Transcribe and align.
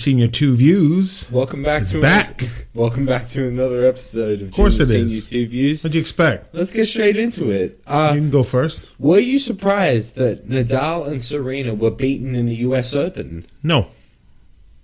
Senior 0.00 0.28
Two 0.28 0.54
Views. 0.56 1.30
Welcome 1.30 1.62
back 1.62 1.86
to 1.88 2.00
back. 2.00 2.48
welcome 2.74 3.04
back 3.04 3.26
to 3.28 3.46
another 3.46 3.86
episode 3.86 4.40
of, 4.40 4.48
Of 4.48 4.54
course 4.54 4.78
Junior 4.78 4.94
it 4.94 4.98
Senior 4.98 5.14
is. 5.16 5.28
Two 5.28 5.46
Views. 5.48 5.82
What'd 5.84 5.94
you 5.94 6.00
expect? 6.00 6.54
Let's 6.54 6.72
get 6.72 6.86
straight 6.86 7.16
into 7.16 7.50
it. 7.50 7.82
Uh, 7.86 8.12
you 8.14 8.20
can 8.20 8.30
go 8.30 8.42
first. 8.42 8.88
were 8.98 9.18
you 9.18 9.38
surprised 9.38 10.16
that 10.16 10.48
Nadal 10.48 11.06
and 11.06 11.20
Serena 11.20 11.74
were 11.74 11.90
beaten 11.90 12.34
in 12.34 12.46
the 12.46 12.54
U.S. 12.56 12.94
Open? 12.94 13.44
No, 13.62 13.88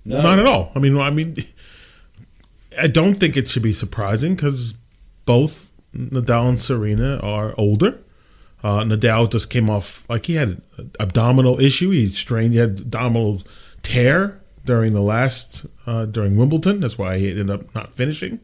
No, 0.04 0.20
not 0.20 0.38
at 0.38 0.46
all. 0.46 0.70
I 0.74 0.78
mean, 0.80 0.98
I 0.98 1.08
mean, 1.10 1.36
I 2.78 2.86
don't 2.86 3.14
think 3.18 3.36
it 3.36 3.48
should 3.48 3.62
be 3.62 3.72
surprising 3.72 4.34
because 4.34 4.74
both 5.24 5.72
Nadal 5.96 6.50
and 6.50 6.60
Serena 6.60 7.18
are 7.22 7.54
older. 7.56 8.00
Uh, 8.62 8.80
Nadal 8.80 9.30
just 9.30 9.48
came 9.48 9.70
off 9.70 10.08
like 10.10 10.26
he 10.26 10.34
had 10.34 10.60
an 10.76 10.90
abdominal 11.00 11.58
issue. 11.60 11.90
He 11.90 12.08
strained. 12.08 12.52
He 12.52 12.58
had 12.58 12.80
abdominal 12.80 13.42
tear 13.82 14.42
during 14.66 14.92
the 14.92 15.00
last 15.00 15.64
uh, 15.86 16.04
during 16.04 16.36
Wimbledon. 16.36 16.80
That's 16.80 16.98
why 16.98 17.18
he 17.18 17.30
ended 17.30 17.50
up 17.50 17.74
not 17.74 17.94
finishing. 17.94 18.40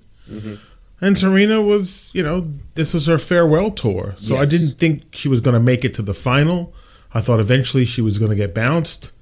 And 1.01 1.19
Serena 1.19 1.61
was, 1.61 2.11
you 2.15 2.23
know, 2.23 2.49
this 2.75 2.95
was 2.95 3.07
her 3.07 3.19
farewell 3.19 3.71
tour. 3.73 4.15
So 4.21 4.37
I 4.39 4.47
didn't 4.47 4.79
think 4.79 5.15
she 5.15 5.29
was 5.29 5.41
going 5.41 5.55
to 5.55 5.61
make 5.61 5.85
it 5.85 5.95
to 5.95 6.03
the 6.03 6.15
final. 6.15 6.73
I 7.13 7.21
thought 7.21 7.41
eventually 7.41 7.85
she 7.85 8.01
was 8.01 8.19
going 8.19 8.31
to 8.31 8.37
get 8.37 8.55
bounced. 8.55 9.13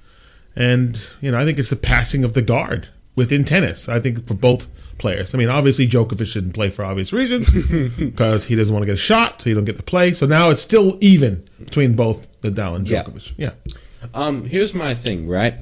And, 0.55 1.03
you 1.21 1.31
know, 1.31 1.39
I 1.39 1.43
think 1.45 1.57
it's 1.57 1.71
the 1.71 1.75
passing 1.75 2.23
of 2.23 2.33
the 2.33 2.41
guard 2.43 2.87
within 3.15 3.43
tennis. 3.43 3.89
I 3.89 3.99
think 3.99 4.27
for 4.27 4.35
both 4.35 4.67
players. 4.99 5.33
I 5.33 5.39
mean, 5.39 5.49
obviously 5.49 5.87
Djokovic 5.87 6.27
shouldn't 6.27 6.53
play 6.53 6.69
for 6.69 6.85
obvious 6.85 7.11
reasons 7.11 7.51
because 7.97 8.45
he 8.45 8.55
doesn't 8.55 8.73
want 8.73 8.83
to 8.83 8.87
get 8.87 8.93
a 8.95 8.97
shot, 8.97 9.41
so 9.41 9.49
he 9.49 9.53
don't 9.55 9.65
get 9.65 9.77
to 9.77 9.83
play. 9.83 10.13
So 10.13 10.27
now 10.27 10.51
it's 10.51 10.61
still 10.61 10.97
even 11.01 11.47
between 11.59 11.95
both 11.95 12.27
Nadal 12.41 12.75
and 12.75 12.87
Yeah. 12.87 13.03
Djokovic. 13.03 13.33
Yeah. 13.37 13.53
Um, 14.13 14.45
here's 14.45 14.73
my 14.75 14.93
thing, 14.93 15.27
right? 15.27 15.55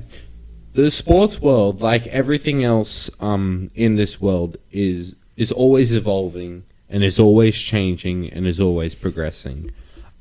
The 0.73 0.91
sports 0.91 1.41
world, 1.41 1.81
like 1.81 2.05
everything 2.07 2.63
else 2.63 3.09
um, 3.19 3.71
in 3.75 3.95
this 3.95 4.21
world, 4.21 4.57
is 4.71 5.15
is 5.35 5.51
always 5.51 5.91
evolving 5.91 6.63
and 6.89 7.03
is 7.03 7.19
always 7.19 7.57
changing 7.57 8.29
and 8.31 8.45
is 8.45 8.59
always 8.59 8.93
progressing. 8.95 9.71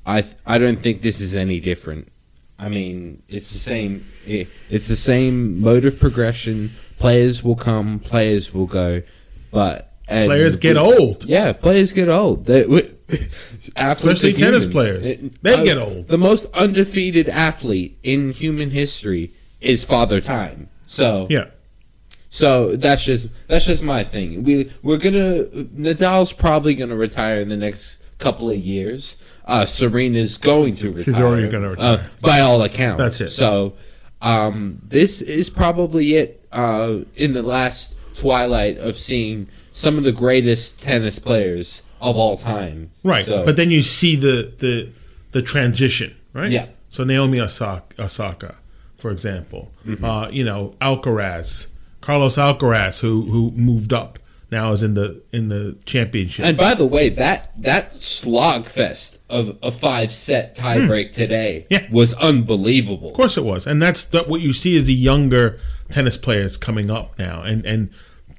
I 0.07 0.23
th- 0.23 0.37
I 0.47 0.59
don't 0.59 0.81
think 0.81 1.03
this 1.03 1.21
is 1.21 1.35
any 1.35 1.61
different. 1.61 2.11
I 2.59 2.69
mean, 2.69 3.23
it's 3.29 3.53
the 3.53 3.59
same. 3.59 4.07
It, 4.27 4.49
it's 4.71 4.89
the 4.89 4.97
same 4.97 5.61
mode 5.61 5.85
of 5.85 6.01
progression. 6.01 6.71
Players 6.99 7.45
will 7.45 7.55
come, 7.57 7.99
players 8.01 8.53
will 8.55 8.67
go, 8.67 9.03
but 9.53 9.93
and 10.09 10.27
Players 10.29 10.57
get 10.57 10.77
old. 10.77 11.25
Yeah, 11.25 11.53
players 11.53 11.93
get 11.93 12.09
old. 12.09 12.47
They, 12.47 12.65
we, 12.67 12.91
Especially 13.77 14.33
tennis 14.33 14.67
players. 14.67 15.07
It- 15.07 15.43
They 15.43 15.55
uh, 15.55 15.65
get 15.65 15.77
old. 15.79 16.09
The 16.09 16.19
most 16.19 16.47
undefeated 16.55 17.29
athlete 17.29 17.99
in 18.03 18.33
human 18.33 18.71
history 18.71 19.31
is 19.61 19.85
Father 19.85 20.21
Time. 20.21 20.69
So 20.87 21.27
Yeah. 21.31 21.47
so 22.31 22.77
that's 22.77 23.05
just 23.05 23.29
that's 23.47 23.65
just 23.67 23.83
my 23.83 24.05
thing. 24.05 24.45
We 24.45 24.71
we're 24.83 24.99
gonna 24.99 25.45
Nadal's 25.77 26.33
probably 26.33 26.75
gonna 26.75 26.97
retire 26.97 27.41
in 27.41 27.49
the 27.49 27.57
next 27.57 28.03
couple 28.19 28.51
of 28.51 28.57
years. 28.57 29.17
Uh, 29.45 29.65
Serena's 29.65 30.37
going 30.37 30.75
to 30.77 30.93
retire. 30.93 31.25
already 31.25 31.49
gonna 31.49 31.71
retire. 31.71 31.99
uh, 31.99 32.03
by 32.21 32.41
all 32.41 32.63
accounts. 32.63 32.99
That's 33.01 33.21
it. 33.21 33.31
So 33.31 33.75
um, 34.21 34.81
this 34.87 35.23
is 35.23 35.49
probably 35.49 36.15
it 36.17 36.45
uh, 36.53 36.99
in 37.17 37.33
the 37.33 37.43
last 37.43 37.97
twilight 38.15 38.77
of 38.79 38.97
seeing 38.97 39.47
some 39.73 39.97
of 39.97 40.05
the 40.05 40.13
greatest 40.13 40.83
tennis 40.83 41.19
players 41.19 41.83
of 42.01 42.17
all 42.17 42.37
time. 42.37 42.91
Right, 43.05 43.25
So- 43.25 43.45
but 43.45 43.57
then 43.57 43.71
you 43.71 43.83
see 43.83 44.17
the 44.17 44.53
the 44.59 44.89
the 45.33 45.41
transition, 45.43 46.15
right? 46.33 46.51
Yeah. 46.51 46.67
So 46.91 47.05
Naomi 47.05 47.41
Osaka, 47.41 48.03
Osaka 48.03 48.57
for 48.99 49.11
example, 49.11 49.71
Mm-hmm. 49.87 50.05
uh, 50.05 50.29
you 50.29 50.45
know 50.45 50.75
Alcaraz, 50.81 51.69
Carlos 52.01 52.37
Alcaraz, 52.37 53.01
who 53.01 53.23
who 53.31 53.51
moved 53.53 53.93
up 53.93 54.19
now 54.51 54.73
is 54.73 54.83
in 54.83 54.95
the 54.95 55.23
in 55.33 55.49
the 55.51 55.77
championship. 55.85 56.45
And 56.45 56.57
by 56.57 56.75
the 56.75 56.87
way, 56.87 57.09
that 57.11 57.53
that 57.63 57.93
slog 57.95 58.67
fest 58.67 59.19
of 59.31 59.57
a 59.63 59.71
five 59.71 60.11
set 60.13 60.57
tiebreak 60.57 61.13
today 61.13 61.61
Hmm. 61.69 61.75
Yeah. 61.75 61.87
was 61.91 62.15
unbelievable. 62.15 63.09
of 63.11 63.15
course, 63.15 63.37
it 63.37 63.45
was, 63.45 63.67
and 63.67 63.81
that's 63.83 64.05
the, 64.05 64.23
what 64.25 64.41
you 64.41 64.53
see 64.53 64.75
is 64.77 64.87
the 64.87 64.95
younger 64.95 65.59
tennis 65.91 66.17
players 66.17 66.57
coming 66.57 66.91
up 66.91 67.19
now, 67.19 67.43
and 67.43 67.65
and 67.67 67.91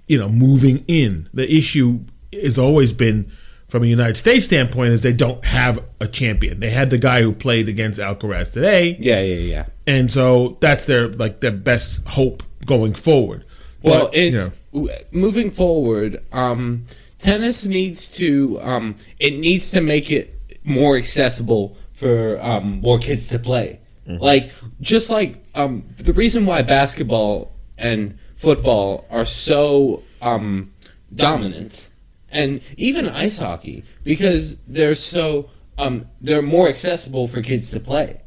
you 0.07 0.17
know 0.17 0.29
moving 0.29 0.83
in. 0.87 1.29
The 1.33 1.51
issue 1.51 2.01
has 2.33 2.57
always 2.57 2.91
been. 2.93 3.31
From 3.69 3.83
a 3.83 3.85
United 3.85 4.17
States 4.17 4.45
standpoint, 4.45 4.93
is 4.93 5.03
they 5.03 5.13
don't 5.13 5.45
have 5.45 5.83
a 6.01 6.07
champion. 6.07 6.59
They 6.59 6.71
had 6.71 6.89
the 6.89 6.97
guy 6.97 7.21
who 7.21 7.31
played 7.31 7.69
against 7.69 7.99
Alcaraz 7.99 8.51
today, 8.51 8.97
Yeah, 8.99 9.21
yeah, 9.21 9.35
yeah. 9.35 9.65
and 9.85 10.11
so 10.11 10.57
that's 10.59 10.85
their 10.85 11.07
like 11.07 11.39
their 11.41 11.51
best 11.51 12.03
hope 12.07 12.43
going 12.65 12.93
forward. 12.95 13.45
Well, 13.81 14.05
But, 14.05 14.15
it, 14.15 14.33
you 14.33 14.51
know, 14.73 14.89
moving 15.11 15.51
forward, 15.51 16.23
um, 16.33 16.85
tennis 17.19 17.63
needs 17.63 18.09
to 18.17 18.59
um, 18.61 18.95
it 19.19 19.37
needs 19.37 19.71
to 19.71 19.81
make 19.81 20.09
it 20.11 20.35
more 20.63 20.97
accessible 20.97 21.77
for 21.93 22.41
um, 22.41 22.81
more 22.81 22.97
kids 22.99 23.27
to 23.29 23.39
play. 23.39 23.79
Mm-hmm. 24.07 24.21
Like 24.23 24.51
just 24.81 25.09
like 25.09 25.43
um, 25.55 25.83
the 25.97 26.13
reason 26.13 26.45
why 26.45 26.61
basketball 26.63 27.53
and 27.77 28.17
football 28.33 29.05
are 29.11 29.25
so 29.25 30.01
um, 30.21 30.71
dominant, 31.13 31.88
and 32.31 32.61
even 32.77 33.07
ice 33.07 33.37
hockey 33.37 33.83
because 34.03 34.57
they're 34.67 34.95
so 34.95 35.49
um, 35.77 36.05
they're 36.21 36.41
more 36.41 36.67
accessible 36.67 37.27
for 37.27 37.41
kids 37.41 37.71
to 37.71 37.79
play. 37.79 38.21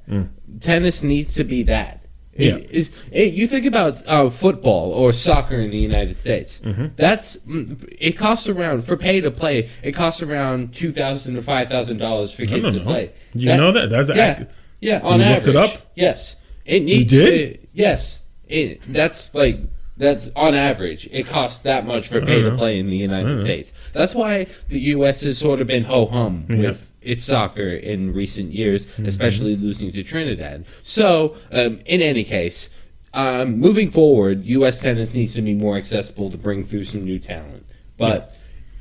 Tennis 0.61 1.03
needs 1.03 1.35
to 1.35 1.45
be 1.45 1.63
that. 1.65 1.99
It- 2.35 2.45
Yeah. 2.47 2.57
is- 2.71 2.91
it- 3.11 3.35
you 3.35 3.47
think 3.47 3.67
about 3.67 4.03
uh, 4.07 4.31
football 4.31 4.93
or 4.93 5.13
soccer 5.13 5.57
in 5.57 5.71
the 5.71 5.77
United 5.79 6.17
States. 6.17 6.61
Mm-hmm. 6.65 6.87
That's 6.97 7.37
mm, 7.39 7.95
it 7.99 8.13
costs 8.13 8.49
around 8.49 8.85
for 8.85 8.97
pay 8.97 9.21
to 9.21 9.31
play. 9.31 9.69
It 9.83 9.93
costs 9.93 10.23
around 10.23 10.73
two 10.73 10.93
thousand 10.93 11.35
to 11.35 11.43
five 11.43 11.69
thousand 11.69 11.99
dollars 11.99 12.33
for 12.33 12.47
kids 12.47 12.75
to 12.75 12.81
play. 12.81 13.13
You 13.35 13.55
know 13.57 13.71
that? 13.73 13.91
That's 13.91 14.09
yeah, 14.17 14.37
ac- 14.41 14.47
yeah. 14.81 15.01
On 15.05 15.21
You 15.21 15.27
looked 15.27 15.49
average, 15.49 15.57
it 15.57 15.57
up? 15.77 15.91
Yes, 15.95 16.37
it 16.65 16.81
needs. 16.85 17.11
did? 17.11 17.55
To, 17.61 17.67
yes, 17.75 18.23
it. 18.49 18.81
That's 18.89 19.35
like 19.35 19.61
that's 19.97 20.31
on 20.35 20.55
average. 20.55 21.09
It 21.13 21.27
costs 21.27 21.63
that 21.63 21.87
much 21.87 22.09
for 22.09 22.21
pay 22.21 22.43
to 22.43 22.51
play 22.57 22.79
in 22.79 22.89
the 22.89 22.97
United 22.97 23.39
States. 23.41 23.73
That's 23.93 24.15
why 24.15 24.47
the 24.69 24.81
U.S. 24.97 25.21
has 25.23 25.39
sort 25.39 25.61
of 25.61 25.67
been 25.67 25.85
ho 25.85 26.07
hum 26.07 26.47
Yeah. 26.49 26.57
with 26.69 26.93
its 27.03 27.23
soccer 27.23 27.69
in 27.69 28.13
recent 28.13 28.53
years, 28.53 28.87
Mm-hmm. 28.87 29.07
especially 29.07 29.57
losing 29.57 29.91
to 29.93 30.03
Trinidad. 30.03 30.65
So, 30.83 31.37
um, 31.51 31.81
in 31.87 32.01
any 32.01 32.25
case, 32.25 32.71
um, 33.15 33.59
moving 33.59 33.91
forward, 33.91 34.45
U.S. 34.45 34.81
tennis 34.81 35.15
needs 35.15 35.35
to 35.35 35.43
be 35.43 35.53
more 35.55 35.77
accessible 35.77 36.31
to 36.31 36.39
bring 36.39 36.63
through 36.65 36.85
some 36.85 37.05
new 37.05 37.19
talent. 37.19 37.67
But 37.99 38.35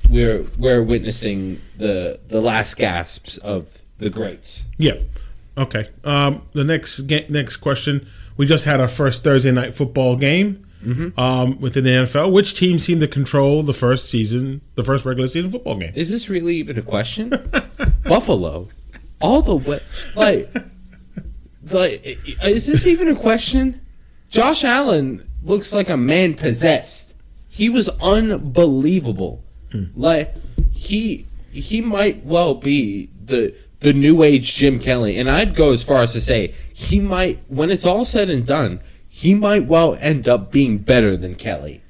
we're 0.09 0.45
we're 0.57 0.81
witnessing 0.81 1.59
the 1.77 2.19
the 2.29 2.39
last 2.41 2.77
gasps 2.77 3.37
of 3.39 3.81
the 3.97 4.09
greats. 4.09 4.63
yeah. 4.77 4.95
Okay. 5.57 5.89
Um, 6.05 6.43
the 6.53 6.63
next 6.63 7.01
ga- 7.01 7.25
next 7.27 7.57
question. 7.57 8.07
We 8.37 8.45
just 8.45 8.63
had 8.63 8.79
our 8.79 8.87
first 8.87 9.23
Thursday 9.23 9.51
night 9.51 9.75
football 9.75 10.15
game 10.15 10.65
Mm-hmm. 10.83 11.19
um, 11.19 11.59
within 11.59 11.83
the 11.83 11.91
NFL. 11.91 12.31
Which 12.31 12.55
team 12.55 12.79
seemed 12.79 13.01
to 13.01 13.07
control 13.07 13.63
the 13.63 13.73
first 13.73 14.09
season, 14.09 14.61
the 14.75 14.83
first 14.83 15.05
regular 15.05 15.27
season 15.27 15.51
football 15.51 15.77
game? 15.77 15.93
Is 15.95 16.09
this 16.09 16.29
really 16.29 16.55
even 16.55 16.77
a 16.77 16.81
question? 16.81 17.29
Buffalo, 18.03 18.67
all 19.19 19.41
the 19.41 19.55
way, 19.55 19.79
like, 20.15 20.53
like, 21.69 22.19
is 22.43 22.65
this 22.65 22.87
even 22.87 23.07
a 23.07 23.15
question? 23.15 23.79
Josh 24.29 24.63
Allen 24.63 25.27
looks 25.43 25.73
like 25.73 25.89
a 25.89 25.97
man 25.97 26.33
possessed. 26.33 27.13
He 27.49 27.69
was 27.69 27.89
unbelievable. 28.01 29.43
Like 29.95 30.35
he 30.71 31.25
he 31.51 31.81
might 31.81 32.25
well 32.25 32.55
be 32.55 33.09
the 33.23 33.53
the 33.79 33.93
new 33.93 34.23
age 34.23 34.55
Jim 34.55 34.79
Kelly, 34.79 35.17
and 35.17 35.29
I'd 35.29 35.55
go 35.55 35.71
as 35.71 35.83
far 35.83 36.01
as 36.01 36.13
to 36.13 36.21
say 36.21 36.53
he 36.73 36.99
might, 36.99 37.39
when 37.47 37.71
it's 37.71 37.85
all 37.85 38.05
said 38.05 38.29
and 38.29 38.45
done, 38.45 38.79
he 39.21 39.35
might 39.35 39.67
well 39.67 39.95
end 40.01 40.27
up 40.27 40.51
being 40.51 40.79
better 40.79 41.15
than 41.15 41.35
Kelly. 41.35 41.81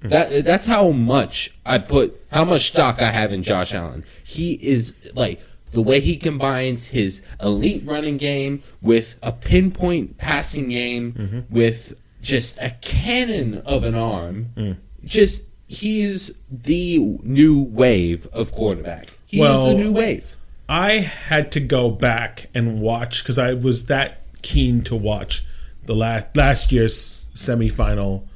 Mm-hmm. 0.00 0.08
That 0.08 0.44
that's 0.44 0.64
how 0.64 0.90
much 0.90 1.54
I 1.64 1.78
put 1.78 2.20
how 2.32 2.44
much 2.44 2.68
stock 2.68 3.00
I 3.00 3.12
have 3.12 3.32
in 3.32 3.44
Josh 3.44 3.72
Allen. 3.72 4.02
He 4.24 4.54
is 4.54 4.94
like 5.14 5.40
the 5.70 5.82
way 5.82 6.00
he 6.00 6.16
combines 6.16 6.86
his 6.86 7.22
elite 7.40 7.84
running 7.86 8.16
game 8.16 8.64
with 8.82 9.16
a 9.22 9.30
pinpoint 9.30 10.18
passing 10.18 10.70
game 10.70 11.12
mm-hmm. 11.12 11.54
with 11.54 11.94
just 12.22 12.58
a 12.58 12.70
cannon 12.80 13.58
of 13.58 13.84
an 13.84 13.94
arm. 13.94 14.48
Mm. 14.56 14.76
Just 15.04 15.44
he 15.68 16.00
is 16.00 16.38
the 16.50 16.98
new 17.22 17.60
wave 17.60 18.26
of 18.32 18.50
quarterback. 18.50 19.10
He 19.26 19.38
Well- 19.38 19.68
is 19.68 19.76
the 19.76 19.82
new 19.82 19.92
wave. 19.92 20.34
I 20.68 20.94
had 20.94 21.50
to 21.52 21.60
go 21.60 21.90
back 21.90 22.46
and 22.54 22.80
watch 22.80 23.22
because 23.22 23.38
I 23.38 23.54
was 23.54 23.86
that 23.86 24.22
keen 24.42 24.82
to 24.82 24.94
watch 24.96 25.44
the 25.86 25.94
last 25.94 26.36
last 26.36 26.72
year's 26.72 27.28
semifinal. 27.34 28.26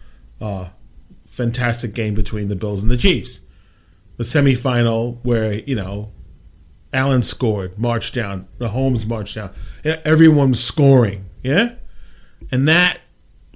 Uh, 0.40 0.68
fantastic 1.26 1.94
game 1.94 2.14
between 2.14 2.48
the 2.48 2.56
Bills 2.56 2.82
and 2.82 2.90
the 2.90 2.96
Chiefs. 2.96 3.40
The 4.16 4.24
semifinal 4.24 5.18
where 5.24 5.54
you 5.54 5.74
know 5.74 6.12
Allen 6.92 7.22
scored, 7.22 7.78
marched 7.78 8.14
down, 8.14 8.46
the 8.58 8.68
Holmes 8.68 9.04
marched 9.06 9.34
down, 9.34 9.50
everyone 9.84 10.50
was 10.50 10.62
scoring, 10.62 11.24
yeah, 11.42 11.74
and 12.52 12.68
that 12.68 13.00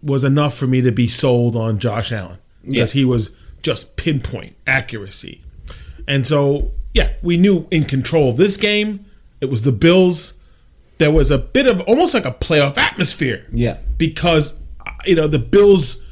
was 0.02 0.25
enough 0.25 0.56
for 0.56 0.67
me 0.67 0.81
to 0.81 0.91
be 0.93 1.06
sold 1.06 1.55
on 1.56 1.79
Josh 1.79 2.11
Allen 2.12 2.38
because 2.62 2.94
Yeah. 2.94 3.00
he 3.00 3.05
was 3.05 3.31
just 3.62 3.96
pinpoint 3.96 4.55
accuracy. 4.67 5.43
And 6.06 6.26
so, 6.26 6.70
yeah, 6.94 7.12
we 7.23 7.37
knew 7.37 7.67
in 7.70 7.84
control 7.84 8.31
of 8.31 8.37
this 8.37 8.56
game. 8.56 9.05
It 9.41 9.46
was 9.50 9.62
the 9.62 9.73
Bills. 9.73 10.34
There 10.98 11.10
was 11.10 11.30
a 11.30 11.38
bit 11.38 11.66
of 11.66 11.80
almost 11.82 12.12
like 12.14 12.24
a 12.24 12.32
playoff 12.32 12.76
atmosphere. 12.76 13.46
Yeah. 13.52 13.78
Because, 13.96 14.58
you 15.06 15.14
know, 15.14 15.28
the 15.28 15.38
Bills, 15.38 16.02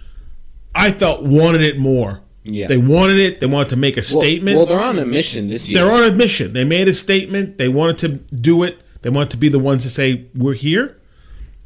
I 0.75 0.93
felt, 0.93 1.23
wanted 1.23 1.61
it 1.63 1.79
more. 1.79 2.21
Yeah. 2.45 2.69
They 2.69 2.77
wanted 2.77 3.17
it. 3.19 3.41
They 3.41 3.47
wanted 3.47 3.71
to 3.71 3.77
make 3.77 3.97
a 3.97 4.01
Well- 4.13 4.23
statement. 4.23 4.57
Well, 4.57 4.67
they're 4.67 4.81
on 4.81 4.99
a 4.99 5.05
mission 5.07 5.49
this 5.49 5.69
year. 5.69 5.81
They're 5.83 5.91
on 5.93 6.05
a 6.05 6.13
mission. 6.13 6.53
They 6.53 6.65
made 6.65 6.87
a 6.87 6.95
statement. 6.95 7.59
They 7.59 7.69
wanted 7.69 7.99
to 7.99 8.09
do 8.37 8.63
it. 8.63 8.79
They 9.03 9.11
wanted 9.11 9.31
to 9.31 9.37
be 9.37 9.49
the 9.49 9.59
ones 9.59 9.83
to 9.85 9.91
say 9.91 10.25
we're 10.35 10.55
here, 10.55 10.97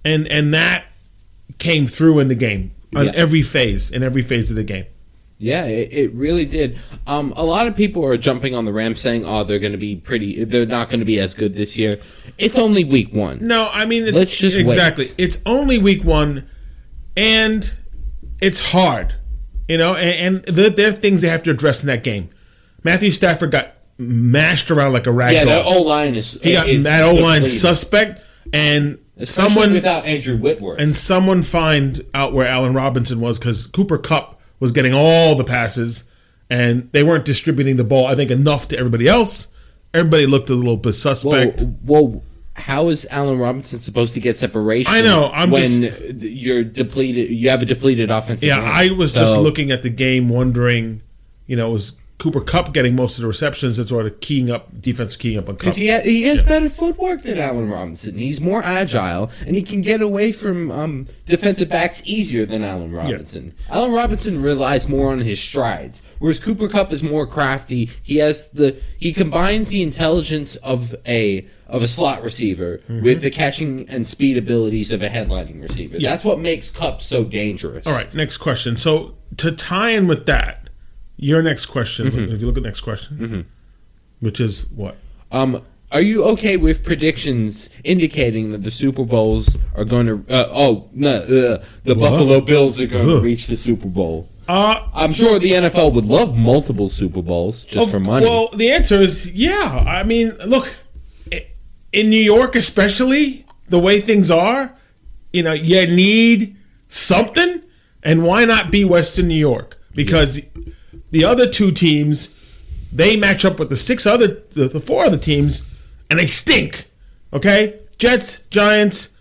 and 0.05 0.27
and 0.29 0.53
that 0.53 0.85
came 1.59 1.87
through 1.87 2.19
in 2.19 2.29
the 2.29 2.35
game 2.35 2.73
on 2.95 3.07
Yeah. 3.07 3.13
every 3.15 3.41
phase 3.43 3.91
in 3.91 4.03
every 4.03 4.21
phase 4.23 4.51
of 4.51 4.57
the 4.57 4.65
game. 4.65 4.85
Yeah, 5.43 5.65
it, 5.65 5.91
it 5.93 6.13
really 6.15 6.45
did. 6.45 6.79
Um, 7.07 7.33
a 7.35 7.43
lot 7.43 7.67
of 7.67 7.75
people 7.75 8.05
are 8.05 8.19
jumping 8.19 8.55
on 8.55 8.67
the 8.67 8.73
Rams 8.75 9.01
saying, 9.01 9.25
"Oh, 9.25 9.43
they're 9.43 9.59
going 9.59 9.73
to 9.73 9.79
be 9.79 9.97
pretty. 9.97 10.45
They're 10.45 10.67
not 10.67 10.91
going 10.91 11.01
to 11.01 11.07
be 11.07 11.19
as 11.19 11.33
good 11.33 11.55
this 11.55 11.77
year." 11.79 11.99
It's 12.37 12.59
only 12.59 12.85
week 12.85 13.13
one. 13.15 13.39
No, 13.41 13.71
I 13.73 13.87
mean 13.87 14.05
it's, 14.07 14.17
Let's 14.17 14.37
just 14.37 14.55
wait. 14.57 14.67
exactly. 14.67 15.11
It's 15.17 15.41
only 15.47 15.79
week 15.79 16.05
one, 16.05 16.47
and 17.17 17.75
it's 18.43 18.71
hard, 18.71 19.15
you 19.69 19.79
know. 19.79 19.95
And, 19.95 20.37
and 20.47 20.57
there, 20.57 20.71
there 20.71 20.89
are 20.91 20.93
things 20.93 21.23
they 21.23 21.29
have 21.29 21.43
to 21.45 21.51
address 21.51 21.83
in 21.83 21.87
that 21.87 22.05
game. 22.05 22.29
Matthew 22.85 23.11
Stafford 23.11 23.51
got 23.51 23.73
mashed 23.99 24.71
around 24.71 24.93
like 24.93 25.07
a 25.07 25.13
rag 25.13 25.35
Yeah, 25.35 25.45
the 25.45 25.65
O 25.65 25.83
line 25.83 26.15
is. 26.17 26.39
he 26.43 26.53
got 26.53 26.69
is 26.69 26.85
that 26.85 27.03
O 27.03 27.15
line 27.15 27.45
suspect, 27.47 28.23
and 28.53 28.99
Especially 29.17 29.51
someone 29.55 29.73
without 29.75 30.05
Andrew 30.07 30.37
Whitworth. 30.37 30.81
and 30.81 30.97
someone 30.97 31.43
find 31.43 32.01
out 32.15 32.33
where 32.33 32.47
Allen 32.47 32.73
Robinson 32.75 33.21
was 33.21 33.39
because 33.39 33.67
Cooper 33.67 33.99
Kupp 33.99 34.40
was 34.61 34.71
getting 34.73 34.93
all 34.95 35.35
the 35.35 35.45
passes 35.45 36.05
and 36.49 36.89
they 36.93 37.03
weren't 37.03 37.25
distributing 37.25 37.77
the 37.77 37.85
ball. 37.85 38.07
I 38.07 38.15
think 38.15 38.31
enough 38.31 38.69
to 38.69 38.79
everybody 38.79 39.09
else. 39.09 39.49
Everybody 39.93 40.27
looked 40.27 40.51
a 40.51 40.55
little 40.55 40.77
bit 40.77 40.93
suspect. 40.93 41.65
well, 41.85 42.23
how 42.55 42.89
is 42.89 43.07
Allen 43.11 43.39
Robinson 43.39 43.79
supposed 43.79 44.15
to 44.15 44.21
get 44.21 44.37
separation? 44.37 44.93
I 44.93 45.01
know, 45.01 45.31
I'm 45.33 45.51
when 45.51 45.83
just- 45.83 46.01
you're 46.21 46.63
depleted. 46.63 47.31
You 47.31 47.51
have 47.51 47.63
a 47.63 47.65
depleted 47.65 48.11
offensive. 48.11 48.47
yeah, 48.47 48.59
line. 48.59 48.91
I 48.91 48.93
was 48.93 49.13
just 49.15 49.37
looking 49.37 49.71
at 49.71 49.83
the 49.83 49.89
game, 49.91 50.29
wondering, 50.29 51.03
you 51.47 51.57
know, 51.57 51.71
was 51.71 51.97
Cooper 52.21 52.41
Kupp 52.41 52.73
getting 52.73 52.95
most 52.95 53.19
of 53.19 53.23
the 53.23 53.29
receptions? 53.29 53.77
That's 53.79 53.89
sort 53.89 54.07
of 54.07 54.21
keying 54.21 54.51
up 54.51 54.81
defense, 54.81 55.17
keying 55.17 55.39
up 55.39 55.49
on 55.49 55.57
Kupp. 55.57 55.61
Because 55.61 55.77
he, 55.77 55.89
ha- 55.89 56.01
he 56.05 56.23
has 56.25 56.43
better 56.45 56.69
footwork 56.71 57.23
than 57.23 57.39
Allen 57.39 57.69
Robinson. 57.69 58.17
He's 58.19 58.41
more 58.41 58.63
agile, 58.63 59.31
and 59.47 59.57
he 59.57 59.63
can 59.63 59.81
get 59.81 60.01
away 60.01 60.31
from 60.31 60.71
um, 60.71 61.07
defensive 61.27 61.69
backs 61.69 62.03
easier 62.07 62.47
than 62.47 62.63
Allen 62.63 62.93
Robinson. 62.93 63.53
Allen 63.71 63.91
Robinson 63.93 64.41
relies 64.43 64.89
more 64.89 65.11
on 65.11 65.19
his 65.19 65.41
strides, 65.41 66.01
whereas 66.21 66.39
Cooper 66.39 66.69
Kupp 66.69 66.93
is 66.93 67.03
more 67.03 67.27
crafty. 67.27 67.91
He 68.03 68.19
has 68.19 68.51
the 68.51 68.77
he 68.99 69.13
combines 69.13 69.69
the 69.71 69.83
intelligence 69.83 70.55
of 70.57 70.95
a 71.07 71.47
of 71.67 71.83
a 71.83 71.87
slot 71.87 72.23
receiver 72.23 72.79
Mm-hmm. 72.89 73.03
with 73.05 73.23
the 73.23 73.31
catching 73.31 73.89
and 73.89 74.07
speed 74.07 74.37
abilities 74.37 74.91
of 74.93 75.03
a 75.03 75.09
headlining 75.09 75.63
receiver. 75.63 75.99
That's 75.99 76.25
what 76.25 76.39
makes 76.41 76.69
Kupp 76.71 77.01
so 77.01 77.25
dangerous. 77.25 77.87
All 77.87 77.93
right, 77.93 78.13
next 78.15 78.37
question. 78.39 78.77
So 78.77 79.15
to 79.39 79.53
tie 79.53 79.91
in 79.91 80.07
with 80.09 80.27
that, 80.27 80.69
your 81.23 81.43
next 81.43 81.67
question, 81.67 82.07
Mm-hmm. 82.11 82.33
if 82.35 82.41
you 82.41 82.47
look 82.47 82.57
at 82.57 82.63
the 82.63 82.69
next 82.69 82.81
question, 82.81 83.47
which 84.21 84.41
is 84.41 84.67
what? 84.75 84.97
Um, 85.31 85.63
are 85.93 86.01
you 86.01 86.25
okay 86.33 86.57
with 86.57 86.85
predictions 86.85 87.69
indicating 87.85 88.53
that 88.53 88.63
the 88.63 88.71
Super 88.71 89.05
Bowls 89.05 89.57
are 89.77 89.85
going 89.85 90.07
to? 90.07 90.25
Uh, 90.33 90.49
oh, 90.51 90.89
no, 90.93 91.17
uh, 91.23 91.65
the 91.85 91.95
Buffalo 91.95 92.41
Bills 92.41 92.81
are 92.81 92.87
going 92.87 93.09
Ugh. 93.09 93.19
to 93.19 93.25
reach 93.25 93.47
the 93.49 93.57
Super 93.57 93.89
Bowl. 93.89 94.29
Uh, 94.49 94.89
I'm 94.95 95.13
sure 95.13 95.39
the 95.39 95.53
NFL 95.53 95.93
would 95.95 96.07
love 96.07 96.37
multiple 96.37 96.89
Super 96.89 97.23
Bowls 97.23 97.65
just 97.65 97.87
Of- 97.87 97.91
for 97.91 98.01
money. 98.01 98.25
Well, 98.27 98.49
the 98.55 98.71
answer 98.71 99.01
is 99.01 99.31
yeah. 99.33 99.85
I 99.87 100.03
mean, 100.05 100.33
look, 100.47 100.75
in 101.93 102.09
New 102.11 102.23
York, 102.23 102.55
especially 102.57 103.45
the 103.69 103.79
way 103.79 104.01
things 104.01 104.31
are, 104.31 104.73
you 105.33 105.43
know, 105.43 105.53
you 105.53 105.87
need 105.87 106.57
something, 106.89 107.63
and 108.03 108.25
why 108.25 108.45
not 108.45 108.71
be 108.71 108.85
Western 108.85 109.29
New 109.29 109.35
York? 109.53 109.77
Because 109.95 110.41
the 111.11 111.25
other 111.25 111.47
two 111.47 111.71
teams, 111.73 112.35
they 112.93 113.17
match 113.17 113.45
up 113.45 113.59
with 113.59 113.69
the 113.69 113.77
six 113.77 114.07
other, 114.07 114.43
the, 114.53 114.69
the 114.69 114.81
four 114.81 115.05
other 115.05 115.19
teams, 115.19 115.67
and 116.09 116.19
they 116.19 116.27
stink. 116.27 116.87
Okay, 117.33 117.79
Jets, 117.99 118.41
Giants, 118.51 119.17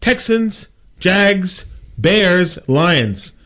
Texans, 0.00 0.68
Jags, 0.98 1.70
Bears, 1.96 2.58
Lions. 2.68 3.38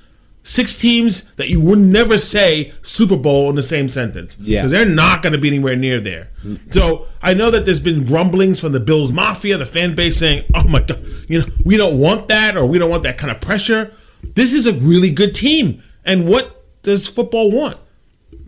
Six 0.42 0.76
teams 0.76 1.30
that 1.34 1.50
you 1.50 1.60
would 1.60 1.78
never 1.78 2.16
say 2.16 2.72
Super 2.82 3.16
Bowl 3.16 3.50
in 3.50 3.56
the 3.56 3.62
same 3.62 3.88
sentence. 3.88 4.38
Yeah. 4.40 4.62
Because 4.62 4.72
they're 4.72 4.86
not 4.86 5.20
going 5.20 5.34
to 5.34 5.38
be 5.38 5.48
anywhere 5.48 5.76
near 5.76 6.00
there. 6.00 6.30
So 6.70 7.06
I 7.20 7.34
know 7.34 7.50
that 7.50 7.66
there's 7.66 7.80
been 7.80 8.06
rumblings 8.06 8.58
from 8.58 8.72
the 8.72 8.80
Bills 8.80 9.12
Mafia, 9.12 9.58
the 9.58 9.66
fan 9.66 9.94
base 9.94 10.18
saying, 10.18 10.46
oh 10.54 10.64
my 10.64 10.80
God, 10.80 11.04
you 11.28 11.40
know, 11.40 11.46
we 11.66 11.76
don't 11.76 11.98
want 11.98 12.28
that 12.28 12.56
or 12.56 12.64
we 12.64 12.78
don't 12.78 12.88
want 12.88 13.02
that 13.02 13.18
kind 13.18 13.30
of 13.30 13.42
pressure. 13.42 13.92
This 14.22 14.54
is 14.54 14.66
a 14.66 14.72
really 14.72 15.10
good 15.10 15.34
team. 15.34 15.82
And 16.02 16.26
what 16.26 16.64
does 16.82 17.06
football 17.06 17.50
want? 17.50 17.76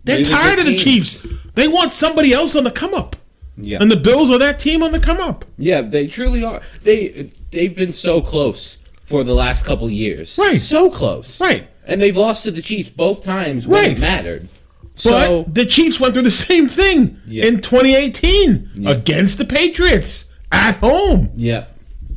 They're 0.03 0.23
tired 0.23 0.59
of 0.59 0.65
the. 0.65 0.77
Chiefs. 0.77 1.25
They 1.55 1.67
want 1.67 1.93
somebody 1.93 2.33
else 2.33 2.55
on 2.55 2.63
the 2.63 2.71
come 2.71 2.93
up. 2.93 3.15
yeah, 3.57 3.77
And 3.81 3.91
the 3.91 3.97
Bills 3.97 4.29
are 4.31 4.37
that 4.39 4.59
team 4.59 4.81
on 4.83 4.91
the 4.91 4.99
come 4.99 5.19
up. 5.19 5.45
yeah, 5.57 5.81
they 5.81 6.07
truly 6.07 6.43
are. 6.43 6.61
They 6.83 7.29
they've 7.51 7.75
been 7.75 7.91
so 7.91 8.21
close 8.21 8.77
for 9.03 9.23
the 9.23 9.33
last 9.35 9.65
couple 9.65 9.89
years. 9.89 10.37
Right. 10.37 10.59
so 10.59 10.89
close. 10.89 11.39
Right. 11.41 11.67
and 11.85 12.01
they've 12.01 12.15
lost 12.17 12.43
to 12.43 12.51
the 12.51 12.61
Chiefs 12.61 12.89
both 12.89 13.23
times 13.23 13.67
when 13.67 13.81
Right. 13.83 13.97
it 13.97 14.01
mattered. 14.01 14.47
But 14.93 14.99
So 15.01 15.45
the 15.51 15.65
Chiefs 15.65 15.99
went 15.99 16.13
through 16.13 16.23
the 16.23 16.31
same 16.31 16.67
thing 16.67 17.19
Yeah. 17.27 17.45
in 17.45 17.59
2018 17.61 18.85
against 18.87 19.37
the 19.37 19.45
Patriots 19.45 20.25
at 20.51 20.75
home. 20.77 21.31
yeah. 21.35 21.65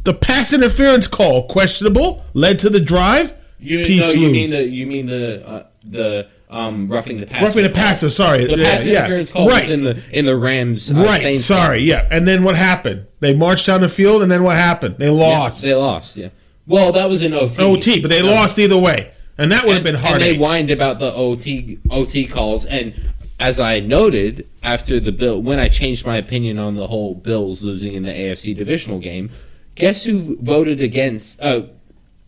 The 0.04 0.12
pass 0.14 0.52
interference 0.52 1.06
call, 1.08 1.44
questionable, 1.48 2.24
led 2.34 2.58
to 2.58 2.68
the 2.68 2.78
drive. 2.80 3.32
You, 3.58 3.78
no, 4.00 4.10
you 4.10 4.28
mean 4.28 4.50
the 4.50 4.68
you 4.68 4.86
mean 4.86 5.06
the 5.06 5.46
uh, 5.48 5.62
the 5.82 6.26
um 6.54 6.88
roughing 6.88 7.18
the 7.18 7.26
passer. 7.26 7.44
Roughing 7.44 7.64
the 7.64 7.70
passer, 7.70 8.10
sorry. 8.10 8.44
The 8.46 8.56
Yeah, 8.58 8.64
pass 8.70 8.84
yeah. 8.86 8.98
interference 9.00 9.32
call 9.32 9.48
Right. 9.48 9.68
in 9.68 9.84
the 9.84 9.98
in 10.12 10.24
the 10.24 10.36
Rams. 10.36 10.90
Uh, 10.90 10.94
right, 11.04 11.38
sorry, 11.38 11.82
yeah. 11.82 12.06
And 12.10 12.26
then 12.28 12.42
what 12.44 12.56
happened? 12.56 13.06
They 13.20 13.34
marched 13.34 13.66
down 13.66 13.80
the 13.80 13.88
field, 13.88 14.22
and 14.22 14.30
then 14.30 14.42
what 14.42 14.56
happened? 14.56 14.96
They 14.98 15.10
lost. 15.10 15.64
Yeah, 15.64 15.70
they 15.70 15.76
lost. 15.76 16.16
Yeah. 16.16 16.28
Well, 16.66 16.92
that 16.92 17.08
was 17.10 17.20
an 17.22 17.34
OT. 17.34 17.56
OT, 17.62 18.00
but 18.00 18.10
they 18.10 18.20
So- 18.20 18.26
lost 18.26 18.58
either 18.58 18.78
way. 18.78 19.08
And 19.36 19.50
that 19.50 19.66
would 19.66 19.74
have 19.74 19.82
been 19.84 19.96
hard. 19.96 20.14
and 20.14 20.22
they 20.22 20.36
whined 20.36 20.70
about 20.70 21.00
the 21.00 21.12
OT 21.12 21.78
OT 21.90 22.24
calls, 22.24 22.64
and 22.64 22.94
as 23.40 23.58
I 23.58 23.80
noted 23.80 24.46
after 24.62 25.00
the 25.00 25.10
bill, 25.10 25.42
when 25.42 25.58
I 25.58 25.68
changed 25.68 26.06
my 26.06 26.16
opinion 26.18 26.56
on 26.58 26.76
the 26.76 26.86
whole 26.86 27.14
Bills 27.16 27.64
losing 27.64 27.94
in 27.94 28.04
the 28.04 28.12
AFC 28.12 28.54
divisional 28.54 29.00
game, 29.00 29.30
guess 29.74 30.04
who 30.04 30.38
voted 30.40 30.80
against? 30.80 31.42
Uh, 31.42 31.62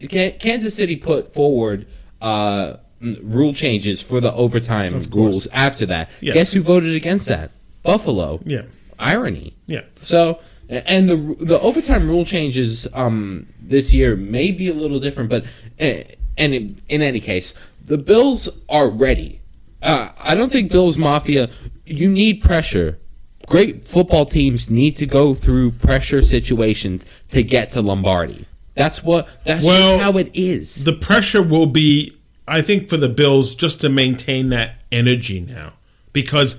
Kansas 0.09 0.75
City 0.75 0.97
put 0.97 1.33
forward 1.33 1.87
uh, 2.21 2.75
rule 3.01 3.53
changes 3.55 4.01
for 4.01 4.21
the 4.21 4.33
overtime 4.35 4.99
rules 5.11 5.47
after 5.49 5.87
that. 5.87 6.11
Yes. 6.21 6.35
Guess 6.35 6.53
who 6.53 6.63
voted 6.63 6.95
against 6.95 7.27
that? 7.27 7.51
Buffalo. 7.83 8.41
Yeah, 8.45 8.63
Irony. 8.99 9.55
yeah. 9.67 9.83
So, 10.03 10.41
and 10.69 11.09
the 11.09 11.17
the 11.45 11.61
overtime 11.61 12.09
rule 12.09 12.25
changes 12.25 12.89
um, 12.95 13.47
this 13.61 13.93
year 13.93 14.17
may 14.17 14.51
be 14.51 14.69
a 14.69 14.75
little 14.75 14.99
different, 15.01 15.31
but 15.31 15.45
uh, 15.81 16.03
and 16.39 16.55
in, 16.55 16.81
in 16.89 17.03
any 17.03 17.21
case, 17.21 17.55
the 17.85 17.99
Bills 17.99 18.49
are 18.69 18.89
ready. 18.89 19.41
Uh, 19.83 20.11
I 20.19 20.35
don't 20.35 20.51
think 20.51 20.73
Bills 20.73 20.97
Mafia. 20.99 21.49
You 21.85 22.09
need 22.09 22.41
pressure. 22.43 22.99
Great 23.47 23.87
football 23.87 24.27
teams 24.27 24.69
need 24.69 24.97
to 24.97 25.07
go 25.07 25.33
through 25.33 25.71
pressure 25.71 26.21
situations 26.21 27.05
to 27.29 27.45
get 27.45 27.71
to 27.71 27.81
Lombardi. 27.83 28.45
That's 28.75 29.05
what. 29.05 29.29
That's 29.45 29.65
Well, 29.65 30.01
how 30.01 30.19
it 30.19 30.31
is. 30.35 30.83
The 30.85 30.93
pressure 30.95 31.43
will 31.43 31.67
be, 31.67 32.16
I 32.49 32.63
think, 32.63 32.89
for 32.89 32.97
the 32.97 33.09
Bills 33.09 33.55
just 33.55 33.81
to 33.81 33.89
maintain 33.89 34.51
that 34.51 34.83
energy 34.93 35.41
now 35.41 35.75
because 36.13 36.59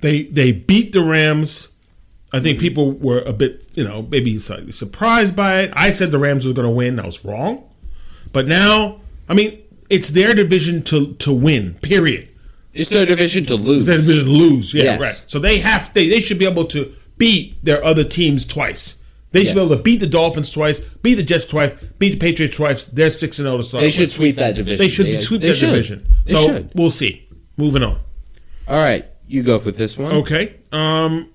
they 0.00 0.24
they 0.24 0.52
beat 0.52 0.92
the 0.92 1.02
Rams. 1.02 1.72
I 2.32 2.40
think 2.40 2.56
mm-hmm. 2.56 2.62
people 2.62 2.92
were 2.92 3.20
a 3.20 3.32
bit, 3.32 3.70
you 3.74 3.84
know, 3.84 4.02
maybe 4.02 4.38
slightly 4.38 4.72
surprised 4.72 5.34
by 5.34 5.60
it. 5.60 5.72
I 5.74 5.92
said 5.92 6.10
the 6.10 6.18
Rams 6.18 6.46
were 6.46 6.52
going 6.52 6.68
to 6.68 6.74
win. 6.74 7.00
I 7.00 7.06
was 7.06 7.24
wrong. 7.24 7.64
But 8.32 8.46
now, 8.46 9.00
I 9.30 9.34
mean, 9.34 9.62
it's 9.88 10.10
their 10.10 10.34
division 10.34 10.82
to 10.84 11.14
to 11.14 11.32
win. 11.32 11.74
Period. 11.74 12.28
it's 12.74 12.90
their 12.90 13.06
division 13.06 13.44
to 13.44 13.54
lose. 13.54 13.78
It's 13.78 13.86
their 13.86 13.98
division 13.98 14.24
to 14.26 14.30
lose. 14.30 14.74
Yeah, 14.74 14.82
Yes. 14.84 15.00
right. 15.00 15.24
So 15.26 15.38
they 15.38 15.58
have 15.58 15.92
they 15.94 16.08
they 16.08 16.20
should 16.20 16.38
be 16.38 16.46
able 16.46 16.66
to 16.66 16.94
beat 17.16 17.62
their 17.64 17.82
other 17.84 18.04
teams 18.04 18.46
twice. 18.46 19.02
They 19.30 19.44
should 19.44 19.54
be 19.54 19.60
able 19.60 19.76
to 19.76 19.82
beat 19.82 20.00
the 20.00 20.06
Dolphins 20.06 20.50
twice, 20.50 20.80
beat 20.80 21.14
the 21.16 21.22
Jets 21.22 21.44
twice, 21.44 21.72
beat 21.98 22.10
the 22.10 22.16
Patriots 22.18 22.56
twice. 22.56 22.86
They're 22.86 23.10
six 23.10 23.38
and 23.38 23.44
zero 23.46 23.58
to 23.58 23.62
start. 23.62 23.80
They 23.82 23.86
with. 23.88 23.94
should 23.94 24.10
sweep 24.10 24.36
that 24.36 24.54
division. 24.54 24.78
They 24.78 24.88
should 24.88 25.20
sweep 25.22 25.40
they 25.42 25.48
their 25.48 25.56
should. 25.56 25.66
division. 25.70 26.06
They 26.24 26.32
So 26.34 26.46
should. 26.46 26.70
we'll 26.74 26.90
see. 26.90 27.28
Moving 27.56 27.82
on. 27.82 28.00
All 28.66 28.78
right, 28.82 29.04
you 29.26 29.42
go 29.42 29.58
for 29.58 29.70
this 29.70 29.98
one. 29.98 30.12
Okay. 30.12 30.56
Um 30.72 31.30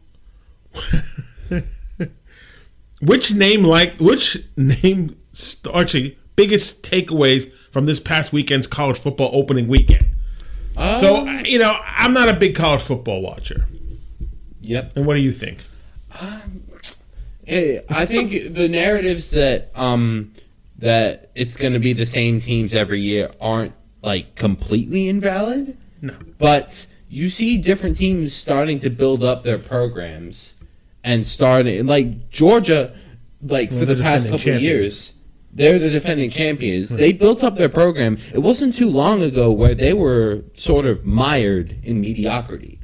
which 3.02 3.34
name 3.34 3.64
like 3.64 4.00
which 4.00 4.38
name 4.56 5.16
actually 5.74 6.18
biggest 6.36 6.84
takeaways 6.84 7.52
from 7.72 7.86
this 7.86 8.00
past 8.00 8.34
weekend's 8.34 8.66
college 8.68 8.98
football 9.00 9.30
opening 9.34 9.68
weekend? 9.68 10.06
Um, 10.78 11.00
So 11.00 11.26
you 11.46 11.60
know, 11.60 11.78
I'm 11.86 12.14
not 12.14 12.30
a 12.30 12.34
big 12.34 12.56
college 12.56 12.82
football 12.82 13.22
watcher. 13.22 13.68
yep. 14.62 14.94
And 14.96 15.06
what 15.06 15.16
do 15.16 15.22
you 15.22 15.32
think? 15.32 15.60
Eh, 17.48 17.80
I 17.90 18.06
think 18.06 18.54
the 18.54 18.70
narratives 18.70 19.32
that 19.32 19.72
um 19.76 20.34
that 20.80 21.32
it's 21.36 21.56
going 21.56 21.74
to 21.74 21.80
be 21.80 21.94
the 21.94 22.06
same 22.06 22.40
teams 22.40 22.74
every 22.74 23.02
year 23.02 23.32
aren't 23.40 23.74
like 24.02 24.36
completely 24.36 25.08
invalid, 25.08 25.78
No. 26.02 26.14
but 26.38 26.86
you 27.10 27.30
see 27.30 27.58
different 27.58 27.96
teams 27.98 28.34
starting 28.34 28.80
to 28.80 28.90
build 28.90 29.24
up 29.24 29.44
their 29.44 29.60
programs 29.60 30.56
and 31.04 31.26
starting 31.26 31.86
like 31.86 32.30
Georgia 32.30 32.96
like 33.42 33.72
Well, 33.72 33.82
for 33.82 33.86
the 33.86 33.96
the 33.96 34.04
past 34.04 34.24
couple 34.26 34.36
of 34.36 34.42
champions. 34.42 34.64
years 34.64 35.10
they're 35.56 35.78
the 35.78 35.92
defending 35.92 36.32
champions. 36.32 36.90
They 36.90 37.14
built 37.14 37.44
up 37.44 37.58
their 37.58 37.70
program. 37.70 38.18
It 38.34 38.40
wasn't 38.40 38.74
too 38.74 38.90
long 38.90 39.22
ago 39.22 39.52
where 39.52 39.76
they 39.76 39.94
were 39.94 40.42
sort 40.56 40.88
of 40.88 41.06
mired 41.06 41.78
in 41.84 42.02
mediocrity. 42.02 42.80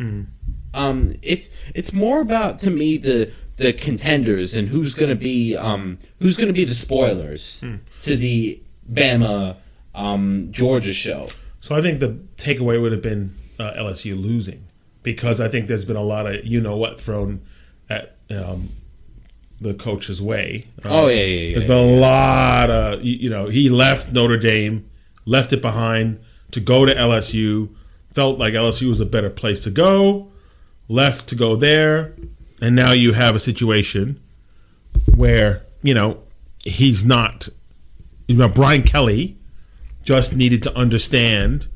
Um, 0.76 1.16
it's 1.24 1.50
it's 1.74 1.94
more 1.94 2.22
about 2.22 2.60
to 2.60 2.70
me 2.70 2.98
the 2.98 3.32
the 3.60 3.74
contenders 3.74 4.56
and 4.56 4.70
who's 4.70 4.96
going 4.96 5.10
to 5.10 5.16
be 5.16 5.56
um, 5.56 6.00
who's 6.20 6.38
going 6.38 6.48
to 6.48 6.54
be 6.54 6.64
the 6.66 6.74
spoilers 6.74 7.62
to 8.02 8.16
the 8.16 8.62
Bama 8.92 9.58
um, 9.94 10.48
Georgia 10.50 10.94
show. 10.94 11.28
So 11.60 11.76
I 11.76 11.82
think 11.82 12.00
the 12.00 12.20
takeaway 12.38 12.82
would 12.82 12.94
have 12.94 13.02
been 13.02 13.36
uh, 13.60 13.74
LSU 13.74 14.20
losing 14.20 14.66
because 15.04 15.42
I 15.42 15.50
think 15.50 15.68
there's 15.68 15.84
been 15.86 15.98
a 15.98 16.02
lot 16.04 16.26
of 16.26 16.46
you 16.46 16.62
know 16.62 16.78
what 16.78 17.00
thrown 17.02 17.42
at 17.90 18.16
um, 18.30 18.70
the 19.60 19.74
coach's 19.74 20.22
way. 20.22 20.68
Uh, 20.86 20.90
Oh, 20.90 21.08
yeah, 21.10 21.16
yeah, 21.16 21.24
yeah, 21.26 21.52
There's 21.54 21.66
been 21.68 21.96
a 21.96 22.00
lot 22.00 22.70
of 22.70 23.04
you 23.04 23.16
you 23.18 23.30
know 23.30 23.50
he 23.50 23.68
left 23.70 24.14
Notre 24.14 24.38
Dame, 24.38 24.90
left 25.26 25.52
it 25.52 25.62
behind 25.62 26.20
to 26.52 26.60
go 26.62 26.86
to 26.86 26.96
LSU. 26.96 27.70
Felt 28.14 28.40
like 28.40 28.54
LSU 28.54 28.88
was 28.90 29.00
a 29.00 29.06
better 29.06 29.30
place 29.30 29.62
to 29.62 29.70
go, 29.70 30.32
left 30.88 31.28
to 31.30 31.36
go 31.36 31.56
there, 31.56 32.16
and 32.62 32.76
now 32.76 32.92
you 32.92 33.14
have 33.14 33.36
a 33.36 33.40
situation 33.40 34.20
where 35.16 35.64
you 35.84 35.94
know 35.94 36.20
he's 36.64 37.06
not. 37.06 37.50
You 38.28 38.36
know, 38.36 38.48
Brian 38.48 38.84
Kelly 38.84 39.38
just 40.04 40.36
needed 40.36 40.62
to 40.64 40.76
understand 40.78 41.68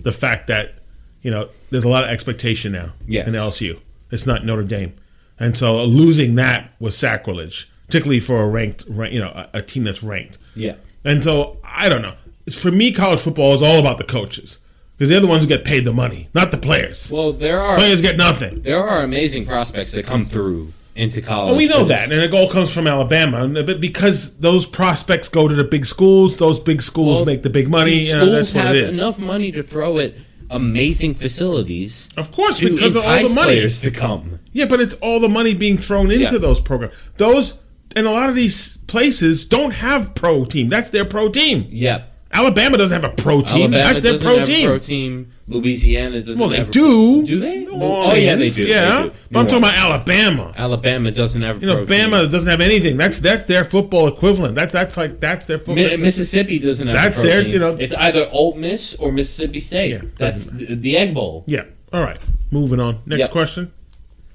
the 0.00 0.12
fact 0.12 0.46
that 0.48 0.74
you 1.22 1.30
know 1.30 1.48
there's 1.70 1.84
a 1.84 1.88
lot 1.88 2.04
of 2.04 2.10
expectation 2.10 2.72
now 2.72 2.92
Yes. 3.06 3.26
in 3.26 3.34
LSU. 3.34 3.80
It's 4.10 4.26
not 4.26 4.44
Notre 4.44 4.62
Dame, 4.64 4.94
and 5.38 5.56
so 5.56 5.82
losing 5.84 6.34
that 6.36 6.72
was 6.78 6.96
sacrilege, 6.96 7.70
particularly 7.86 8.20
for 8.20 8.42
a 8.42 8.48
ranked, 8.48 8.84
you 8.86 9.18
know, 9.20 9.30
a, 9.30 9.48
a 9.58 9.62
team 9.62 9.84
that's 9.84 10.02
ranked. 10.02 10.38
Yeah. 10.54 10.74
And 11.04 11.22
so 11.24 11.58
I 11.64 11.88
don't 11.88 12.02
know. 12.02 12.14
For 12.52 12.70
me, 12.70 12.92
college 12.92 13.20
football 13.20 13.54
is 13.54 13.62
all 13.62 13.78
about 13.78 13.98
the 13.98 14.04
coaches 14.04 14.58
because 14.96 15.08
they're 15.10 15.20
the 15.20 15.26
ones 15.26 15.42
who 15.42 15.48
get 15.48 15.64
paid 15.64 15.84
the 15.84 15.92
money, 15.92 16.28
not 16.34 16.50
the 16.50 16.58
players. 16.58 17.10
Well, 17.10 17.32
there 17.32 17.60
are 17.60 17.76
players 17.76 18.00
get 18.02 18.16
nothing. 18.16 18.62
there 18.62 18.82
are 18.82 19.02
amazing 19.02 19.46
prospects 19.46 19.92
that 19.92 20.06
come 20.06 20.26
through 20.26 20.72
into 20.94 21.20
college. 21.20 21.50
Well, 21.50 21.56
we 21.58 21.66
know 21.66 21.84
that, 21.86 22.12
and 22.12 22.20
it 22.20 22.32
all 22.32 22.48
comes 22.48 22.72
from 22.72 22.86
Alabama. 22.86 23.38
Uh, 23.58 23.62
but 23.64 23.80
because 23.80 24.36
those 24.38 24.64
prospects 24.66 25.28
go 25.28 25.48
to 25.48 25.54
the 25.54 25.64
big 25.64 25.86
schools, 25.86 26.36
those 26.36 26.60
big 26.60 26.80
schools 26.82 27.18
Well, 27.18 27.24
make 27.26 27.42
the 27.42 27.50
big 27.50 27.68
money. 27.68 27.94
You 27.94 28.14
know, 28.14 28.26
that's 28.30 28.54
what 28.54 28.64
have 28.64 28.76
it 28.76 28.84
is. 28.84 28.98
enough 28.98 29.18
money 29.18 29.50
to 29.52 29.62
throw 29.64 29.98
at 29.98 30.14
amazing 30.50 31.14
facilities. 31.14 32.08
Of 32.16 32.30
course, 32.30 32.60
because 32.60 32.94
of 32.94 33.04
all 33.04 33.28
the 33.28 33.34
money. 33.34 33.54
players 33.54 33.80
to 33.80 33.90
come. 33.90 34.38
Yeah, 34.52 34.66
but 34.66 34.80
it's 34.80 34.94
all 34.96 35.18
the 35.18 35.28
money 35.28 35.52
being 35.54 35.78
thrown 35.78 36.10
into 36.12 36.32
Yeah. 36.34 36.38
those 36.38 36.60
programs. 36.60 36.94
Those 37.16 37.60
and 37.96 38.06
a 38.06 38.10
lot 38.10 38.28
of 38.28 38.34
these 38.34 38.76
places 38.88 39.44
don't 39.44 39.70
have 39.72 40.14
pro 40.14 40.44
team. 40.44 40.68
That's 40.68 40.90
their 40.90 41.04
pro 41.04 41.28
team. 41.28 41.66
Yep. 41.70 42.12
Alabama 42.34 42.76
doesn't 42.76 43.00
have 43.02 43.10
a 43.10 43.14
pro 43.14 43.40
team. 43.40 43.72
Alabama 43.72 43.84
That's 43.84 44.00
their 44.02 44.18
pro 44.18 44.44
team. 44.44 44.66
pro 44.66 44.78
team. 44.78 45.30
Louisiana 45.46 46.18
doesn't. 46.18 46.38
Well, 46.38 46.48
they 46.48 46.64
do. 46.64 47.18
Pro- 47.18 47.26
do 47.26 47.38
they? 47.40 47.66
Oh 47.70 48.14
yeah, 48.14 48.34
they 48.34 48.48
do. 48.48 48.66
Yeah, 48.66 49.02
They 49.02 49.08
do. 49.08 49.14
but 49.30 49.38
I'm 49.40 49.44
talking 49.46 49.58
about 49.58 49.74
Alabama. 49.74 50.52
Alabama 50.56 51.10
doesn't 51.10 51.42
have. 51.42 51.58
A 51.58 51.60
You 51.60 51.66
know, 51.66 51.84
Bama 51.86 52.22
team. 52.22 52.30
doesn't 52.30 52.48
have 52.50 52.60
anything. 52.60 52.96
That's 52.96 53.18
that's 53.18 53.44
their 53.44 53.64
football 53.64 54.08
equivalent. 54.08 54.54
That's 54.54 54.72
that's 54.72 54.96
like 54.96 55.20
that's 55.20 55.46
their 55.46 55.58
football. 55.58 55.76
Mi- 55.76 55.96
Mississippi 55.96 56.58
doesn't 56.58 56.86
have. 56.88 56.96
That's 56.96 57.18
a 57.18 57.20
pro 57.20 57.30
their- 57.30 57.42
team. 57.44 57.52
you 57.52 57.58
know- 57.58 57.76
it's 57.76 57.92
either 57.94 58.28
Ole 58.32 58.54
Miss 58.54 58.94
or 58.96 59.12
Mississippi 59.12 59.60
State. 59.60 59.90
Yeah, 59.92 60.00
That's 60.16 60.46
the, 60.46 60.74
the 60.74 60.96
Egg 60.96 61.14
Bowl. 61.14 61.44
yeah. 61.46 61.64
All 61.92 62.02
right. 62.02 62.18
Moving 62.50 62.80
on. 62.80 63.00
Next 63.06 63.20
Yep. 63.20 63.30
question. 63.30 63.70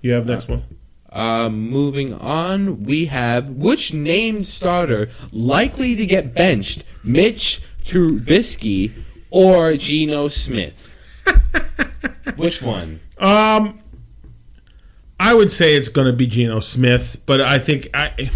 You 0.01 0.11
have 0.13 0.25
next 0.27 0.47
one. 0.47 0.63
Um, 1.11 1.69
moving 1.71 2.13
on, 2.13 2.83
we 2.83 3.05
have 3.05 3.49
which 3.49 3.93
named 3.95 4.45
starter 4.45 5.09
likely 5.31 5.95
to 5.95 6.05
get 6.05 6.35
benched? 6.35 6.83
Mitch 7.03 7.61
Trubisky 7.89 8.91
or 9.29 9.73
Geno 9.75 10.27
Smith? 10.27 10.95
which 12.35 12.61
one? 12.61 12.99
Um, 13.17 13.79
I 15.19 15.33
would 15.33 15.51
say 15.51 15.75
it's 15.75 15.89
going 15.89 16.07
to 16.07 16.13
be 16.13 16.27
Geno 16.27 16.59
Smith, 16.61 17.21
but 17.25 17.41
I 17.41 17.59
think 17.59 17.89
I, 17.93 18.31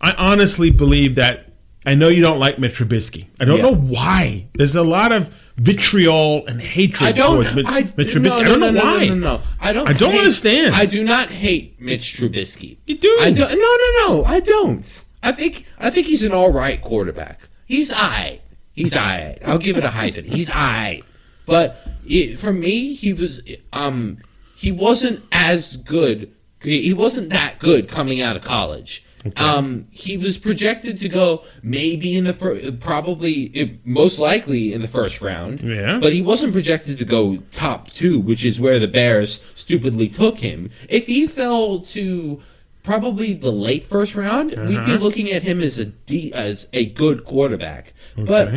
I 0.00 0.12
honestly 0.18 0.70
believe 0.70 1.14
that. 1.16 1.42
I 1.88 1.94
know 1.94 2.08
you 2.08 2.20
don't 2.20 2.40
like 2.40 2.58
Mitch 2.58 2.72
Trubisky. 2.80 3.26
I 3.38 3.44
don't 3.44 3.58
Yeah. 3.58 3.62
know 3.70 3.74
why. 3.76 4.48
There's 4.54 4.74
a 4.74 4.82
lot 4.82 5.12
of 5.12 5.28
vitriol 5.56 6.44
and 6.48 6.60
hatred 6.60 7.08
I 7.08 7.12
don't. 7.12 7.34
towards 7.34 7.54
Mitch, 7.54 7.66
I, 7.68 7.82
Mitch 7.96 8.08
Trubisky. 8.08 8.22
no, 8.22 8.36
I 8.38 8.42
don't 8.42 8.58
no, 8.60 8.70
know 8.72 8.80
no, 8.80 8.84
why. 8.84 9.06
No, 9.06 9.14
no, 9.14 9.36
no. 9.36 9.42
I 9.60 9.72
don't. 9.72 9.88
I 9.88 9.92
don't 9.92 10.10
hate- 10.10 10.18
understand. 10.18 10.74
I 10.74 10.86
do 10.86 11.04
not 11.04 11.28
hate 11.28 11.80
Mitch 11.80 12.14
Trubisky. 12.18 12.78
You 12.86 12.98
do. 12.98 13.16
I 13.20 13.30
do. 13.30 13.38
No, 13.40 13.46
no, 13.48 14.08
no. 14.18 14.24
I 14.24 14.40
don't. 14.40 15.04
I 15.22 15.30
think. 15.30 15.64
I 15.78 15.90
think 15.90 16.08
he's 16.08 16.24
an 16.24 16.32
all 16.32 16.52
right 16.52 16.82
quarterback. 16.82 17.48
He's 17.66 17.92
I. 17.94 18.40
He's 18.76 18.94
I. 18.94 19.38
I'll 19.44 19.58
give 19.58 19.76
it 19.76 19.84
a 19.84 19.90
hyphen. 19.90 20.24
He's 20.36 20.50
I. 20.52 21.02
But 21.46 21.76
it, 22.06 22.38
for 22.38 22.52
me, 22.52 22.94
he 22.94 23.12
was. 23.12 23.42
Um, 23.72 24.18
he 24.54 24.70
wasn't 24.70 25.24
as 25.32 25.76
good. 25.76 26.32
He 26.62 26.94
wasn't 26.94 27.30
that 27.30 27.58
good 27.58 27.88
coming 27.88 28.20
out 28.20 28.36
of 28.36 28.42
college. 28.42 29.04
Um, 29.36 29.86
he 29.90 30.16
was 30.16 30.38
projected 30.38 30.96
to 30.98 31.08
go 31.08 31.42
maybe 31.62 32.16
in 32.16 32.24
the 32.24 32.32
fir- 32.32 32.72
probably 32.72 33.50
eh, 33.54 33.68
most 33.84 34.18
likely 34.18 34.72
in 34.72 34.82
the 34.82 34.88
first 34.88 35.20
round. 35.20 35.60
Yeah. 35.60 35.98
But 36.00 36.12
he 36.12 36.22
wasn't 36.22 36.52
projected 36.52 36.98
to 36.98 37.04
go 37.04 37.38
top 37.50 37.88
two, 37.90 38.20
which 38.20 38.44
is 38.44 38.60
where 38.60 38.78
the 38.78 38.88
Bears 38.88 39.40
stupidly 39.54 40.08
took 40.08 40.38
him. 40.38 40.70
If 40.88 41.06
he 41.06 41.26
fell 41.26 41.80
to 41.80 42.40
probably 42.86 43.34
the 43.34 43.50
late 43.52 43.84
first 43.84 44.14
round, 44.14 44.52
we'd 44.52 44.86
be 44.86 44.96
looking 44.96 45.30
at 45.30 45.42
him 45.42 45.60
as 45.60 45.78
a 45.78 45.84
D, 45.84 46.32
as 46.32 46.68
a 46.72 46.86
good 46.86 47.24
quarterback. 47.24 47.92
But 48.16 48.48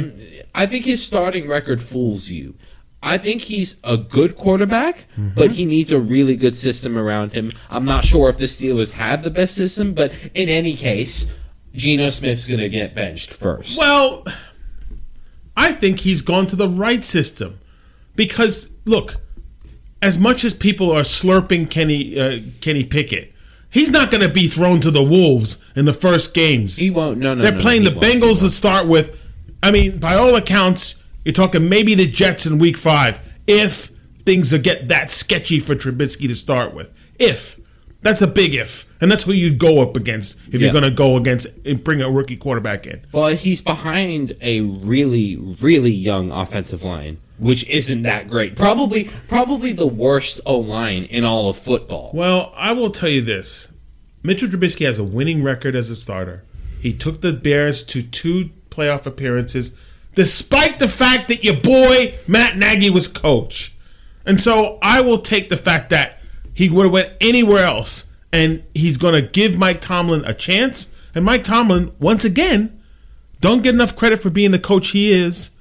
I 0.56 0.66
think 0.66 0.86
his 0.86 1.04
starting 1.06 1.48
record 1.50 1.82
fools 1.82 2.30
you. 2.30 2.56
I 3.02 3.18
think 3.18 3.42
he's 3.42 3.80
a 3.84 3.98
good 3.98 4.36
quarterback, 4.36 5.06
but 5.36 5.52
he 5.52 5.66
needs 5.66 5.92
a 5.92 6.00
really 6.00 6.36
good 6.36 6.56
system 6.56 6.98
around 6.98 7.34
him. 7.34 7.52
I'm 7.70 7.86
not 7.86 8.04
sure 8.04 8.30
if 8.30 8.38
the 8.38 8.46
Steelers 8.46 8.92
have 8.92 9.24
the 9.24 9.30
best 9.30 9.56
system, 9.56 9.94
but 9.94 10.14
in 10.34 10.50
any 10.50 10.76
case, 10.76 11.34
Geno 11.74 12.10
Smith's 12.10 12.46
going 12.48 12.60
to 12.60 12.70
get 12.70 12.94
benched 12.96 13.32
first. 13.32 13.78
Well, 13.78 14.26
I 15.56 15.72
think 15.72 16.02
he's 16.02 16.22
gone 16.22 16.48
to 16.48 16.56
the 16.56 16.70
right 16.70 17.04
system 17.04 17.60
because 18.16 18.70
look, 18.86 19.16
as 20.02 20.18
much 20.18 20.44
as 20.44 20.54
people 20.54 20.92
are 20.92 21.02
slurping 21.04 21.70
Kenny 21.70 22.20
uh, 22.20 22.40
Kenny 22.62 22.84
Pickett, 22.84 23.34
he's 23.70 23.90
not 23.92 24.12
going 24.12 24.22
to 24.22 24.30
be 24.30 24.48
thrown 24.48 24.82
to 24.82 24.92
the 24.92 25.04
wolves 25.04 25.64
in 25.76 25.86
the 25.86 25.94
first 25.94 26.34
games. 26.34 26.78
He 26.78 26.90
won't. 26.90 27.20
No, 27.20 27.34
no. 27.34 27.44
They're 27.44 27.52
no, 27.54 27.60
playing 27.60 27.84
he 27.84 27.90
the 27.90 28.00
Bengals 28.00 28.40
to 28.40 28.50
start 28.50 28.88
with. 28.88 29.18
I 29.62 29.72
mean, 29.72 30.00
by 30.00 30.16
all 30.16 30.36
accounts, 30.36 31.02
you're 31.26 31.34
talking 31.34 31.68
maybe 31.70 31.96
the 31.96 32.08
Jets 32.08 32.46
in 32.46 32.58
Week 32.60 32.78
Five 32.78 33.20
if 33.48 33.92
things 34.26 34.56
get 34.60 34.88
that 34.90 35.12
sketchy 35.12 35.60
for 35.60 35.76
Trubisky 35.76 36.28
to 36.28 36.36
start 36.36 36.74
with. 36.74 36.94
If 37.18 37.60
that's 38.02 38.22
a 38.22 38.28
big 38.28 38.54
if, 38.54 38.88
and 39.02 39.12
that's 39.12 39.24
who 39.26 39.34
you'd 39.34 39.60
go 39.60 39.82
up 39.82 39.98
against 39.98 40.40
if 40.48 40.56
Yeah. 40.56 40.60
you're 40.60 40.72
going 40.72 40.84
to 40.86 40.92
go 40.92 41.18
against 41.18 41.48
and 41.66 41.84
bring 41.84 42.02
a 42.02 42.10
rookie 42.10 42.38
quarterback 42.38 42.88
in. 42.88 43.02
Well, 43.12 43.28
he's 43.30 43.60
behind 43.60 44.38
a 44.42 44.62
really, 44.62 45.36
really 45.36 45.92
young 45.92 46.32
offensive 46.32 46.84
line, 46.84 47.18
which 47.40 47.68
isn't 47.70 48.04
that 48.04 48.28
great. 48.28 48.56
Probably, 48.56 49.06
probably 49.28 49.72
the 49.72 49.88
worst 49.88 50.42
O 50.46 50.58
line 50.58 51.06
in 51.06 51.24
all 51.24 51.50
of 51.50 51.58
football. 51.58 52.12
Well, 52.14 52.54
I 52.56 52.74
will 52.74 52.92
tell 52.92 53.10
you 53.10 53.22
this: 53.22 53.72
Mitchell 54.22 54.50
Trubisky 54.50 54.86
has 54.86 55.00
a 55.00 55.04
winning 55.04 55.44
record 55.44 55.76
as 55.76 55.90
a 55.90 55.96
starter. 55.96 56.44
He 56.82 56.94
took 56.94 57.22
the 57.22 57.34
Bears 57.34 57.84
to 57.86 58.04
two 58.04 58.52
playoff 58.70 59.06
appearances, 59.06 59.76
despite 60.16 60.80
the 60.80 60.88
fact 60.88 61.28
that 61.28 61.44
your 61.44 61.58
boy 61.58 62.18
Matt 62.28 62.58
Nagy 62.58 62.90
was 62.90 63.08
coach. 63.08 63.76
And 64.26 64.40
so 64.40 64.78
I 64.82 65.02
will 65.02 65.20
take 65.20 65.50
the 65.50 65.58
fact 65.58 65.90
that 65.90 66.22
he 66.54 66.70
would 66.70 66.84
have 66.84 66.94
went 66.94 67.14
anywhere 67.20 67.64
else, 67.64 68.12
and 68.32 68.64
he's 68.74 68.98
going 68.98 69.16
to 69.16 69.22
give 69.22 69.58
Mike 69.58 69.82
Tomlin 69.82 70.24
a 70.26 70.34
chance. 70.34 70.94
And 71.16 71.26
Mike 71.26 71.44
Tomlin, 71.44 71.94
once 72.00 72.24
again, 72.24 72.82
don't 73.42 73.64
get 73.64 73.74
enough 73.74 73.96
credit 73.96 74.22
for 74.22 74.30
being 74.30 74.52
the 74.52 74.60
coach 74.60 74.90
he 74.90 75.12
is, 75.12 75.52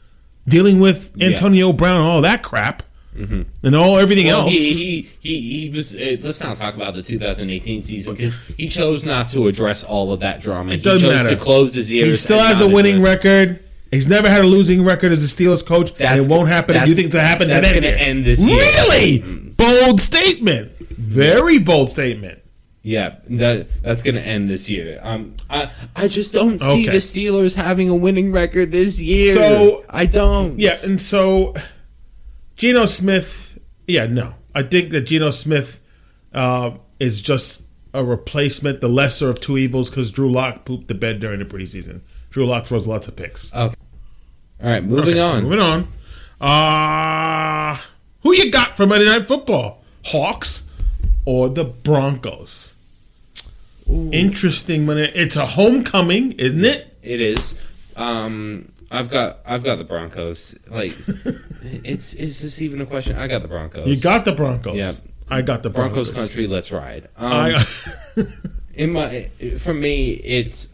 dealing 0.49 0.81
with 0.81 1.13
Antonio 1.21 1.73
Brown 1.73 1.97
and 1.97 2.05
all 2.05 2.23
that 2.23 2.43
crap. 2.43 2.83
and 3.17 3.75
all 3.75 3.99
everything 3.99 4.27
Well, 4.27 4.43
else. 4.43 4.53
he, 4.53 4.73
he 4.73 5.09
he 5.21 5.41
he 5.41 5.71
was. 5.71 5.95
Uh, 5.95 6.17
let's 6.23 6.41
not 6.41 6.57
talk 6.57 6.77
about 6.77 6.95
the 6.95 7.03
2018 7.03 7.83
season 7.83 8.15
because 8.15 8.37
he 8.57 8.69
chose 8.69 9.05
not 9.05 9.29
to 9.31 9.49
address 9.49 9.83
all 9.83 10.13
of 10.13 10.21
that 10.21 10.41
drama. 10.41 10.73
It 10.73 10.85
doesn't 10.85 11.09
he 11.09 11.13
chose 11.15 11.25
matter. 11.25 11.37
to 11.37 11.43
close 11.43 11.75
his 11.75 11.91
ears. 11.91 12.09
he 12.11 12.17
still 12.17 12.39
has 12.39 12.61
a 12.61 12.69
winning 12.69 12.97
address- 12.99 13.25
record. 13.25 13.65
He's 13.91 14.07
never 14.07 14.29
had 14.31 14.43
a 14.45 14.47
losing 14.47 14.85
record 14.85 15.11
as 15.13 15.25
a 15.25 15.27
Steelers 15.27 15.67
coach, 15.67 15.93
and 15.99 16.21
it 16.21 16.29
won't 16.29 16.49
happen 16.49 16.77
if 16.77 16.87
you 16.87 16.95
think 16.95 17.09
it'll 17.09 17.21
happen 17.21 17.49
that's 17.49 17.63
next 17.67 17.75
gonna 17.81 17.97
end 17.97 18.25
this 18.25 18.39
year. 18.47 18.59
Really 18.59 19.19
bold 19.57 20.01
statement. 20.01 20.73
Very 20.91 21.59
bold 21.59 21.89
statement. 21.91 22.38
Yeah, 22.83 23.17
that 23.31 23.83
that's 23.83 24.03
gonna 24.03 24.21
end 24.21 24.49
this 24.49 24.71
year. 24.71 25.01
Um, 25.03 25.35
I 25.51 25.71
I 25.97 26.09
just 26.09 26.33
don't 26.33 26.59
see 26.59 26.85
Okay. 26.89 26.91
the 26.91 26.97
Steelers 26.99 27.55
having 27.55 27.89
a 27.89 27.95
winning 27.95 28.33
record 28.33 28.71
this 28.73 28.99
year. 29.01 29.35
So- 29.35 29.85
I 29.91 30.07
don't. 30.07 30.59
Yeah, 30.59 30.77
and 30.85 31.01
so 31.03 31.55
Geno 32.57 32.87
Smith. 32.87 33.59
Yeah, 33.87 34.07
no, 34.07 34.35
I 34.55 34.63
think 34.63 34.91
that 34.91 35.03
Geno 35.03 35.31
Smith 35.31 35.81
uh, 36.33 36.73
is 37.01 37.21
just 37.21 37.63
a 37.95 38.05
replacement, 38.05 38.81
the 38.81 38.89
lesser 38.89 39.29
of 39.31 39.41
two 39.41 39.57
evils, 39.59 39.91
because 39.91 40.11
Drew 40.13 40.31
Lock 40.31 40.65
pooped 40.65 40.89
the 40.89 40.95
bed 40.95 41.21
during 41.21 41.39
the 41.41 41.45
preseason. 41.47 42.01
Drew 42.31 42.47
Lock 42.47 42.67
throws 42.67 42.87
lots 42.87 43.09
of 43.09 43.17
picks. 43.17 43.53
Okay. 43.55 43.75
All 44.63 44.71
right, 44.71 44.85
moving 44.85 45.11
Okay, 45.15 45.21
on. 45.21 45.43
Moving 45.45 45.61
on. 45.61 45.89
Uh, 46.41 47.79
who 48.23 48.35
you 48.35 48.51
got 48.51 48.77
for 48.77 48.87
Monday 48.87 49.07
Night 49.07 49.27
Football? 49.27 49.83
Hawks 50.05 50.68
or 51.29 51.51
the 51.51 51.63
Broncos? 51.65 52.75
Interesting. 53.87 54.87
When 54.87 54.97
it's 54.97 55.37
a 55.37 55.45
homecoming, 55.45 56.33
isn't 56.33 56.65
it? 56.65 56.97
It 57.03 57.21
is. 57.21 57.55
Um, 57.97 58.73
I've 58.91 59.11
got 59.11 59.41
I've 59.45 59.63
got 59.63 59.77
the 59.77 59.85
Broncos. 59.85 60.55
Like, 60.71 60.93
it's 61.85 62.15
is 62.15 62.41
this 62.41 62.63
even 62.63 62.81
a 62.81 62.87
question? 62.87 63.19
I 63.19 63.29
got 63.29 63.43
the 63.43 63.49
Broncos. 63.49 63.87
You 63.87 64.01
got 64.01 64.25
the 64.25 64.33
Broncos. 64.33 64.77
Yeah. 64.77 64.93
I 65.29 65.43
got 65.43 65.63
the 65.63 65.69
Broncos. 65.69 66.09
Broncos 66.09 66.19
country. 66.19 66.47
Let's 66.47 66.73
ride. 66.73 67.11
Um, 67.19 67.31
I, 67.31 67.65
in 68.75 68.93
my 68.93 69.31
for 69.59 69.75
me, 69.75 70.13
it's 70.13 70.69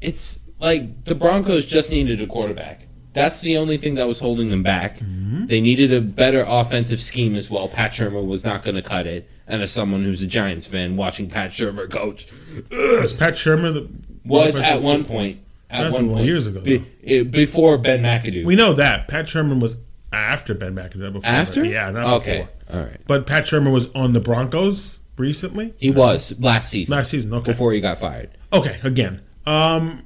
it's 0.00 0.40
like 0.60 1.04
the 1.04 1.14
Broncos 1.14 1.66
just 1.66 1.90
needed 1.90 2.22
a 2.22 2.26
quarterback. 2.26 2.86
That's 3.12 3.40
the 3.40 3.56
only 3.56 3.76
thing 3.76 3.94
that 3.96 4.06
was 4.06 4.20
holding 4.20 4.50
them 4.50 4.62
back. 4.62 4.98
Mm-hmm. 4.98 5.46
They 5.46 5.60
needed 5.60 5.92
a 5.92 6.00
better 6.00 6.44
offensive 6.46 7.00
scheme 7.00 7.34
as 7.34 7.50
well. 7.50 7.68
Pat 7.68 7.92
Shurmur 7.92 8.24
was 8.24 8.44
not 8.44 8.62
going 8.62 8.76
to 8.76 8.82
cut 8.82 9.06
it. 9.06 9.28
And 9.46 9.62
as 9.62 9.72
someone 9.72 10.04
who's 10.04 10.22
a 10.22 10.26
Giants 10.28 10.64
fan, 10.66 10.96
watching 10.96 11.28
Pat 11.28 11.50
Shurmur 11.50 11.90
coach 11.90 12.28
was 12.70 13.12
Pat 13.12 13.34
Shurmur 13.34 13.74
the 13.74 13.88
was 14.24 14.56
at 14.56 14.80
one 14.82 15.04
point 15.04 15.40
at 15.68 15.82
That's 15.82 15.94
one 15.94 16.10
point 16.10 16.24
years 16.24 16.46
ago, 16.46 16.60
be- 16.60 16.84
it- 17.02 17.30
before 17.30 17.78
Ben 17.78 18.02
McAdoo. 18.02 18.44
We 18.44 18.54
know 18.54 18.72
that 18.74 19.08
Pat 19.08 19.26
Shurmur 19.26 19.60
was 19.60 19.76
after 20.12 20.54
Ben 20.54 20.74
McAdoo. 20.74 21.12
Before, 21.12 21.28
After? 21.28 21.64
yeah, 21.64 21.90
not 21.90 22.20
okay, 22.20 22.48
before. 22.66 22.76
all 22.80 22.86
right. 22.86 23.00
But 23.06 23.26
Pat 23.26 23.44
Shurmur 23.44 23.72
was 23.72 23.90
on 23.94 24.12
the 24.12 24.20
Broncos 24.20 25.00
recently. 25.16 25.74
He 25.78 25.90
was 25.90 26.38
last 26.40 26.70
season. 26.70 26.94
Last 26.94 27.10
season, 27.10 27.32
okay. 27.34 27.50
before 27.50 27.72
he 27.72 27.80
got 27.80 27.98
fired. 27.98 28.30
Okay, 28.52 28.78
again, 28.82 29.20
um, 29.46 30.02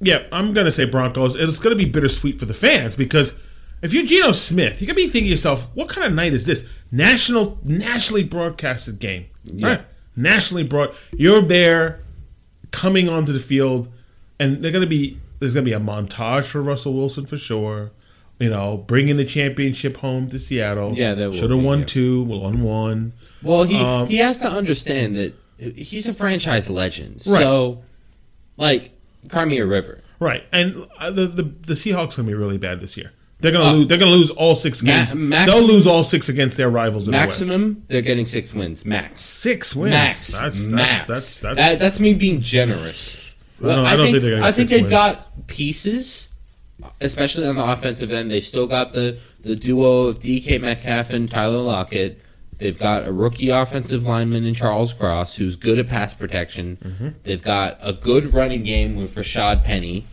yeah, 0.00 0.24
I'm 0.32 0.52
gonna 0.52 0.72
say 0.72 0.84
Broncos. 0.84 1.34
It's 1.34 1.58
gonna 1.58 1.76
be 1.76 1.84
bittersweet 1.84 2.38
for 2.38 2.46
the 2.46 2.54
fans 2.54 2.96
because 2.96 3.38
if 3.82 3.92
you're 3.92 4.04
Geno 4.04 4.32
Smith, 4.32 4.80
you 4.80 4.86
could 4.86 4.96
be 4.96 5.04
thinking 5.04 5.24
to 5.24 5.30
yourself, 5.30 5.68
"What 5.74 5.88
kind 5.88 6.06
of 6.06 6.12
night 6.12 6.32
is 6.32 6.46
this? 6.46 6.66
National, 6.90 7.58
nationally 7.62 8.24
broadcasted 8.24 8.98
game, 8.98 9.26
right? 9.60 9.82
Nationally 10.16 10.64
broad. 10.64 10.94
You're 11.12 11.42
there, 11.42 12.00
coming 12.70 13.08
onto 13.08 13.32
the 13.32 13.40
field, 13.40 13.88
and 14.38 14.62
they're 14.62 14.72
gonna 14.72 14.86
be 14.86 15.18
there's 15.40 15.54
gonna 15.54 15.64
be 15.64 15.72
a 15.72 15.80
montage 15.80 16.46
for 16.46 16.62
Russell 16.62 16.94
Wilson 16.94 17.26
for 17.26 17.36
sure. 17.36 17.90
You 18.38 18.50
know, 18.50 18.76
bringing 18.86 19.16
the 19.16 19.24
championship 19.24 19.96
home 19.96 20.28
to 20.28 20.38
Seattle. 20.38 20.94
Yeah, 20.94 21.14
will 21.14 21.32
should 21.32 21.50
have 21.50 21.60
won 21.60 21.80
yeah. 21.80 21.86
two, 21.86 22.22
won 22.22 22.62
one. 22.62 23.12
Well, 23.42 23.64
he 23.64 23.80
Um, 23.80 24.08
he 24.08 24.18
has 24.18 24.38
to 24.38 24.48
understand 24.48 25.16
that 25.16 25.34
he's 25.58 26.06
a 26.06 26.14
franchise 26.14 26.70
legend. 26.70 27.22
Right. 27.26 27.42
So, 27.42 27.82
like 28.56 28.92
Crimea 29.28 29.66
River. 29.66 30.02
Right, 30.20 30.44
and 30.52 30.86
uh, 30.98 31.10
the 31.10 31.26
the, 31.26 31.42
the 31.42 31.74
Seahawks 31.74 32.16
gonna 32.16 32.26
be 32.28 32.34
really 32.34 32.58
bad 32.58 32.80
this 32.80 32.96
year. 32.96 33.12
They're 33.40 33.52
gonna 33.52 33.66
Uh, 33.66 33.72
lose. 33.72 33.86
They're 33.88 33.98
gonna 33.98 34.10
lose 34.10 34.30
all 34.32 34.56
six 34.56 34.82
ma- 34.82 34.90
games. 34.92 35.14
maximum- 35.14 35.46
They'll 35.60 35.66
lose 35.68 35.86
all 35.86 36.02
six 36.02 36.28
against 36.28 36.56
their 36.56 36.68
rivals 36.70 37.06
in 37.06 37.12
the. 37.12 37.18
Maximum, 37.18 37.84
they're 37.86 38.02
getting 38.02 38.24
six 38.26 38.52
wins. 38.52 38.84
Max. 38.84 39.20
Six 39.20 39.76
wins. 39.76 39.92
Max. 39.92 40.32
That's 40.32 40.40
that's 40.42 40.66
Max. 40.66 41.06
that's 41.06 41.40
that's, 41.40 41.56
that, 41.56 41.78
that's 41.78 42.00
me 42.00 42.14
being 42.14 42.40
generous. 42.40 43.36
No, 43.60 43.84
I 43.84 43.96
don't 43.96 44.06
think 44.10 44.22
they're. 44.22 44.42
I 44.42 44.50
think 44.50 44.70
they've 44.70 44.80
wins. 44.82 44.90
got 44.90 45.46
pieces, 45.46 46.30
especially 47.00 47.46
on 47.46 47.54
the 47.56 47.64
offensive 47.64 48.10
end. 48.12 48.30
They've 48.30 48.42
still 48.42 48.66
got 48.66 48.92
the 48.92 49.18
the 49.42 49.54
duo 49.54 50.06
of 50.06 50.18
DK 50.18 50.60
Metcalf 50.60 51.10
and 51.12 51.30
Tyler 51.30 51.58
Lockett. 51.58 52.20
They've 52.58 52.78
got 52.78 53.06
a 53.06 53.12
rookie 53.12 53.50
offensive 53.50 54.04
lineman 54.04 54.44
in 54.44 54.52
Charles 54.52 54.92
Cross 54.92 55.36
who's 55.36 55.56
good 55.56 55.78
at 55.78 55.86
pass 55.86 56.12
protection. 56.12 56.78
Mm-hmm. 56.82 57.08
They've 57.22 57.42
got 57.42 57.78
a 57.80 57.92
good 57.92 58.34
running 58.34 58.64
game 58.64 58.96
with 58.96 59.14
Rashad 59.14 59.64
Penny. 59.64 60.06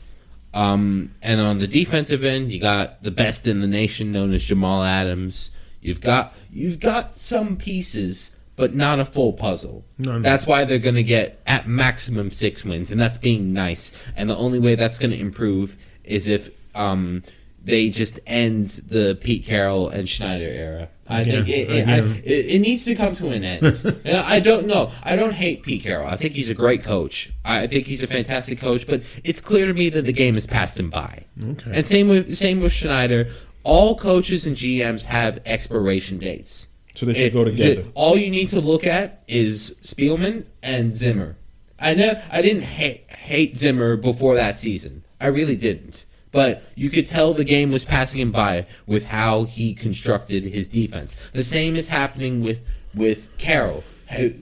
Um, 0.53 1.11
and 1.21 1.41
on 1.41 1.57
the 1.57 1.67
defensive 1.67 2.23
end, 2.23 2.51
you 2.51 2.59
got 2.59 3.03
the 3.03 3.11
best 3.11 3.45
in 3.45 3.61
the 3.61 3.67
nation, 3.67 4.11
known 4.11 4.33
as 4.33 4.43
Jamal 4.43 4.83
Adams. 4.83 5.51
You've 5.81 6.01
got 6.01 6.33
you've 6.51 6.79
got 6.79 7.17
some 7.17 7.57
pieces, 7.57 8.35
but 8.55 8.73
not 8.73 8.99
a 8.99 9.05
full 9.05 9.33
puzzle. 9.33 9.83
That's 10.23 10.47
why 10.47 10.63
they're 10.63 10.79
going 10.79 10.95
to 10.95 11.03
get 11.03 11.41
at 11.45 11.67
maximum 11.67 12.31
six 12.31 12.63
wins, 12.63 12.89
and 12.89 12.99
that's 12.99 13.17
being 13.17 13.53
nice. 13.53 13.91
And 14.15 14.29
the 14.29 14.37
only 14.37 14.59
way 14.59 14.75
that's 14.75 14.97
going 14.97 15.11
to 15.11 15.19
improve 15.19 15.75
is 16.03 16.27
if 16.27 16.49
um, 16.73 17.23
they 17.63 17.89
just 17.89 18.19
end 18.25 18.67
the 18.87 19.17
Pete 19.19 19.45
Carroll 19.45 19.89
and 19.89 20.07
Schneider 20.07 20.45
era. 20.45 20.89
I 21.07 21.21
Again, 21.21 21.45
think 21.45 21.49
it, 21.49 21.69
it, 21.69 21.87
I, 21.87 21.97
it, 21.99 22.45
it 22.55 22.59
needs 22.61 22.83
to 22.85 22.95
come 22.95 23.15
to 23.15 23.29
an 23.29 23.43
end. 23.43 23.61
Uh, 24.05 24.23
I 24.27 24.39
don't 24.39 24.67
know. 24.67 24.91
I 25.03 25.15
don't 25.15 25.33
hate 25.33 25.63
Pete 25.63 25.81
Carroll. 25.83 26.07
I 26.07 26.15
think 26.15 26.33
he's 26.33 26.49
a 26.49 26.53
great 26.53 26.83
coach. 26.83 27.31
I 27.43 27.65
think 27.65 27.87
he's 27.87 28.03
a 28.03 28.07
fantastic 28.07 28.59
coach. 28.59 28.85
But 28.85 29.01
it's 29.23 29.41
clear 29.41 29.65
to 29.65 29.73
me 29.73 29.89
that 29.89 30.03
the 30.05 30.13
game 30.13 30.35
has 30.35 30.45
passed 30.45 30.79
him 30.79 30.89
by. 30.91 31.23
Okay. 31.43 31.71
And 31.73 31.85
same 31.85 32.07
with 32.07 32.35
same 32.35 32.59
with 32.59 32.71
Schneider. 32.71 33.29
All 33.63 33.97
coaches 33.97 34.45
and 34.45 34.55
GMs 34.55 35.03
have 35.05 35.39
expiration 35.45 36.19
dates. 36.19 36.67
So 36.93 37.07
they 37.07 37.13
should 37.15 37.21
It- 37.23 37.33
go 37.33 37.43
together. 37.45 37.81
the- 37.81 37.91
all 37.95 38.15
you 38.15 38.29
need 38.29 38.49
to 38.49 38.61
look 38.61 38.85
at 38.85 39.23
is 39.27 39.75
Spielman 39.81 40.45
and 40.61 40.93
Zimmer. 40.93 41.35
I 41.79 41.95
know 41.95 42.13
I 42.31 42.41
didn't 42.43 42.61
hate, 42.63 43.05
hate 43.09 43.57
Zimmer 43.57 43.95
before 43.97 44.35
that 44.35 44.57
season. 44.59 45.03
I 45.19 45.27
really 45.27 45.55
didn't. 45.55 46.04
But 46.35 46.63
you 46.75 46.89
could 46.89 47.05
tell 47.05 47.33
the 47.33 47.45
game 47.45 47.71
was 47.71 47.85
passing 47.85 48.19
him 48.19 48.33
by 48.33 48.65
with 48.85 49.05
how 49.05 49.45
he 49.45 49.73
constructed 49.73 50.43
his 50.43 50.67
defense. 50.67 51.15
The 51.31 51.41
same 51.43 51.77
is 51.77 51.87
happening 51.87 52.41
with 52.43 52.59
with 52.93 53.29
Carroll. 53.37 53.85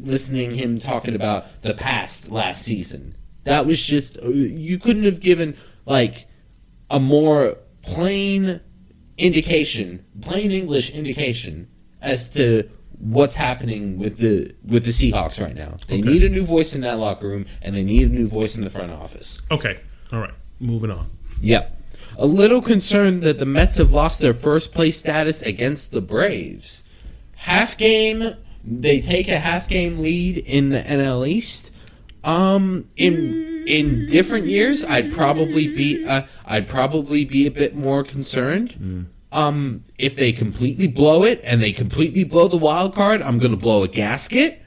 Listening 0.02 0.56
him 0.56 0.80
talking 0.80 1.14
about 1.14 1.62
the 1.62 1.76
past 1.76 2.32
last 2.32 2.64
season. 2.64 3.16
That 3.44 3.68
was 3.68 3.80
just 3.86 4.18
uh, 4.18 4.28
you 4.28 4.80
couldn't 4.80 5.04
have 5.04 5.20
given 5.20 5.56
like 5.86 6.26
a 6.90 7.00
more 7.00 7.58
plain 7.84 8.60
indication, 9.20 10.04
plain 10.20 10.52
English 10.52 10.90
indication 10.90 11.68
as 12.02 12.30
to 12.32 12.68
what's 12.98 13.36
happening 13.36 14.00
with 14.00 14.18
the 14.18 14.56
with 14.66 14.84
the 14.86 14.90
Seahawks 14.92 15.40
right 15.40 15.56
now. 15.56 15.78
They 15.88 16.00
Okay. 16.00 16.10
need 16.10 16.24
a 16.24 16.30
new 16.30 16.44
voice 16.44 16.74
in 16.74 16.82
that 16.82 16.98
locker 16.98 17.28
room, 17.28 17.46
and 17.62 17.76
they 17.76 17.84
need 17.84 18.10
a 18.10 18.14
new 18.14 18.28
voice 18.28 18.56
in 18.56 18.64
the 18.64 18.70
front 18.72 18.92
office. 18.92 19.42
okay. 19.52 19.80
All 20.12 20.20
right. 20.20 20.34
Moving 20.60 20.90
on. 20.90 21.06
Yep. 21.42 21.82
A 22.18 22.26
little 22.26 22.62
concerned 22.62 23.24
that 23.24 23.40
the 23.40 23.46
Mets 23.46 23.78
have 23.78 23.92
lost 23.92 24.20
their 24.20 24.34
first 24.34 24.72
place 24.72 24.98
status 25.00 25.42
against 25.42 25.92
the 25.92 26.02
Braves. 26.02 26.84
Half 27.36 27.78
game, 27.78 28.36
they 28.64 29.02
take 29.02 29.28
a 29.28 29.40
half 29.40 29.68
game 29.68 30.00
lead 30.00 30.38
in 30.38 30.70
the 30.70 30.80
NL 30.80 31.28
East. 31.28 31.72
Um, 32.24 32.90
in 32.96 33.64
in 33.68 34.06
different 34.06 34.46
years, 34.46 34.84
I'd 34.86 35.12
probably 35.12 35.68
be 35.68 36.06
uh, 36.06 36.24
I'd 36.46 36.68
probably 36.68 37.26
be 37.26 37.46
a 37.48 37.52
bit 37.52 37.76
more 37.76 38.04
concerned. 38.04 39.10
Um, 39.32 39.84
if 39.98 40.16
they 40.16 40.32
completely 40.32 40.88
blow 40.88 41.24
it 41.24 41.42
and 41.44 41.62
they 41.62 41.72
completely 41.74 42.24
blow 42.24 42.48
the 42.48 42.58
wild 42.58 42.94
card, 42.94 43.22
I'm 43.22 43.40
gonna 43.40 43.58
blow 43.58 43.84
a 43.84 43.88
gasket. 43.88 44.63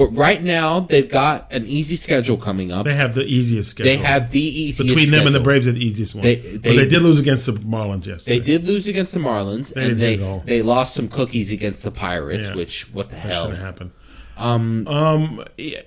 But 0.00 0.16
right 0.16 0.42
now, 0.42 0.80
they've 0.80 1.10
got 1.10 1.52
an 1.52 1.66
easy 1.66 1.94
schedule 1.94 2.38
coming 2.38 2.72
up. 2.72 2.86
They 2.86 2.94
have 2.94 3.14
the 3.14 3.22
easiest 3.24 3.68
schedule. 3.72 3.92
They 3.92 3.98
have 3.98 4.30
the 4.30 4.40
easiest 4.40 4.78
schedule. 4.78 4.94
between 4.96 5.10
them 5.10 5.26
and 5.26 5.34
the. 5.34 5.40
Braves, 5.40 5.66
are 5.66 5.72
the 5.72 5.84
easiest 5.84 6.14
one. 6.14 6.24
They- 6.24 6.36
but 6.36 6.62
they- 6.62 6.76
they 6.78 6.88
did 6.88 7.02
lose 7.02 7.18
against 7.18 7.44
the 7.44 7.52
Marlins 7.52 8.06
yesterday. 8.06 8.38
They 8.38 8.44
did 8.46 8.66
lose 8.66 8.88
against 8.88 9.12
the 9.12 9.20
Marlins, 9.20 9.74
They 9.74 9.84
and 9.90 10.00
they 10.00 10.16
they 10.46 10.62
lost 10.62 10.94
some 10.94 11.06
cookies 11.08 11.50
against 11.50 11.84
the 11.84 11.90
Pirates. 11.90 12.46
Yeah. 12.46 12.54
Which 12.54 12.84
what 12.94 13.10
the 13.10 13.16
That 13.16 13.26
hell? 13.26 13.42
shouldn't 13.44 13.60
happen. 13.62 13.90
Um, 14.38 14.88
Um, 14.88 15.44
yeah, 15.58 15.80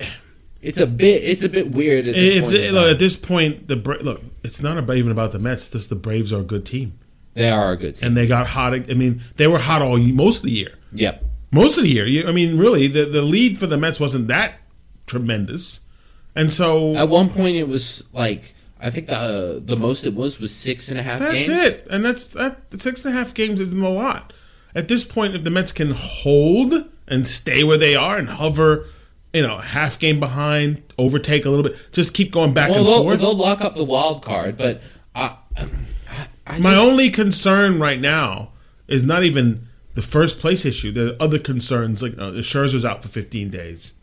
it's 0.62 0.78
a 0.78 0.86
bit 0.86 1.24
it's 1.24 1.42
a 1.42 1.50
bit 1.50 1.72
weird. 1.72 2.08
At 2.08 2.14
this 2.14 2.44
point 2.44 2.56
in 2.56 2.74
look, 2.76 2.92
at 2.92 3.00
this 3.00 3.16
point, 3.16 3.68
the 3.68 3.76
Bra- 3.78 3.98
look, 4.02 4.22
it's 4.44 4.62
not 4.62 4.78
about 4.78 4.98
even 4.98 5.12
about 5.12 5.32
the 5.32 5.40
Mets. 5.40 5.70
Just 5.70 5.90
the 5.90 5.96
Braves 5.96 6.32
are 6.32 6.42
a 6.42 6.44
good 6.44 6.66
team, 6.68 6.94
they 7.34 7.50
are 7.50 7.72
a 7.72 7.78
good 7.78 7.96
team. 7.96 8.10
and 8.10 8.16
they 8.16 8.28
got 8.28 8.46
hot. 8.46 8.76
I 8.76 8.94
mean, 8.94 9.22
they 9.38 9.48
were 9.48 9.58
hot 9.58 9.82
all 9.82 9.98
most 9.98 10.38
of 10.38 10.44
the 10.44 10.52
year. 10.52 10.74
yep. 10.94 11.26
Most 11.54 11.78
of 11.78 11.84
the 11.84 11.90
year. 11.92 12.28
I 12.28 12.32
mean, 12.32 12.58
really, 12.58 12.88
the 12.88 13.06
the 13.06 13.22
lead 13.22 13.58
for 13.58 13.68
the 13.68 13.78
Mets 13.78 14.00
wasn't 14.00 14.28
that 14.28 14.56
tremendous, 15.08 15.86
and 16.36 16.52
so 16.52 16.96
At 16.96 17.10
one 17.10 17.30
point, 17.30 17.56
it 17.56 17.68
was 17.68 18.04
like 18.14 18.56
I 18.82 18.90
think 18.90 19.08
the 19.08 19.62
the 19.64 19.78
most 19.78 20.04
it 20.06 20.14
was 20.16 20.40
was 20.40 20.54
six 20.54 20.90
and 20.90 21.00
a 21.00 21.04
half 21.04 21.20
That's 21.20 21.46
games. 21.48 21.60
it, 21.62 21.88
and 21.90 22.04
that's 22.04 22.28
that. 22.28 22.58
Six 22.80 23.06
and 23.06 23.14
a 23.14 23.18
half 23.18 23.34
games 23.34 23.62
isn't 23.62 23.82
a 23.82 23.90
lot, 23.90 24.34
at 24.76 24.88
this 24.88 25.04
point, 25.06 25.36
if 25.36 25.44
the 25.44 25.50
Mets 25.52 25.72
can 25.72 25.92
hold 25.92 26.74
and 27.08 27.28
stay 27.28 27.64
where 27.64 27.78
they 27.78 27.96
are 27.96 28.18
and 28.18 28.30
hover, 28.30 28.88
you 29.34 29.42
know, 29.42 29.58
half 29.60 30.00
game 30.00 30.20
behind, 30.20 30.82
overtake 30.98 31.46
a 31.46 31.50
little 31.50 31.64
bit, 31.64 31.76
just 31.92 32.14
keep 32.14 32.32
going 32.32 32.54
back 32.54 32.70
Well, 32.70 32.80
and 32.80 32.88
they'll, 32.88 33.04
forth. 33.04 33.20
they'll 33.22 33.36
lock 33.36 33.62
up 33.62 33.76
the 33.76 33.84
wild 33.84 34.24
card, 34.24 34.58
but 34.58 34.82
I, 35.14 35.36
I 36.48 36.60
My 36.60 36.72
just- 36.72 36.82
only 36.84 37.10
concern 37.10 37.80
right 37.80 38.00
now 38.00 38.50
is 38.88 39.04
not 39.04 39.24
even 39.24 39.68
the 39.94 40.02
first 40.02 40.40
place 40.40 40.66
issue. 40.66 40.92
The 40.92 41.22
other 41.22 41.40
concerns, 41.40 42.02
like 42.02 42.14
uh, 42.14 42.32
Scherzer's 42.42 42.86
out 42.86 43.04
for 43.04 43.10
15 43.10 43.50
days. 43.50 43.94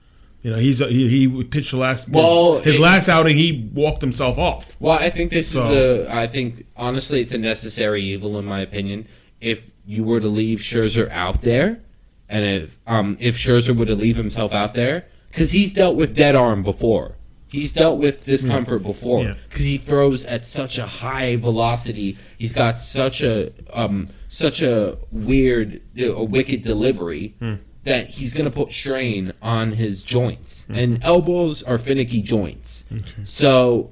You 0.43 0.51
know, 0.53 0.57
he's 0.59 0.79
he, 0.79 1.09
he 1.27 1.45
pitched 1.45 1.73
the 1.73 1.77
last 1.77 2.09
Well, 2.09 2.61
his 2.61 2.77
it- 2.77 2.81
last 2.81 3.09
outing. 3.09 3.37
He 3.37 3.71
walked 3.75 4.01
himself 4.01 4.39
off. 4.39 4.75
Well, 4.81 4.99
I 4.99 5.11
think 5.11 5.31
this 5.31 5.49
So- 5.49 5.71
is 5.71 6.07
a. 6.09 6.15
I 6.17 6.27
think 6.27 6.67
honestly, 6.77 7.21
it's 7.21 7.33
a 7.33 7.39
necessary 7.39 8.03
evil 8.03 8.39
in 8.39 8.47
my 8.47 8.61
opinion. 8.61 9.07
If 9.41 9.73
you 9.87 10.03
were 10.05 10.21
to 10.21 10.29
leave 10.29 10.59
Scherzer 10.61 11.11
out 11.11 11.43
there, 11.43 11.81
and 12.29 12.45
if 12.45 12.79
um 12.87 13.17
if 13.21 13.37
Scherzer 13.37 13.77
were 13.77 13.85
to 13.87 13.95
leave 13.95 14.17
himself 14.17 14.55
out 14.55 14.73
there, 14.75 15.05
because 15.31 15.51
he's 15.51 15.73
dealt 15.75 15.97
with 15.97 16.15
dead 16.17 16.35
arm 16.37 16.63
before, 16.63 17.17
he's 17.49 17.73
dealt 17.75 17.99
with 17.99 18.25
discomfort 18.25 18.83
before, 18.83 19.25
Yeah. 19.25 19.35
because 19.49 19.65
he 19.67 19.77
throws 19.77 20.25
at 20.25 20.43
such 20.43 20.79
a 20.79 20.87
high 20.87 21.37
velocity. 21.37 22.17
He's 22.39 22.53
got 22.55 22.79
such 22.79 23.21
a 23.23 23.53
um 23.75 24.09
such 24.33 24.63
a 24.63 24.97
weird, 25.13 25.83
a 25.99 26.23
wicked 26.25 26.63
delivery. 26.63 27.35
Hmm. 27.41 27.55
That 27.85 28.09
he's 28.11 28.35
going 28.35 28.45
to 28.45 28.51
put 28.51 28.73
strain 28.73 29.33
on 29.41 29.73
his 29.73 30.03
joints, 30.03 30.67
and 30.69 31.03
elbows 31.03 31.63
are 31.63 31.79
finicky 31.79 32.21
joints. 32.21 32.85
So 33.25 33.91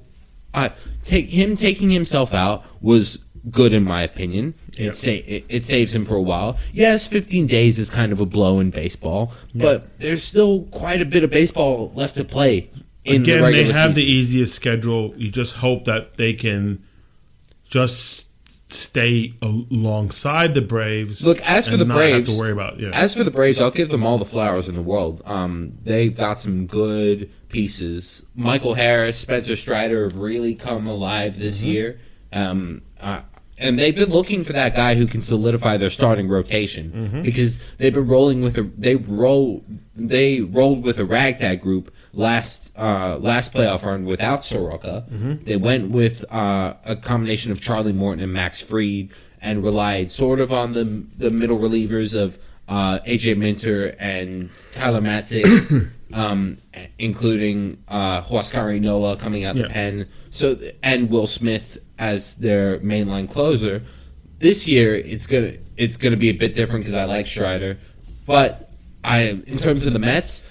I 0.53 0.73
take 1.05 1.27
him 1.31 1.57
taking 1.57 1.91
himself 1.91 2.35
out 2.35 2.65
was 2.83 3.25
good 3.51 3.73
in 3.73 3.85
my 3.85 4.03
opinion. 4.03 4.53
It, 4.77 4.79
Yeah. 4.79 4.91
sa- 4.91 5.09
it, 5.09 5.45
it 5.49 5.65
saves 5.65 5.95
him 5.95 6.05
for 6.05 6.17
a 6.17 6.21
while. 6.23 6.59
Yes, 6.71 7.07
15 7.07 7.47
days 7.47 7.79
is 7.79 7.89
kind 7.89 8.13
of 8.13 8.21
a 8.21 8.27
blow 8.27 8.61
in 8.61 8.69
baseball, 8.69 9.33
but 9.55 9.99
there's 9.99 10.23
still 10.23 10.65
quite 10.65 11.01
a 11.01 11.07
bit 11.07 11.25
of 11.25 11.31
baseball 11.31 11.91
left 11.95 12.15
to 12.17 12.25
play. 12.25 12.69
In 13.07 13.23
the 13.23 13.33
Again, 13.39 13.53
they 13.53 13.73
have 13.73 13.95
the 13.95 14.05
easiest 14.05 14.55
schedule. 14.55 15.15
You 15.17 15.31
just 15.31 15.57
hope 15.57 15.87
that 15.87 16.19
they 16.19 16.35
can 16.35 16.85
just 17.67 18.28
stay 18.69 19.35
alongside 19.41 20.55
the 20.55 20.61
Braves. 20.61 21.27
Look, 21.27 21.41
as 21.41 21.69
for 21.69 21.77
the 21.77 21.85
Braves, 21.85 22.29
have 22.29 22.37
to 22.37 22.41
worry 22.41 22.53
about 22.53 22.79
yeah. 22.79 22.91
As 22.93 23.15
for 23.15 23.25
the 23.25 23.31
Braves, 23.31 23.61
I'll 23.61 23.71
give 23.71 23.89
them 23.89 24.05
all 24.07 24.19
the 24.19 24.25
flowers 24.25 24.69
in 24.69 24.75
the 24.75 24.83
world. 24.83 25.23
Um, 25.25 25.73
they've 25.83 26.15
got 26.15 26.39
some 26.39 26.67
good 26.67 27.31
pieces. 27.49 28.27
Michael 28.35 28.75
Harris, 28.75 29.19
Spencer 29.19 29.57
Strider 29.57 30.05
have 30.05 30.17
really 30.17 30.55
come 30.55 30.87
alive 30.87 31.39
this 31.39 31.63
year. 31.63 31.99
Um, 32.33 32.83
uh, 33.01 33.23
and 33.61 33.79
they've 33.79 33.95
been 33.95 34.11
looking 34.11 34.45
for 34.45 34.53
that 34.53 34.75
guy 34.75 34.95
who 34.95 35.07
can 35.07 35.21
solidify 35.21 35.77
their 35.79 35.91
starting 35.91 36.29
rotation 36.29 37.23
because 37.23 37.59
they've 37.79 37.95
been 37.95 38.07
rolling 38.07 38.41
with 38.41 38.57
a 38.57 38.63
they 38.63 38.95
roll 38.97 39.65
they 39.97 40.43
rolled 40.43 40.85
with 40.85 40.99
a 40.99 41.05
ragtag 41.05 41.61
group 41.61 41.93
last 42.19 42.73
uh, 42.77 43.17
last 43.21 43.55
playoff 43.55 43.85
run 43.85 44.05
without 44.05 44.45
Soroka. 44.45 45.05
They 45.45 45.57
went 45.57 45.91
with 45.91 46.25
uh, 46.33 46.75
a 46.85 46.97
combination 46.97 47.53
of 47.53 47.61
Charlie 47.61 47.93
Morton 47.93 48.23
and 48.23 48.33
Max 48.33 48.61
Fried 48.61 49.11
and 49.41 49.63
relied 49.63 50.11
sort 50.11 50.41
of 50.41 50.53
on 50.53 50.73
the 50.73 50.85
the 51.17 51.31
middle 51.31 51.59
relievers 51.59 52.13
of 52.21 52.37
uh, 52.69 52.99
AJ 53.07 53.39
Minter 53.39 53.95
and 53.99 54.51
Tyler 54.73 55.01
Matzek, 55.01 55.91
um, 56.13 56.59
including 56.99 57.83
uh, 57.89 58.21
Huascar 58.23 58.79
Ynoa 58.79 59.19
coming 59.19 59.45
out 59.45 59.57
Yeah. 59.57 59.63
the 59.63 59.69
pen. 59.71 60.09
So 60.31 60.59
and 60.83 61.09
Will 61.11 61.27
Smith 61.27 61.79
as 61.99 62.37
their 62.37 62.79
mainline 62.81 63.31
closer. 63.31 63.83
This 64.41 64.67
year 64.69 64.95
it's 64.95 65.27
gonna 65.27 65.53
it's 65.77 65.97
gonna 65.97 66.17
be 66.17 66.29
a 66.31 66.39
bit 66.45 66.53
different 66.55 66.85
because 66.85 66.95
I 66.95 67.05
like 67.05 67.27
Strider, 67.27 67.79
but 68.27 68.71
I 69.05 69.21
in 69.47 69.57
terms 69.59 69.87
of 69.87 69.93
the 69.93 69.99
Mets. 70.01 70.43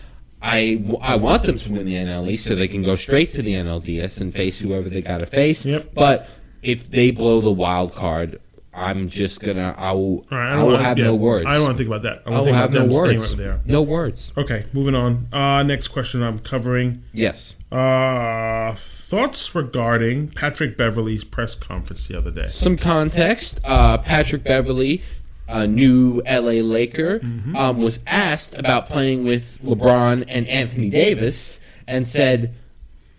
I, 0.42 0.84
I 1.02 1.16
want 1.16 1.44
them 1.44 1.58
to 1.58 1.72
win 1.72 1.86
the 1.86 1.96
NL 1.96 2.30
East 2.30 2.46
so 2.46 2.56
they 2.56 2.68
can 2.68 2.84
go 2.84 2.96
straight 2.96 3.30
to 3.30 3.42
the 3.42 3.54
NLDS 3.54 4.22
and 4.22 4.34
face 4.34 4.60
whoever 4.60 4.88
they 4.90 5.02
got 5.02 5.18
to 5.20 5.26
face. 5.26 5.66
Yep. 5.66 5.94
But 5.94 6.30
if 6.62 6.90
they 6.92 7.12
blow 7.12 7.42
the 7.42 7.52
wild 7.52 7.94
card, 7.94 8.40
I'm 8.74 9.10
just 9.10 9.40
gonna 9.40 9.74
I 9.76 9.92
will 9.94 10.24
right, 10.30 10.54
I, 10.54 10.58
will 10.62 10.74
wanna- 10.74 10.84
have 10.84 11.00
yeah, 11.00 11.06
no 11.06 11.16
words. 11.16 11.48
I 11.48 11.56
don't 11.56 11.64
want 11.64 11.78
to 11.78 11.84
think 11.84 11.88
about 11.88 12.04
that. 12.04 12.22
I 12.28 12.32
I 12.32 12.38
will 12.38 12.46
think 12.46 12.58
have 12.58 12.72
about 12.76 12.88
no 12.88 12.94
words. 12.96 13.30
right 13.30 13.38
there. 13.38 13.60
No 13.66 13.82
words. 13.82 14.32
Okay, 14.38 14.66
moving 14.72 14.94
on. 14.94 15.28
Uh, 15.34 15.64
next 15.64 15.88
question 15.88 16.22
I'm 16.22 16.38
covering. 16.38 17.04
Yes. 17.12 17.56
Uh, 17.72 18.76
thoughts 18.76 19.56
regarding 19.56 20.28
Patrick 20.30 20.78
Beverley's 20.78 21.24
press 21.24 21.56
conference 21.56 22.08
the 22.08 22.16
other 22.18 22.30
day. 22.30 22.48
Some 22.50 22.78
context. 22.78 23.60
Uh, 23.66 23.98
Patrick 23.98 24.44
Beverley, 24.44 25.02
a 25.48 25.68
new 25.68 26.22
LA 26.30 26.62
Laker, 26.62 27.20
Mm-hmm. 27.20 27.56
um, 27.56 27.78
was 27.80 28.04
asked 28.08 28.54
about 28.58 28.88
playing 28.88 29.24
with 29.26 29.60
LeBron 29.64 30.26
and 30.28 30.48
Anthony 30.48 30.90
Davis, 30.90 31.60
and 31.88 32.06
said, 32.06 32.54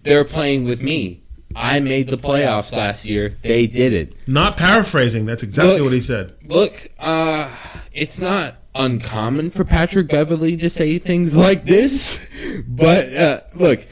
"They're 0.02 0.24
playing 0.24 0.64
with 0.64 0.82
me. 0.82 1.22
I 1.56 1.80
made 1.80 2.08
the 2.08 2.18
playoffs 2.18 2.72
last 2.76 3.04
year. 3.04 3.36
They 3.42 3.66
did 3.66 3.92
it." 3.92 4.12
Not 4.26 4.56
paraphrasing. 4.56 5.24
That's 5.26 5.42
exactly 5.42 5.74
Look- 5.74 5.84
what 5.84 5.92
he 5.92 6.00
said. 6.00 6.34
Look, 6.46 6.88
uh, 6.98 7.48
it's 7.92 8.20
not 8.20 8.56
uncommon 8.74 9.50
for 9.50 9.64
Patrick 9.64 10.08
Beverley 10.08 10.56
to 10.58 10.68
say 10.70 10.98
things 10.98 11.34
like 11.34 11.64
this, 11.66 12.26
but 12.68 13.12
uh, 13.16 13.40
look, 13.54 13.86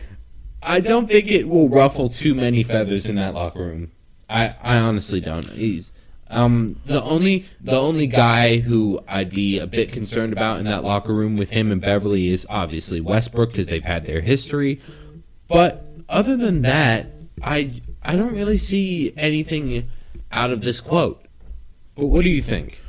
I 0.63 0.81
don't 0.81 1.09
think 1.09 1.31
it 1.31 1.49
will 1.49 1.69
ruffle 1.69 2.09
too 2.09 2.35
many 2.35 2.63
feathers 2.63 3.07
in 3.07 3.17
that 3.17 3.35
locker 3.35 3.65
room. 3.65 3.91
I, 4.29 4.55
I 4.63 4.79
honestly 4.79 5.21
don't. 5.21 5.49
He's 5.51 5.91
um 6.31 6.81
the 6.87 7.03
only 7.03 7.47
the 7.61 7.77
only 7.77 8.07
guy 8.07 8.59
who 8.59 9.01
I'd 9.09 9.31
be 9.31 9.59
a 9.59 9.67
bit 9.67 9.93
concerned 9.93 10.33
about 10.33 10.59
in 10.59 10.65
that 10.65 10.83
locker 10.85 11.15
room 11.15 11.37
with 11.37 11.51
him 11.51 11.71
and 11.71 11.81
Beverley 11.81 12.29
is 12.29 12.47
obviously 12.51 13.01
Westbrook 13.01 13.51
because 13.51 13.69
they've 13.69 13.85
had 13.85 14.05
their 14.05 14.21
history. 14.21 14.81
But 15.49 15.85
other 16.09 16.37
than 16.37 16.63
that, 16.63 17.07
I 17.43 17.81
I 18.03 18.17
don't 18.17 18.35
really 18.35 18.57
see 18.57 19.13
anything 19.17 19.89
out 20.33 20.51
of 20.51 20.61
this 20.63 20.81
quote. 20.81 21.25
But 21.95 22.07
what 22.07 22.25
do 22.25 22.31
you 22.31 22.43
think? 22.43 22.83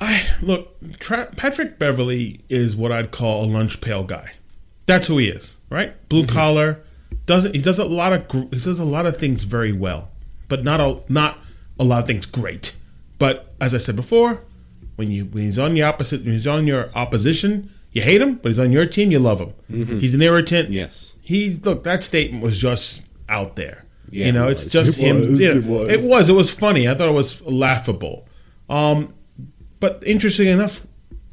I 0.00 0.26
look. 0.42 0.76
Tra- 0.98 1.30
Patrick 1.36 1.78
Beverley 1.78 2.40
is 2.48 2.74
what 2.76 2.90
I'd 2.90 3.12
call 3.12 3.44
a 3.44 3.46
lunch 3.46 3.80
pail 3.80 4.02
guy. 4.02 4.32
That's 4.86 5.06
who 5.06 5.18
he 5.18 5.28
is, 5.28 5.58
right? 5.70 5.94
Blue 6.08 6.24
Mm-hmm. 6.24 6.34
collar. 6.36 6.80
Doesn't 7.26 7.54
he 7.54 7.62
does 7.62 7.78
a 7.78 7.84
lot 7.84 8.12
of 8.12 8.30
he 8.50 8.58
does 8.58 8.78
a 8.80 8.84
lot 8.84 9.06
of 9.06 9.16
things 9.16 9.44
very 9.44 9.72
well, 9.72 10.10
but 10.48 10.64
not 10.64 10.80
a 10.80 11.00
not 11.08 11.38
a 11.78 11.84
lot 11.84 12.00
of 12.02 12.06
things 12.06 12.26
great. 12.26 12.76
But 13.18 13.54
as 13.60 13.74
I 13.74 13.78
said 13.78 13.96
before, 13.96 14.42
when 14.96 15.10
you 15.10 15.24
when 15.26 15.44
he's 15.44 15.58
on 15.58 15.76
your 15.76 15.86
opposite 15.86 16.22
when 16.24 16.32
he's 16.34 16.46
on 16.46 16.66
your 16.66 16.90
opposition, 16.94 17.70
you 17.92 18.02
hate 18.02 18.20
him, 18.20 18.34
but 18.36 18.50
he's 18.50 18.58
on 18.58 18.72
your 18.72 18.86
team, 18.86 19.10
you 19.10 19.18
love 19.18 19.40
him. 19.40 19.52
He's 20.00 20.14
an 20.14 20.22
irritant. 20.22 20.66
Mm-hmm. 20.66 20.74
Yes. 20.74 21.14
He's 21.22 21.64
look. 21.64 21.84
That 21.84 22.02
statement 22.04 22.42
was 22.42 22.58
just 22.58 23.08
out 23.28 23.56
there. 23.56 23.84
Yeah, 24.10 24.26
you 24.26 24.32
know, 24.32 24.48
it 24.48 24.52
it's 24.52 24.66
just 24.66 24.98
It 24.98 25.02
him. 25.06 25.20
was, 25.20 25.40
you 25.40 25.54
know, 25.54 25.60
it 25.60 25.64
was. 25.64 25.88
it 25.92 26.02
was. 26.02 26.28
It 26.28 26.32
was 26.34 26.50
funny. 26.50 26.88
I 26.88 26.94
thought 26.94 27.08
it 27.08 27.12
was 27.12 27.40
laughable. 27.42 28.28
Um, 28.68 29.14
but 29.80 30.02
interesting 30.06 30.48
enough, 30.48 30.86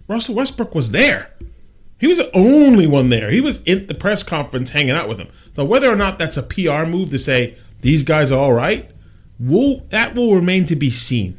Russell 0.08 0.36
Westbrook 0.36 0.74
was 0.74 0.92
there. 0.92 1.32
He 2.00 2.08
was 2.08 2.18
the 2.18 2.36
only 2.36 2.88
one 2.88 3.10
there. 3.10 3.30
He 3.30 3.42
was 3.42 3.62
in 3.64 3.86
the 3.88 3.94
press 3.94 4.24
conference 4.24 4.72
hanging 4.72 4.92
out 4.92 5.08
with 5.08 5.20
him. 5.20 5.28
So 5.56 5.64
whether 5.64 5.92
or 5.92 5.96
not 5.96 6.18
that's 6.18 6.38
a 6.38 6.42
PR 6.44 6.86
move 6.86 7.12
to 7.12 7.20
say 7.20 7.58
these 7.82 8.02
guys 8.04 8.32
are 8.32 8.40
all 8.40 8.54
right, 8.54 8.90
will 9.42 9.82
that 9.90 10.16
will 10.16 10.36
remain 10.36 10.66
to 10.68 10.76
be 10.76 10.90
seen. 10.90 11.38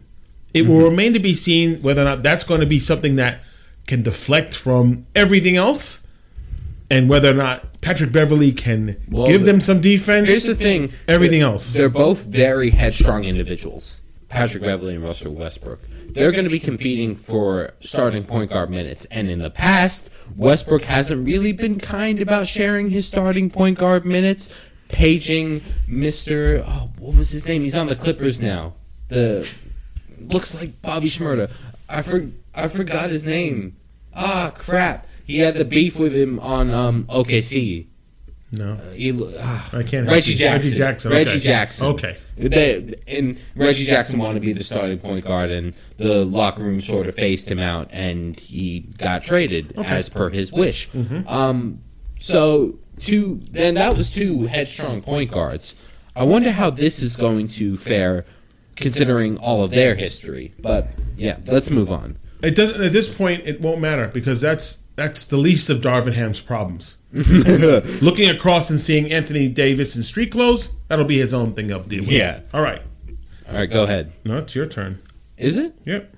It 0.53 0.63
will 0.63 0.77
mm-hmm. 0.77 0.85
remain 0.85 1.13
to 1.15 1.19
be 1.19 1.35
seen 1.35 1.81
whether 1.81 2.03
or 2.03 2.05
not 2.05 2.23
that's 2.23 2.45
going 2.45 2.61
to 2.61 2.67
be 2.67 2.79
something 2.79 3.17
that 3.17 3.41
can 3.87 4.03
deflect 4.03 4.55
from 4.55 5.07
everything 5.15 5.57
else, 5.57 6.07
and 6.91 7.09
whether 7.09 7.31
or 7.31 7.35
not 7.35 7.81
Patrick 7.81 8.13
Beverley 8.13 8.53
can 8.53 8.97
Well, 9.11 9.27
give 9.29 9.41
the- 9.41 9.53
them 9.53 9.61
some 9.61 9.81
defense. 9.81 10.29
Here's 10.29 10.45
the 10.45 10.55
thing. 10.55 10.93
Everything 11.09 11.41
They're- 11.41 11.49
else. 11.49 11.73
They're 11.73 11.89
both 11.89 12.27
very 12.27 12.71
headstrong 12.71 13.25
individuals. 13.25 14.01
Patrick 14.29 14.63
Beverley 14.63 14.95
and 14.95 15.05
Russell 15.05 15.35
Westbrook. 15.35 15.81
They're 16.15 16.33
going 16.33 16.45
to 16.45 16.51
be 16.51 16.61
competing 16.61 17.15
for 17.15 17.75
starting 17.81 18.25
point 18.25 18.51
guard 18.51 18.71
minutes. 18.71 19.07
And 19.11 19.29
in 19.29 19.41
the 19.41 19.51
past, 19.51 20.09
Westbrook 20.37 20.83
hasn't 20.83 21.27
really 21.27 21.53
been 21.53 21.79
kind 21.79 22.21
about 22.21 22.47
sharing 22.47 22.91
his 22.91 23.07
starting 23.07 23.51
point 23.51 23.79
guard 23.79 24.07
minutes, 24.07 24.49
paging 24.93 25.61
Mr. 25.89 26.65
Oh, 26.67 26.91
what 26.99 27.17
was 27.17 27.31
his 27.31 27.47
name? 27.49 27.63
He's 27.63 27.75
on 27.75 27.87
the 27.89 27.97
Clippers 27.97 28.41
now. 28.41 28.75
The 29.09 29.51
looks 30.21 30.55
like 30.55 30.81
Bobby 30.81 31.09
Shmurda. 31.09 31.51
I 31.89 32.03
for, 32.03 32.29
I 32.55 32.69
forgot 32.69 33.11
his 33.11 33.25
name. 33.25 33.77
Ah, 34.15 34.53
crap. 34.55 35.07
He 35.25 35.39
had 35.39 35.55
the 35.55 35.65
beef 35.65 35.99
with 35.99 36.15
him 36.15 36.39
on 36.41 36.71
um, 36.71 37.05
OKC. 37.05 37.87
no, 38.51 38.77
He, 38.95 39.13
ah, 39.41 39.69
I 39.73 39.83
can't 39.83 40.07
Reggie. 40.09 40.35
Jackson. 40.35 40.71
Reggie 40.71 40.79
Jackson, 40.79 41.11
Reggie 41.11 41.31
okay. 41.31 41.41
Jackson. 41.41 41.87
Okay. 41.87 42.17
They, 42.37 42.95
and 43.07 43.39
Reggie 43.57 43.85
Jackson 43.85 44.19
wanted 44.19 44.35
to 44.35 44.41
be 44.41 44.53
the 44.53 44.65
starting 44.65 44.99
point 44.99 45.25
guard, 45.25 45.51
and 45.51 45.75
the 45.97 46.25
locker 46.25 46.63
room 46.63 46.81
sort 46.81 47.07
of 47.07 47.15
phased 47.15 47.49
him 47.49 47.59
out, 47.59 47.89
and 47.93 48.39
he 48.39 48.81
got 48.99 49.23
traded 49.23 49.73
as 49.79 50.09
per 50.09 50.29
his 50.31 50.53
wish. 50.53 50.89
Mm-hmm. 50.91 51.29
Um, 51.29 51.81
so 52.19 52.79
two, 52.99 53.41
then 53.51 53.75
that 53.75 53.97
was 53.97 54.13
two 54.13 54.47
headstrong 54.47 55.03
point 55.03 55.31
guards. 55.31 55.75
I 56.15 56.25
wonder 56.25 56.51
how 56.51 56.71
this 56.71 57.01
is 57.01 57.17
going 57.17 57.49
to 57.49 57.77
fare, 57.77 58.25
considering 58.77 59.39
all 59.39 59.65
of 59.65 59.71
their 59.71 59.95
history. 59.95 60.55
But 60.61 60.89
yeah, 61.17 61.39
let's 61.47 61.71
move 61.71 61.91
on. 61.91 62.19
It 62.43 62.55
doesn't 62.55 62.83
at 62.83 62.93
this 62.93 63.09
point. 63.09 63.47
It 63.47 63.61
won't 63.61 63.81
matter 63.81 64.09
because 64.09 64.41
that's 64.41 64.83
that's 64.97 65.25
the 65.25 65.37
least 65.37 65.71
of 65.71 65.81
Darvin 65.81 66.13
Ham's 66.13 66.41
problems. 66.41 66.99
Looking 67.13 68.29
across 68.29 68.69
and 68.69 68.81
seeing 68.81 69.11
Anthony 69.13 69.49
Davis 69.49 69.97
in 69.97 70.03
street 70.03 70.33
clothes, 70.33 70.77
that'll 70.89 71.05
be 71.05 71.19
his 71.19 71.33
own 71.33 71.55
thing 71.55 71.71
of 71.71 71.89
deal 71.89 72.03
with. 72.03 72.11
Yeah. 72.11 72.41
All 72.53 72.63
right. 72.63 72.83
All 73.49 73.55
right, 73.55 73.71
go 73.71 73.85
ahead. 73.85 74.13
No, 74.25 74.39
it's 74.39 74.55
your 74.55 74.67
turn. 74.67 75.01
Is 75.37 75.57
it? 75.57 75.75
Yep. 75.85 76.15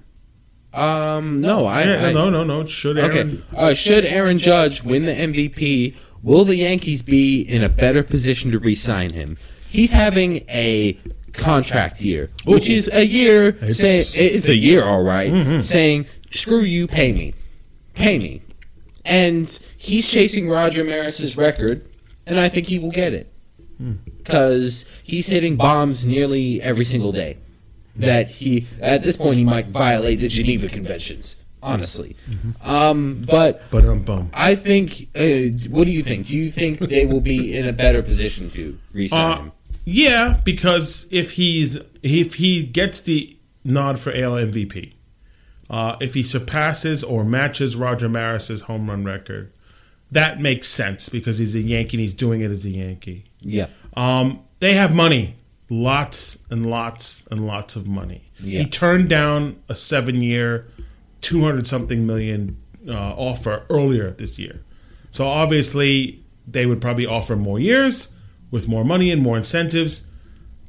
Um, 0.72 1.40
no, 1.40 1.66
I. 1.66 1.84
Yeah, 1.84 2.06
I 2.06 2.12
no, 2.12 2.30
no, 2.30 2.44
no. 2.44 2.66
Should 2.66 2.98
Okay. 2.98 3.38
Uh, 3.54 3.74
should 3.74 4.04
Aaron 4.04 4.38
Judge 4.38 4.82
win 4.82 5.02
the 5.02 5.12
MVP, 5.12 5.94
will 6.24 6.44
the 6.44 6.56
Yankees 6.56 7.02
be 7.02 7.42
in 7.42 7.62
a 7.62 7.68
better 7.68 8.02
position 8.02 8.50
to 8.50 8.58
re-sign 8.58 9.12
him? 9.12 9.36
He's 9.68 9.92
having 9.92 10.38
a 10.48 10.98
contract 11.32 12.00
year, 12.00 12.30
which 12.46 12.68
is 12.68 12.90
a 12.92 13.06
year. 13.06 13.48
It's- 13.48 13.76
say, 13.76 14.26
it's 14.26 14.48
a 14.48 14.56
year, 14.56 14.82
all 14.82 15.02
right, 15.02 15.30
mm-hmm. 15.30 15.60
Saying, 15.60 16.06
"Screw 16.30 16.62
you, 16.62 16.86
pay 16.86 17.12
me, 17.12 17.34
pay 17.94 18.18
me," 18.18 18.42
and 19.04 19.46
he's 19.76 20.08
chasing 20.08 20.48
Roger 20.48 20.82
Maris's 20.82 21.36
record, 21.36 21.86
and 22.26 22.40
I 22.40 22.48
think 22.48 22.66
he 22.66 22.78
will 22.78 22.90
get 22.90 23.12
it 23.12 23.32
hmm. 23.76 23.94
because 24.18 24.84
he's 25.02 25.26
hitting 25.26 25.56
bombs 25.56 26.04
nearly 26.04 26.62
every 26.62 26.84
single 26.84 27.12
day. 27.12 27.38
That 27.96 28.28
he 28.28 28.66
at 28.80 29.04
this 29.04 29.16
point 29.16 29.38
he 29.38 29.44
might 29.44 29.66
violate 29.66 30.20
the 30.20 30.28
Geneva 30.28 30.68
Conventions. 30.68 31.36
Honestly, 31.64 32.14
um, 32.62 33.24
but 33.28 33.62
But 33.70 33.84
um, 33.86 34.00
bum. 34.02 34.30
I 34.34 34.54
think. 34.54 35.08
Uh, 35.16 35.56
what 35.70 35.84
do 35.84 35.90
you 35.90 36.02
think? 36.02 36.26
Do 36.26 36.36
you 36.36 36.50
think 36.50 36.78
they 36.78 37.06
will 37.06 37.20
be 37.22 37.56
in 37.56 37.66
a 37.66 37.72
better 37.72 38.02
position 38.02 38.50
to 38.50 38.78
resign 38.92 39.20
Uh, 39.32 39.36
him? 39.44 39.52
yeah, 39.84 40.40
because 40.44 41.08
if 41.10 41.32
he's 41.32 41.78
if 42.02 42.34
he 42.34 42.62
gets 42.62 43.00
the 43.00 43.36
nod 43.64 43.98
for 43.98 44.12
AL 44.14 44.32
MVP, 44.34 44.92
uh, 45.70 45.96
if 46.00 46.12
he 46.14 46.22
surpasses 46.22 47.02
or 47.02 47.24
matches 47.24 47.76
Roger 47.76 48.08
Maris's 48.10 48.62
home 48.62 48.90
run 48.90 49.02
record, 49.04 49.50
that 50.12 50.40
makes 50.40 50.68
sense 50.68 51.08
because 51.08 51.38
he's 51.38 51.54
a 51.54 51.60
Yankee 51.60 51.96
and 51.96 52.02
he's 52.02 52.14
doing 52.14 52.42
it 52.42 52.50
as 52.50 52.64
a 52.66 52.70
Yankee. 52.70 53.24
Yeah, 53.40 53.66
Um, 53.94 54.40
they 54.60 54.74
have 54.74 54.94
money, 54.94 55.36
lots 55.70 56.38
and 56.50 56.66
lots 56.66 57.26
and 57.30 57.46
lots 57.46 57.74
of 57.74 57.86
money. 57.88 58.22
Yeah. 58.42 58.60
He 58.60 58.66
turned 58.66 59.08
down 59.08 59.56
a 59.68 59.74
seven-year, 59.76 60.66
two 61.24 61.40
hundred 61.42 61.66
something 61.66 62.06
million 62.06 62.56
uh, 62.88 62.92
offer 63.16 63.66
earlier 63.70 64.10
this 64.10 64.38
year. 64.38 64.62
So 65.10 65.26
obviously, 65.26 66.22
they 66.46 66.66
would 66.66 66.80
probably 66.80 67.06
offer 67.06 67.34
more 67.34 67.58
years 67.58 68.14
with 68.50 68.68
more 68.68 68.84
money 68.84 69.10
and 69.10 69.22
more 69.22 69.36
incentives. 69.36 70.06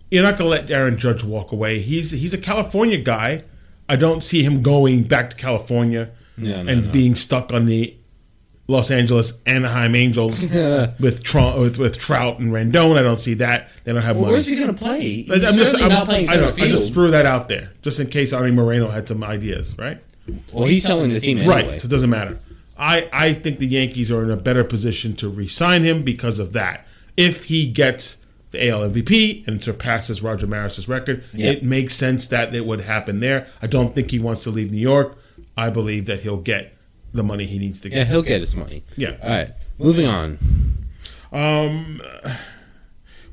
You're 0.09 0.23
not 0.23 0.37
going 0.37 0.49
to 0.49 0.57
let 0.57 0.71
Aaron 0.71 0.97
Judge 0.97 1.23
walk 1.23 1.51
away. 1.51 1.81
He's 1.81 2.11
he's 2.11 2.33
a 2.33 2.37
California 2.37 2.97
guy. 2.97 3.43
I 3.89 3.95
don't 3.95 4.23
see 4.23 4.43
him 4.43 4.61
going 4.61 5.03
back 5.03 5.29
to 5.31 5.35
California 5.35 6.11
No, 6.37 6.63
no, 6.63 6.71
and 6.71 6.85
no. 6.87 6.91
being 6.91 7.13
stuck 7.15 7.53
on 7.53 7.65
the 7.65 7.95
Los 8.67 8.89
Angeles 8.89 9.41
Anaheim 9.45 9.93
Angels 9.95 10.49
with, 10.99 11.23
Tr- 11.23 11.59
with 11.59 11.77
with 11.77 11.99
Trout 11.99 12.39
and 12.39 12.51
Rendon. 12.51 12.97
I 12.97 13.03
don't 13.03 13.19
see 13.19 13.35
that. 13.35 13.69
They 13.83 13.93
don't 13.93 14.01
have 14.01 14.15
well, 14.15 14.23
money. 14.25 14.33
where's 14.33 14.47
he 14.47 14.55
going 14.55 14.73
to 14.73 14.73
play? 14.73 15.21
He's 15.23 15.31
I'm 15.31 15.53
just, 15.55 15.79
I'm, 15.81 15.89
not 15.89 16.05
playing 16.05 16.29
I, 16.29 16.33
center 16.33 16.57
know, 16.57 16.63
I 16.63 16.67
just 16.67 16.93
threw 16.93 17.11
that 17.11 17.25
out 17.27 17.47
there, 17.49 17.73
just 17.83 17.99
in 17.99 18.07
case 18.07 18.33
Arte 18.33 18.51
Moreno 18.51 18.89
had 18.89 19.07
some 19.07 19.23
ideas, 19.23 19.77
right? 19.77 20.01
Well, 20.51 20.65
he's 20.65 20.83
selling 20.83 21.11
the 21.13 21.19
team 21.19 21.37
anyway. 21.39 21.53
Right. 21.71 21.81
So 21.81 21.85
it 21.87 21.91
doesn't 21.91 22.09
matter. 22.09 22.39
I, 22.77 23.09
I 23.13 23.33
think 23.33 23.59
the 23.59 23.67
Yankees 23.67 24.11
are 24.11 24.21
in 24.23 24.29
a 24.31 24.35
better 24.37 24.63
position 24.63 25.15
to 25.17 25.29
re-sign 25.29 25.83
him 25.83 26.03
because 26.03 26.39
of 26.39 26.51
that. 26.53 26.85
If 27.15 27.45
he 27.45 27.67
gets 27.71 28.25
the 28.51 28.67
AL 28.69 28.81
MVP 28.89 29.47
and 29.47 29.63
surpasses 29.63 30.21
Roger 30.21 30.45
Maris's 30.47 30.89
record, 30.89 31.23
Yeah. 31.33 31.51
it 31.51 31.63
makes 31.63 31.95
sense 31.95 32.27
that 32.27 32.53
it 32.53 32.65
would 32.65 32.81
happen 32.81 33.19
there. 33.21 33.47
I 33.61 33.67
don't 33.67 33.95
think 33.95 34.11
he 34.11 34.19
wants 34.19 34.43
to 34.43 34.49
leave 34.49 34.71
New 34.71 34.79
York. 34.79 35.17
I 35.57 35.69
believe 35.69 36.05
that 36.07 36.21
he'll 36.21 36.41
get 36.41 36.75
the 37.13 37.23
money 37.23 37.45
he 37.45 37.59
needs 37.59 37.79
to 37.81 37.89
get. 37.89 37.97
Yeah, 37.97 38.03
he'll 38.05 38.21
get 38.21 38.41
his 38.41 38.55
money. 38.57 38.83
Yeah. 38.97 39.15
All 39.23 39.29
right, 39.29 39.51
moving 39.77 40.05
on. 40.05 40.37
Um, 41.31 42.01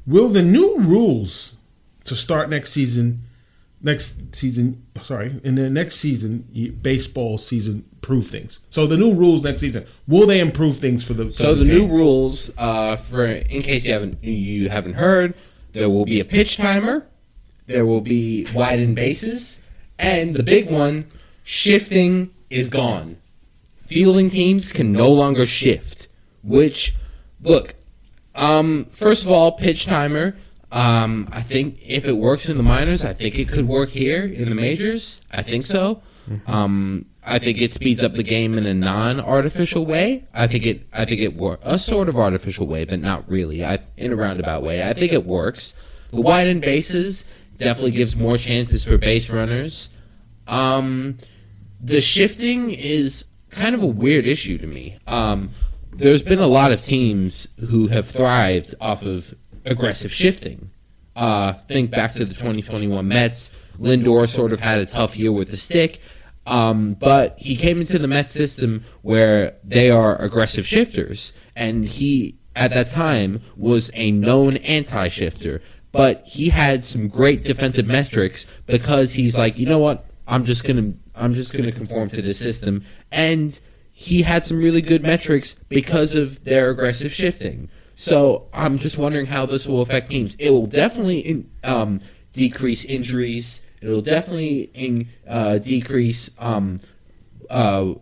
will 0.07 0.29
the 0.29 0.43
new 0.43 0.79
rules 0.79 1.57
to 2.05 2.15
start 2.15 2.49
next 2.49 2.73
season, 2.73 3.23
next 3.83 4.35
season, 4.35 4.87
sorry, 5.03 5.41
in 5.45 5.55
the 5.55 5.69
next 5.69 5.97
season, 5.97 6.49
baseball 6.83 7.39
season, 7.39 7.85
improve 7.95 8.27
things? 8.27 8.65
So 8.71 8.87
the 8.87 8.97
new 8.97 9.13
rules 9.15 9.43
next 9.43 9.61
season, 9.61 9.87
will 10.07 10.27
they 10.27 10.41
improve 10.41 10.77
things 10.79 11.05
for 11.05 11.15
the? 11.15 11.27
for 11.27 11.33
So 11.33 11.55
the 11.55 11.65
new 11.65 11.87
rules, 11.87 12.51
uh, 12.59 12.97
for 12.97 13.25
in 13.27 13.63
case 13.63 13.85
you 13.85 13.93
haven't 13.93 14.23
you 14.23 14.69
haven't 14.69 14.95
heard, 14.95 15.35
there 15.73 15.89
will 15.89 16.05
be 16.05 16.21
a 16.21 16.25
pitch 16.25 16.57
timer, 16.57 17.07
there 17.67 17.87
will 17.87 18.01
be 18.01 18.47
widened 18.55 18.97
bases, 18.97 19.61
and 19.99 20.35
the 20.35 20.43
big 20.43 20.71
one, 20.71 21.07
shifting 21.43 22.31
is 22.51 22.69
gone. 22.69 23.17
Fielding 23.87 24.31
teams 24.31 24.73
can 24.73 24.93
no 24.93 25.11
longer 25.11 25.45
shift. 25.45 26.09
Which, 26.43 26.95
look, 27.41 27.75
um, 28.35 28.87
first 28.87 29.25
of 29.25 29.31
all, 29.31 29.53
pitch 29.53 29.87
timer. 29.87 30.35
Um, 30.73 31.29
I 31.31 31.43
think 31.43 31.79
if 31.87 32.07
it 32.07 32.17
works 32.17 32.49
in 32.49 32.57
the 32.57 32.63
minors, 32.63 33.05
I 33.05 33.13
think 33.13 33.39
it 33.39 33.49
could 33.49 33.69
work 33.69 33.91
here 33.91 34.25
in 34.25 34.49
the 34.49 34.55
majors. 34.55 35.21
I 35.31 35.43
think 35.43 35.65
so. 35.65 36.03
Um, 36.47 37.07
I 37.25 37.39
think 37.39 37.61
it 37.61 37.71
speeds 37.71 38.03
up 38.03 38.15
the 38.15 38.23
game 38.23 38.57
in 38.57 38.67
a 38.67 38.75
non-artificial 38.75 39.85
way. 39.85 40.25
I 40.35 40.47
think 40.47 40.67
it. 40.67 40.87
I 40.93 41.05
think 41.05 41.21
it 41.21 41.37
works 41.37 41.63
a 41.65 41.79
sort 41.79 42.09
of 42.09 42.17
artificial 42.17 42.67
way, 42.67 42.85
but 42.85 43.01
not 43.01 43.29
really. 43.29 43.65
I 43.65 43.79
in 43.97 44.13
a 44.13 44.17
roundabout 44.17 44.63
way. 44.63 44.89
I 44.89 44.93
think 44.93 45.13
it 45.13 45.27
works. 45.27 45.75
The 46.11 46.21
widened 46.21 46.63
bases 46.63 47.25
definitely 47.59 47.93
gives 47.93 48.17
more 48.17 48.39
chances 48.39 48.85
for 48.85 48.99
base 48.99 49.31
runners. 49.31 49.91
Um, 50.49 51.17
the 51.81 52.01
shifting 52.01 52.71
is 52.71 53.25
kind 53.51 53.75
of 53.75 53.83
a 53.83 53.87
weird 53.87 54.27
issue 54.27 54.59
to 54.59 54.67
me. 54.67 54.99
Um, 55.07 55.51
there's 55.93 56.23
been 56.23 56.39
a 56.39 56.47
lot 56.47 56.73
of 56.73 56.83
teams 56.83 57.47
who 57.69 57.89
have 57.89 58.07
thrived 58.07 58.75
off 58.81 59.03
of 59.03 59.35
aggressive 59.65 60.13
shifting. 60.13 60.71
Uh, 61.15 61.53
think 61.53 61.91
back 61.91 62.13
to 62.15 62.25
the 62.25 62.35
2021 62.35 63.07
Mets. 63.07 63.51
Lindor 63.79 64.27
sort 64.27 64.53
of 64.53 64.61
had 64.61 64.79
a 64.79 64.87
tough 64.87 65.17
year 65.17 65.33
with 65.33 65.51
the 65.51 65.57
stick, 65.57 66.01
um, 66.47 66.95
but 66.95 67.39
he 67.39 67.57
came 67.57 67.81
into 67.81 67.99
the 67.99 68.09
Mets 68.09 68.31
system 68.31 68.85
where 69.03 69.57
they 69.65 69.91
are 69.91 70.21
aggressive 70.21 70.67
shifters, 70.67 71.33
and 71.57 71.85
he 71.85 72.37
at 72.55 72.73
that 72.73 72.89
time 72.89 73.41
was 73.57 73.91
a 73.95 74.11
known 74.11 74.59
anti-shifter. 74.59 75.63
But 75.91 76.25
he 76.27 76.49
had 76.49 76.83
some 76.83 77.09
great 77.09 77.43
defensive 77.43 77.87
metrics 77.87 78.47
because 78.67 79.13
he's 79.13 79.37
like, 79.37 79.59
you 79.59 79.67
know 79.67 79.79
what, 79.79 80.07
I'm 80.27 80.45
just 80.45 80.65
gonna 80.65 80.93
I'm 81.15 81.35
just 81.35 81.53
gonna 81.53 81.73
conform 81.73 82.09
to 82.11 82.23
the 82.23 82.33
system, 82.33 82.85
and 83.11 83.59
he 83.93 84.23
had 84.23 84.43
some 84.43 84.59
really 84.59 84.81
good 84.81 85.03
metrics 85.03 85.55
because 85.69 86.15
of 86.15 86.45
their 86.45 86.71
aggressive 86.71 87.13
shifting. 87.13 87.69
So 87.95 88.49
I'm 88.53 88.79
just 88.79 88.97
wondering 88.99 89.27
how 89.27 89.47
this 89.47 89.67
will 89.67 89.83
affect 89.83 90.11
teams. 90.11 90.35
It 90.37 90.51
will 90.51 90.67
definitely 90.67 91.21
in, 91.21 91.51
um, 91.65 92.01
decrease 92.33 92.85
injuries. 92.85 93.63
It 93.81 93.89
will 93.89 94.03
definitely 94.03 94.71
in, 94.75 95.09
uh, 95.27 95.59
decrease 95.59 96.31
um, 96.39 96.81
uh, 97.51 97.95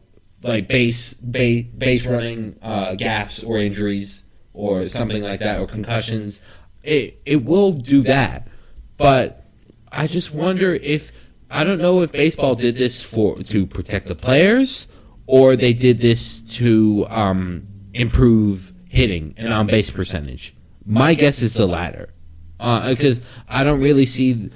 like 0.42 0.68
base 0.68 1.14
base, 1.14 1.66
base 1.66 2.07
running 2.07 2.57
uh, 2.62 2.94
gaffes 2.94 3.46
or 3.46 3.59
injuries 3.59 4.22
or 4.53 4.87
something 4.87 5.22
like 5.22 5.40
that 5.40 5.61
or 5.61 5.66
concussions. 5.66 6.40
It 6.83 7.20
it 7.26 7.44
will 7.44 7.72
do 7.72 8.03
that, 8.03 8.48
but 8.96 9.44
I 9.92 10.07
just 10.07 10.33
wonder 10.33 10.74
if 10.74 11.12
I 11.50 11.64
don't 11.64 11.79
know 11.79 12.00
if 12.00 12.12
baseball 12.12 12.55
did 12.55 12.76
this 12.76 13.03
for 13.03 13.42
to 13.42 13.66
protect 13.66 14.07
the 14.07 14.14
players 14.14 14.87
or 15.26 15.57
they 15.57 15.72
did 15.72 15.98
this 15.98 16.42
to 16.57 17.07
um, 17.11 17.66
improve 17.92 18.69
hitting 18.90 19.35
and 19.38 19.53
on 19.53 19.68
base 19.68 19.88
percentage. 19.88 20.55
My 20.85 21.14
guess 21.14 21.40
is 21.40 21.55
the 21.55 21.66
latter, 21.66 22.11
because 22.59 23.20
I 23.48 23.62
don't 23.62 23.81
really 23.81 24.05
see 24.05 24.50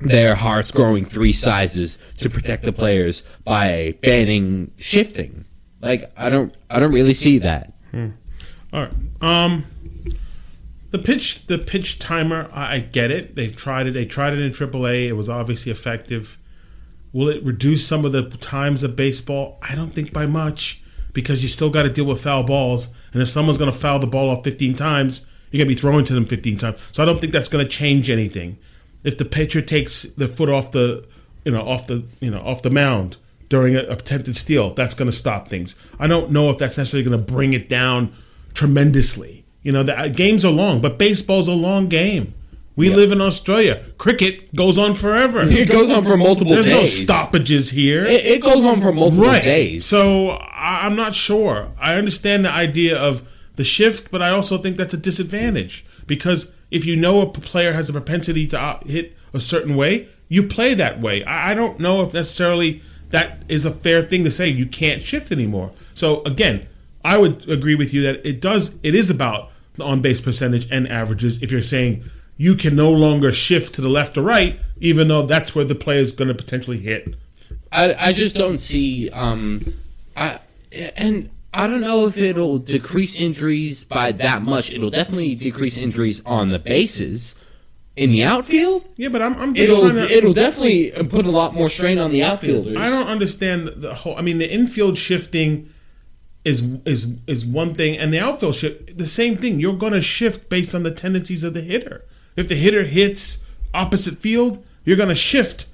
their 0.00 0.34
hearts 0.34 0.70
growing 0.70 1.04
three 1.04 1.32
sizes 1.32 1.98
to 2.18 2.28
protect 2.28 2.62
the 2.62 2.72
players 2.72 3.22
by 3.42 3.96
banning 4.02 4.70
shifting. 4.76 5.46
Like 5.80 6.12
I 6.16 6.28
don't, 6.28 6.54
I 6.70 6.78
don't 6.78 6.92
really 6.92 7.14
see 7.14 7.38
that. 7.38 7.72
All 7.94 8.82
right. 8.82 8.92
Um, 9.22 9.64
the 10.90 10.98
pitch, 10.98 11.46
the 11.46 11.58
pitch 11.58 11.98
timer. 11.98 12.50
I, 12.52 12.76
I 12.76 12.80
get 12.80 13.10
it. 13.10 13.34
They've 13.34 13.56
tried 13.56 13.86
it. 13.86 13.92
They 13.92 14.04
tried 14.04 14.34
it 14.34 14.40
in 14.40 14.52
AAA. 14.52 15.06
It 15.08 15.14
was 15.14 15.30
obviously 15.30 15.72
effective. 15.72 16.38
Will 17.12 17.28
it 17.28 17.42
reduce 17.42 17.86
some 17.86 18.04
of 18.04 18.12
the 18.12 18.28
times 18.28 18.82
of 18.82 18.94
baseball? 18.94 19.58
I 19.62 19.74
don't 19.74 19.90
think 19.94 20.12
by 20.12 20.26
much 20.26 20.82
because 21.14 21.42
you 21.42 21.48
still 21.48 21.70
got 21.70 21.84
to 21.84 21.88
deal 21.90 22.04
with 22.04 22.22
foul 22.22 22.42
balls. 22.42 22.88
And 23.14 23.22
if 23.22 23.30
someone's 23.30 23.56
going 23.56 23.72
to 23.72 23.78
foul 23.78 23.98
the 23.98 24.06
ball 24.06 24.28
off 24.28 24.44
15 24.44 24.74
times, 24.74 25.26
you're 25.50 25.58
going 25.64 25.68
to 25.68 25.74
be 25.74 25.80
throwing 25.80 26.04
to 26.04 26.12
them 26.12 26.26
15 26.26 26.58
times. 26.58 26.78
So 26.92 27.02
I 27.02 27.06
don't 27.06 27.20
think 27.20 27.32
that's 27.32 27.48
going 27.48 27.64
to 27.64 27.70
change 27.70 28.10
anything. 28.10 28.58
If 29.04 29.16
the 29.16 29.24
pitcher 29.24 29.62
takes 29.62 30.02
the 30.02 30.28
foot 30.28 30.50
off 30.50 30.72
the, 30.72 31.06
you 31.44 31.52
know, 31.52 31.62
off 31.66 31.86
the, 31.86 32.04
you 32.20 32.30
know, 32.30 32.40
off 32.40 32.60
the 32.62 32.70
mound 32.70 33.16
during 33.48 33.76
an 33.76 33.84
attempted 33.90 34.34
steal, 34.36 34.74
that's 34.74 34.94
going 34.94 35.10
to 35.10 35.16
stop 35.16 35.48
things. 35.48 35.80
I 35.98 36.06
don't 36.06 36.30
know 36.30 36.50
if 36.50 36.58
that's 36.58 36.76
necessarily 36.76 37.08
going 37.08 37.24
to 37.24 37.32
bring 37.32 37.52
it 37.54 37.68
down 37.68 38.12
tremendously. 38.54 39.44
You 39.62 39.72
know, 39.72 39.82
the 39.82 39.98
uh, 39.98 40.08
games 40.08 40.44
are 40.44 40.50
long, 40.52 40.80
but 40.80 40.98
baseball's 40.98 41.48
a 41.48 41.52
long 41.54 41.88
game. 41.88 42.34
We 42.76 42.90
Yeah. 42.90 42.96
live 42.96 43.12
in 43.12 43.20
Australia. 43.20 43.82
Cricket 43.98 44.54
goes 44.54 44.78
on 44.78 44.94
forever. 44.94 45.42
It 45.42 45.68
goes 45.68 45.90
on 45.90 46.02
for 46.02 46.16
multiple 46.16 46.54
days. 46.56 46.64
There's 46.64 46.76
no 46.76 46.84
stoppages 46.84 47.70
here. 47.70 48.04
It, 48.04 48.24
it 48.26 48.42
goes 48.42 48.64
on 48.64 48.80
for 48.80 48.92
multiple 48.92 49.24
right. 49.26 49.42
days. 49.42 49.84
So 49.84 50.30
I, 50.74 50.86
I'm 50.86 50.96
not 50.96 51.14
sure. 51.14 51.70
I 51.78 51.96
understand 51.96 52.44
the 52.44 52.50
idea 52.50 52.98
of 52.98 53.28
the 53.56 53.64
shift, 53.64 54.10
but 54.10 54.22
I 54.22 54.30
also 54.30 54.58
think 54.58 54.76
that's 54.76 54.94
a 54.94 54.98
disadvantage 54.98 55.84
because 56.06 56.52
if 56.70 56.84
you 56.84 56.96
know 56.96 57.20
a 57.20 57.26
player 57.26 57.72
has 57.72 57.88
a 57.88 57.92
propensity 57.92 58.46
to 58.48 58.80
hit 58.86 59.16
a 59.32 59.40
certain 59.40 59.76
way, 59.76 60.08
you 60.28 60.42
play 60.42 60.74
that 60.74 61.00
way. 61.00 61.24
I, 61.24 61.52
I 61.52 61.54
don't 61.54 61.78
know 61.78 62.02
if 62.02 62.12
necessarily 62.12 62.82
that 63.10 63.42
is 63.48 63.64
a 63.64 63.70
fair 63.70 64.02
thing 64.02 64.24
to 64.24 64.30
say. 64.30 64.48
You 64.48 64.66
can't 64.66 65.02
shift 65.02 65.30
anymore. 65.30 65.70
So 65.94 66.22
again, 66.24 66.66
I 67.04 67.18
would 67.18 67.48
agree 67.48 67.74
with 67.74 67.94
you 67.94 68.02
that 68.02 68.26
it 68.26 68.40
does. 68.40 68.76
It 68.82 68.94
is 68.94 69.10
about 69.10 69.52
the 69.74 69.84
on 69.84 70.00
base 70.00 70.20
percentage 70.20 70.68
and 70.70 70.88
averages. 70.88 71.42
If 71.42 71.52
you're 71.52 71.60
saying 71.60 72.04
you 72.36 72.56
can 72.56 72.74
no 72.74 72.90
longer 72.90 73.32
shift 73.32 73.74
to 73.76 73.80
the 73.80 73.88
left 73.88 74.18
or 74.18 74.22
right, 74.22 74.58
even 74.80 75.08
though 75.08 75.22
that's 75.22 75.54
where 75.54 75.64
the 75.64 75.74
player 75.74 76.00
is 76.00 76.12
going 76.12 76.28
to 76.28 76.34
potentially 76.34 76.78
hit. 76.78 77.14
I, 77.70 77.94
I 77.94 78.12
just 78.12 78.36
don't 78.36 78.58
see 78.58 79.10
um 79.10 79.62
I 80.16 80.38
and 80.96 81.30
I 81.52 81.66
don't 81.66 81.80
know 81.80 82.06
if 82.06 82.16
it'll 82.18 82.58
decrease 82.58 83.14
injuries 83.14 83.84
by 83.84 84.12
that 84.12 84.42
much. 84.42 84.70
It'll 84.70 84.90
definitely 84.90 85.34
decrease 85.34 85.76
injuries 85.76 86.20
on 86.26 86.48
the 86.50 86.58
bases. 86.58 87.34
In 87.96 88.10
the 88.10 88.24
outfield, 88.24 88.84
Yeah, 88.96 89.08
but 89.08 89.22
I'm, 89.22 89.36
I'm 89.38 89.54
just 89.54 89.70
it'll 89.70 89.82
trying 89.88 89.94
to. 89.94 90.12
it'll 90.12 90.32
definitely 90.32 90.90
put 91.08 91.26
a 91.26 91.30
lot 91.30 91.54
more 91.54 91.68
strain 91.68 91.98
on 91.98 92.10
the 92.10 92.24
outfielders. 92.24 92.76
I 92.76 92.88
don't 92.90 93.06
understand 93.06 93.68
the 93.68 93.94
whole. 93.94 94.16
I 94.16 94.20
mean, 94.22 94.38
the 94.38 94.52
infield 94.52 94.98
shifting 94.98 95.70
is 96.44 96.60
is 96.84 97.12
is 97.28 97.46
one 97.46 97.76
thing, 97.76 97.96
and 97.96 98.12
the 98.12 98.18
outfield 98.18 98.56
shift 98.56 98.98
the 98.98 99.06
same 99.06 99.36
thing. 99.36 99.60
You're 99.60 99.76
going 99.76 99.92
to 99.92 100.02
shift 100.02 100.48
based 100.48 100.74
on 100.74 100.82
the 100.82 100.90
tendencies 100.90 101.44
of 101.44 101.54
the 101.54 101.60
hitter. 101.60 102.04
If 102.34 102.48
the 102.48 102.56
hitter 102.56 102.82
hits 102.82 103.44
opposite 103.72 104.18
field, 104.18 104.66
you're 104.84 104.96
going 104.96 105.08
to 105.08 105.14
shift 105.14 105.66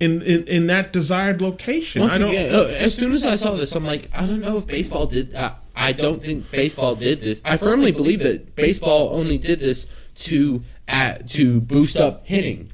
in, 0.00 0.22
in 0.22 0.44
in 0.44 0.66
that 0.68 0.92
desired 0.92 1.40
location. 1.40 2.02
Once 2.02 2.14
I 2.14 2.18
don't. 2.18 2.30
again, 2.30 2.54
uh, 2.54 2.68
as 2.68 2.94
soon 2.94 3.12
as 3.12 3.24
I 3.24 3.34
saw 3.34 3.54
this, 3.54 3.74
I'm 3.74 3.84
like, 3.84 4.08
I 4.14 4.26
don't 4.26 4.40
know 4.40 4.56
if 4.58 4.66
baseball 4.66 5.06
did. 5.06 5.34
Uh, 5.34 5.52
I 5.74 5.92
don't 5.92 6.22
think 6.22 6.50
baseball 6.50 6.94
did 6.94 7.20
this. 7.20 7.40
I 7.44 7.56
firmly 7.56 7.92
believe 7.92 8.20
that 8.20 8.54
baseball 8.54 9.10
only 9.12 9.38
did 9.38 9.60
this 9.60 9.86
to 10.16 10.62
uh, 10.88 11.14
to 11.28 11.60
boost 11.60 11.96
up 11.96 12.26
hitting 12.26 12.70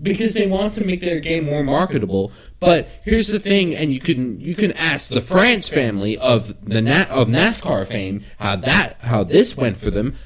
because 0.00 0.34
they 0.34 0.46
want 0.46 0.74
to 0.74 0.84
make 0.84 1.00
their 1.00 1.20
game 1.20 1.44
more 1.44 1.62
marketable. 1.62 2.32
But 2.58 2.88
here's 3.04 3.28
the 3.28 3.38
thing, 3.40 3.74
and 3.74 3.92
you 3.92 4.00
can 4.00 4.38
you 4.40 4.54
can 4.54 4.72
ask 4.72 5.08
the 5.08 5.20
France 5.20 5.68
family 5.68 6.18
of 6.18 6.64
the 6.64 6.82
Na- 6.82 7.06
of 7.10 7.28
NASCAR 7.28 7.86
fame 7.86 8.22
how 8.38 8.56
that 8.56 8.96
how 9.00 9.24
this 9.24 9.56
went 9.56 9.76
for 9.76 9.90
them. 9.90 10.16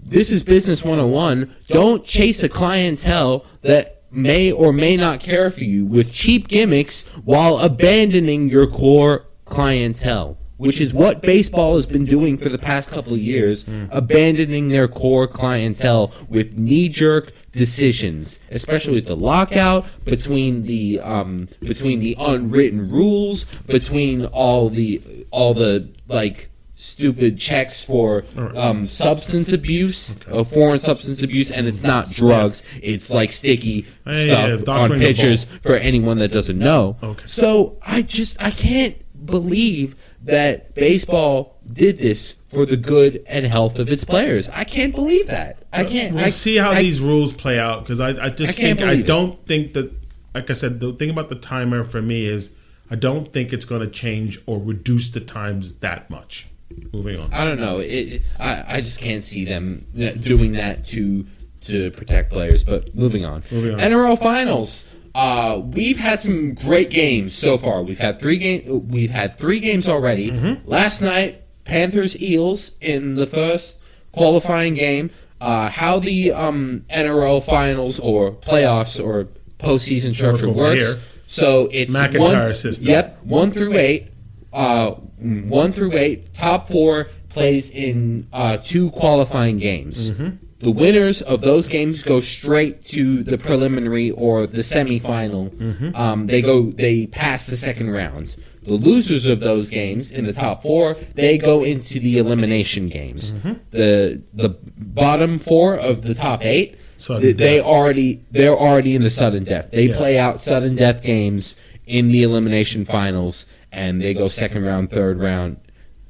This 0.00 0.30
is 0.30 0.42
business 0.42 0.82
101. 0.82 1.54
Don't 1.66 2.04
chase 2.04 2.42
a 2.42 2.48
clientele 2.48 3.44
that 3.60 3.97
may 4.10 4.50
or 4.50 4.72
may 4.72 4.96
not 4.96 5.20
care 5.20 5.50
for 5.50 5.64
you 5.64 5.84
with 5.84 6.12
cheap 6.12 6.48
gimmicks 6.48 7.06
while 7.24 7.58
abandoning 7.58 8.48
your 8.48 8.66
core 8.66 9.26
clientele, 9.44 10.38
which 10.56 10.80
is 10.80 10.92
what 10.92 11.22
baseball 11.22 11.76
has 11.76 11.86
been 11.86 12.04
doing 12.04 12.36
for 12.36 12.48
the 12.48 12.58
past 12.58 12.90
couple 12.90 13.12
of 13.12 13.18
years, 13.18 13.64
abandoning 13.90 14.68
their 14.68 14.88
core 14.88 15.26
clientele 15.26 16.12
with 16.28 16.56
knee-jerk 16.56 17.32
decisions, 17.52 18.38
especially 18.50 18.94
with 18.94 19.06
the 19.06 19.16
lockout 19.16 19.86
between 20.04 20.62
the 20.64 21.00
um, 21.00 21.48
between 21.60 22.00
the 22.00 22.16
unwritten 22.18 22.90
rules, 22.90 23.44
between 23.66 24.26
all 24.26 24.68
the 24.68 25.02
all 25.30 25.54
the 25.54 25.88
like 26.08 26.50
stupid 26.80 27.36
checks 27.36 27.82
for 27.82 28.24
um, 28.54 28.86
substance 28.86 29.50
abuse, 29.50 30.14
uh, 30.28 30.44
foreign 30.44 30.78
substance 30.78 31.20
abuse, 31.22 31.50
and 31.50 31.66
it's 31.66 31.82
not 31.82 32.08
drugs. 32.08 32.62
It's 32.80 33.10
like 33.10 33.30
sticky 33.30 33.84
Yeah, 34.06 34.12
yeah, 34.12 34.46
yeah, 34.46 34.58
stuff 34.58 34.92
on 34.92 34.98
pictures 34.98 35.44
for 35.44 35.74
anyone 35.74 36.18
that 36.18 36.30
doesn't 36.30 36.58
know. 36.58 36.96
Okay. 37.02 37.26
So 37.26 37.78
I 37.84 38.02
just 38.02 38.40
I 38.40 38.52
can't 38.52 38.96
believe 39.26 39.96
that 40.22 40.76
baseball 40.76 41.56
did 41.70 41.98
this 41.98 42.34
for 42.48 42.64
the 42.64 42.76
good 42.76 43.24
and 43.26 43.44
health 43.44 43.80
of 43.80 43.90
its 43.90 44.04
players. 44.04 44.48
I 44.50 44.62
can't 44.62 44.94
believe 44.94 45.26
that. 45.26 45.64
I 45.72 45.82
can't. 45.82 46.14
We'll 46.14 46.26
I, 46.26 46.30
see 46.30 46.58
how 46.58 46.70
I- 46.70 46.82
these 46.82 47.00
rules 47.00 47.32
play 47.32 47.58
out 47.58 47.82
because 47.82 47.98
I, 47.98 48.10
I 48.10 48.30
just 48.30 48.56
I 48.56 48.62
think 48.62 48.82
I 48.82 49.02
don't 49.02 49.44
think 49.48 49.72
that 49.72 49.92
like 50.32 50.48
I 50.48 50.54
said 50.54 50.78
the 50.78 50.92
thing 50.92 51.10
about 51.10 51.28
the 51.28 51.34
timer 51.34 51.82
for 51.82 52.00
me 52.00 52.26
is 52.26 52.54
I 52.88 52.94
don't 52.94 53.32
think 53.32 53.52
it's 53.52 53.64
going 53.64 53.80
to 53.80 53.88
change 53.88 54.40
or 54.46 54.60
reduce 54.60 55.10
the 55.10 55.20
times 55.20 55.78
that 55.80 56.08
much. 56.08 56.48
Moving 56.92 57.20
on. 57.20 57.32
I 57.32 57.44
don't 57.44 57.58
know. 57.60 57.78
It, 57.78 57.86
it, 57.86 58.22
I 58.38 58.64
I 58.76 58.80
just 58.80 59.00
can't 59.00 59.22
see 59.22 59.44
them 59.44 59.86
doing 59.94 60.52
that 60.52 60.84
to 60.84 61.26
to 61.62 61.90
protect 61.92 62.30
players. 62.30 62.64
But 62.64 62.94
moving 62.94 63.24
on. 63.24 63.42
Moving 63.50 63.74
on. 63.74 63.80
NRL 63.80 64.18
finals. 64.18 64.88
Uh, 65.14 65.62
we've 65.64 65.98
had 65.98 66.20
some 66.20 66.54
great 66.54 66.90
games 66.90 67.34
so 67.34 67.58
far. 67.58 67.82
We've 67.82 67.98
had 67.98 68.20
three 68.20 68.38
game. 68.38 68.88
We've 68.88 69.10
had 69.10 69.36
three 69.38 69.60
games 69.60 69.88
already. 69.88 70.30
Mm-hmm. 70.30 70.68
Last 70.68 71.00
night, 71.00 71.42
Panthers 71.64 72.20
Eels 72.20 72.76
in 72.80 73.14
the 73.14 73.26
first 73.26 73.80
qualifying 74.12 74.74
game. 74.74 75.10
Uh, 75.40 75.70
how 75.70 75.98
the 75.98 76.32
um, 76.32 76.84
NRL 76.90 77.42
finals 77.44 77.98
or 78.00 78.32
playoffs 78.32 79.02
or 79.02 79.28
postseason 79.58 80.12
structure 80.14 80.50
works. 80.50 80.80
here. 80.80 80.98
So 81.26 81.68
it's 81.72 81.94
McIntyre 81.94 82.46
one, 82.46 82.54
system. 82.54 82.86
Yep, 82.86 83.18
one 83.24 83.50
through 83.50 83.74
eight. 83.74 84.08
Uh, 84.52 84.94
one 85.20 85.72
through 85.72 85.92
eight. 85.94 86.32
Top 86.34 86.68
four 86.68 87.08
plays 87.28 87.70
in 87.70 88.26
uh, 88.32 88.56
two 88.58 88.90
qualifying 88.90 89.58
games. 89.58 90.10
Mm-hmm. 90.10 90.36
The 90.60 90.70
winners 90.72 91.22
of 91.22 91.40
those 91.40 91.68
games 91.68 92.02
go 92.02 92.18
straight 92.18 92.82
to 92.84 93.22
the 93.22 93.38
preliminary 93.38 94.10
or 94.10 94.46
the 94.46 94.58
semifinal. 94.58 95.50
Mm-hmm. 95.50 95.94
Um, 95.96 96.26
they 96.26 96.42
go. 96.42 96.70
They 96.70 97.06
pass 97.06 97.46
the 97.46 97.56
second 97.56 97.90
round. 97.90 98.34
The 98.62 98.74
losers 98.74 99.24
of 99.24 99.40
those 99.40 99.70
games 99.70 100.10
in 100.10 100.24
the 100.26 100.32
top 100.32 100.62
four, 100.62 100.94
they 101.14 101.38
go 101.38 101.62
into 101.64 102.00
the 102.00 102.18
elimination 102.18 102.88
games. 102.88 103.32
Mm-hmm. 103.32 103.52
The 103.70 104.20
the 104.34 104.56
bottom 104.76 105.38
four 105.38 105.74
of 105.76 106.02
the 106.02 106.14
top 106.14 106.44
eight, 106.44 106.76
Sudden 106.96 107.36
they, 107.36 107.58
death. 107.58 107.64
already 107.66 108.24
they're 108.32 108.56
already 108.56 108.94
in 108.96 109.02
the 109.02 109.10
sudden 109.10 109.44
death. 109.44 109.70
They 109.70 109.86
Yes. 109.86 109.96
play 109.96 110.18
out 110.18 110.40
sudden 110.40 110.74
death 110.74 111.02
games 111.02 111.54
in 111.86 112.08
the 112.08 112.22
elimination 112.24 112.84
finals, 112.84 113.46
and 113.72 114.00
they 114.00 114.14
go 114.14 114.28
second 114.28 114.64
round, 114.64 114.90
third 114.90 115.18
round, 115.18 115.58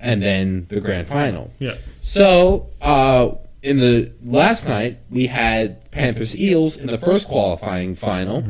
and 0.01 0.23
then 0.23 0.66
the 0.68 0.81
grand 0.81 1.07
final. 1.07 1.51
Yeah. 1.59 1.75
So, 2.01 2.71
uh, 2.81 3.31
in 3.62 3.79
the 3.79 4.12
last 4.23 4.68
night, 4.68 4.99
we 5.11 5.27
had 5.27 5.90
Panthers 5.90 6.37
Eels 6.37 6.77
in 6.77 6.87
the 6.87 6.99
first 6.99 7.27
qualifying 7.27 7.94
final. 7.94 8.44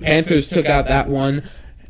Panthers 0.00 0.48
took 0.48 0.66
out 0.66 0.86
that 0.86 1.08
one. 1.08 1.42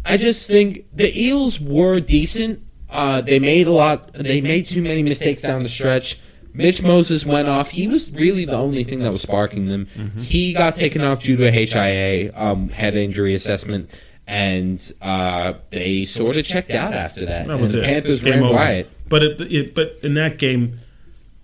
I 0.05 0.17
just 0.17 0.49
think 0.49 0.85
the 0.93 1.17
Eels 1.19 1.61
were 1.61 2.01
decent. 2.01 2.61
Uh, 2.91 3.21
they 3.21 3.39
made 3.39 3.67
a 3.69 3.71
lot. 3.73 4.13
They 4.13 4.41
made 4.41 4.65
too 4.67 4.83
many 4.83 5.03
mistakes 5.03 5.41
down 5.41 5.63
the 5.63 5.69
stretch. 5.69 6.19
Mitch 6.53 6.83
Moses 6.83 7.25
went 7.27 7.49
off. 7.49 7.71
He 7.71 7.89
was 7.89 8.13
really 8.13 8.45
the 8.45 8.57
only 8.57 8.85
thing 8.85 8.99
that 9.01 9.11
was 9.11 9.23
sparking 9.23 9.67
them. 9.67 9.87
He 10.19 10.53
got 10.53 10.75
taken 10.75 11.01
off 11.03 11.21
due 11.21 11.37
to 11.37 11.47
a 11.47 11.51
HIA 11.51 12.33
um, 12.35 12.69
head 12.69 12.95
injury 12.97 13.35
assessment, 13.35 14.01
and 14.27 14.93
uh, 15.03 15.55
they 15.71 16.05
sort 16.05 16.37
of 16.37 16.45
checked 16.45 16.71
out 16.71 16.93
after 16.95 17.27
that. 17.27 17.47
That 17.47 17.61
was 17.61 17.75
and 17.75 17.83
it. 17.85 17.87
Panthers 17.87 18.21
Game 18.23 18.35
ran 18.35 18.43
over. 18.45 18.55
riot. 18.55 18.91
But 19.09 19.23
it, 19.23 19.41
it, 19.53 19.75
but 19.75 19.99
in 20.03 20.15
that 20.15 20.39
game, 20.39 20.79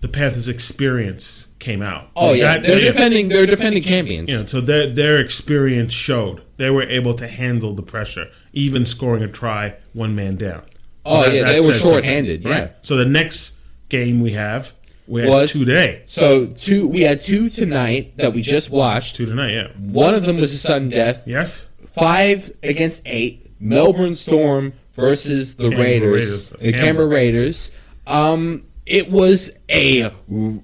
the 0.01 0.09
Panthers' 0.09 0.49
experience 0.49 1.49
came 1.59 1.83
out. 1.83 2.09
Oh 2.17 2.33
yeah, 2.33 2.55
That- 2.55 2.63
they're 2.63 2.79
if- 2.79 2.95
defending. 2.95 3.29
They're 3.29 3.47
defending 3.47 3.83
champions. 3.83 4.31
You 4.31 4.39
know, 4.41 4.47
so 4.47 4.61
their 4.61 4.87
their 4.87 5.21
experience 5.21 5.93
showed 5.93 6.43
they 6.57 6.71
were 6.71 6.85
able 6.85 7.15
to 7.15 7.27
handle 7.29 7.75
the 7.75 7.83
pressure, 7.83 8.29
even 8.53 8.87
scoring 8.87 9.23
a 9.23 9.29
try 9.29 9.75
one 9.93 10.15
man 10.15 10.37
down. 10.37 10.63
So 11.07 11.13
Oh, 11.13 11.27
yeah, 11.31 11.45
they 11.45 11.61
were 11.61 11.73
something. 11.73 11.81
shorthanded, 11.91 12.45
yeah. 12.45 12.69
So 12.83 12.97
the 12.97 13.07
next 13.07 13.59
game 13.89 14.21
we 14.21 14.33
have, 14.33 14.73
we 15.07 15.23
had 15.23 15.31
Was- 15.31 15.53
two 15.53 15.65
today, 15.65 16.03
So 16.07 16.47
two, 16.47 16.87
we 16.89 17.01
had 17.03 17.21
two 17.21 17.49
tonight 17.51 18.17
that 18.19 18.33
we 18.35 18.43
just 18.43 18.69
watched. 18.71 19.17
two 19.17 19.25
tonight. 19.27 19.53
Yeah. 19.53 19.69
One 19.79 20.13
of 20.15 20.25
them 20.27 20.37
was 20.37 20.53
a 20.53 20.59
sudden 20.59 20.89
death. 20.91 21.23
Yes. 21.27 21.70
Five 21.95 22.53
against 22.63 23.03
eight. 23.07 23.47
Melbourne 23.61 24.15
Storm 24.15 24.73
versus 24.93 25.57
the 25.57 25.65
Canberra 25.71 25.83
Raiders, 25.85 26.13
Raiders. 26.13 26.49
the 26.51 26.73
Canberra. 26.73 27.07
Raiders. 27.09 27.71
Um, 28.07 28.65
it 28.87 29.11
was 29.11 29.51
a 29.69 30.11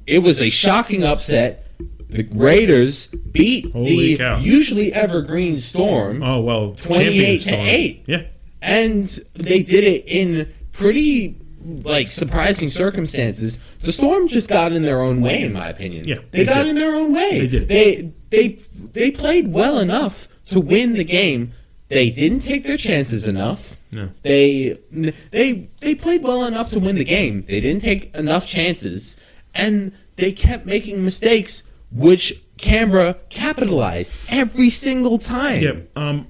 it 0.07 0.19
was 0.23 0.41
a 0.41 0.49
shocking 0.49 1.05
upset. 1.05 1.63
The 2.09 2.27
Raiders 2.33 3.09
beat 3.09 3.71
Holy 3.73 4.15
the 4.15 4.17
cow. 4.19 4.39
usually 4.39 4.93
evergreen 4.93 5.57
Storm. 5.57 6.23
Oh 6.23 6.41
well, 6.41 6.73
twenty-eight 6.73 7.43
to 7.43 7.55
eight. 7.55 8.05
Yeah. 8.07 8.23
and 8.63 9.05
they 9.35 9.63
did 9.63 9.85
it 9.85 10.05
in 10.07 10.53
pretty 10.73 11.37
like 11.83 12.09
surprising 12.09 12.69
circumstances. 12.69 13.59
The 13.81 13.93
Storm 13.93 14.29
just 14.29 14.49
got 14.49 14.73
in 14.73 14.83
their 14.83 15.03
own 15.03 15.21
way, 15.21 15.43
in 15.43 15.53
my 15.53 15.69
opinion. 15.69 16.07
Yeah, 16.07 16.17
they, 16.31 16.39
they 16.39 16.45
got 16.47 16.63
did. 16.63 16.71
in 16.71 16.77
their 16.77 16.95
own 16.95 17.13
way. 17.13 17.41
They 17.41 17.49
did. 17.49 17.69
They 17.69 18.13
they 18.31 18.49
they 18.93 19.11
played 19.11 19.53
well 19.53 19.79
enough 19.81 20.29
to 20.47 20.61
win 20.61 20.95
the 20.95 21.05
game. 21.05 21.53
They 21.89 22.11
didn't 22.11 22.41
take 22.41 22.65
their 22.65 22.77
chances 22.77 23.25
enough. 23.25 23.77
No. 23.93 24.11
They 24.23 24.77
they 24.91 25.69
they 25.81 25.95
played 25.95 26.23
well 26.23 26.45
enough 26.45 26.71
to 26.71 26.81
win 26.81 26.97
the 26.97 27.05
game. 27.05 27.45
They 27.47 27.61
didn't 27.61 27.83
take 27.83 28.15
enough 28.17 28.47
chances, 28.47 29.17
and 29.55 29.93
they 30.17 30.33
kept 30.33 30.67
making 30.67 31.05
mistakes, 31.05 31.63
which 31.93 32.43
Canberra 32.59 33.15
capitalized 33.29 34.17
every 34.29 34.71
single 34.71 35.19
time. 35.19 35.63
Yeah. 35.63 35.75
Um, 35.95 36.27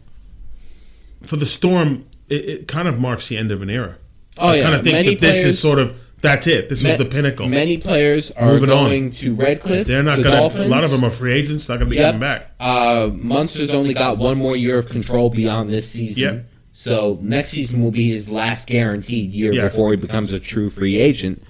for 1.22 1.36
the 1.36 1.46
Storm, 1.46 2.04
it, 2.28 2.44
it 2.48 2.68
kind 2.68 2.86
of 2.88 3.00
marks 3.00 3.28
the 3.28 3.38
end 3.38 3.50
of 3.50 3.62
an 3.62 3.70
era. 3.70 3.96
Oh, 4.38 4.48
I 4.48 4.56
yeah. 4.56 4.62
kind 4.64 4.74
of 4.74 4.82
think 4.82 4.94
Many 4.94 5.14
that 5.14 5.20
this 5.20 5.30
players- 5.40 5.46
is 5.46 5.58
sort 5.58 5.78
of 5.78 5.98
that's 6.20 6.46
it. 6.46 6.68
This 6.68 6.82
was 6.82 6.96
the 6.96 7.04
pinnacle. 7.04 7.48
Many 7.48 7.78
players 7.78 8.30
are 8.32 8.46
Moving 8.46 8.70
on. 8.70 8.86
going 8.88 9.10
to 9.10 9.34
Redcliffe. 9.34 9.86
They're 9.86 10.02
not 10.02 10.16
the 10.18 10.24
going 10.24 10.50
to. 10.50 10.64
A 10.64 10.68
lot 10.68 10.82
of 10.84 10.90
them 10.90 11.04
are 11.04 11.10
free 11.10 11.32
agents. 11.34 11.68
Not 11.68 11.78
going 11.78 11.88
to 11.90 11.94
be 11.94 11.96
Yep. 11.96 12.06
coming 12.14 12.20
back. 12.20 12.50
Uh, 12.58 13.10
Munster's 13.14 13.70
only 13.70 13.94
got 13.94 14.18
one 14.18 14.36
more 14.38 14.56
year 14.56 14.76
of 14.78 14.88
control 14.88 15.30
beyond 15.30 15.70
this 15.70 15.88
season. 15.88 16.22
Yep. 16.22 16.48
So 16.72 17.18
next 17.22 17.50
season 17.50 17.82
will 17.82 17.90
be 17.90 18.10
his 18.10 18.28
last 18.28 18.66
guaranteed 18.66 19.32
year 19.32 19.52
Yes. 19.52 19.72
before 19.72 19.92
he 19.92 19.96
becomes 19.96 20.32
a 20.32 20.40
true 20.40 20.68
free 20.70 20.96
agent. 20.98 21.42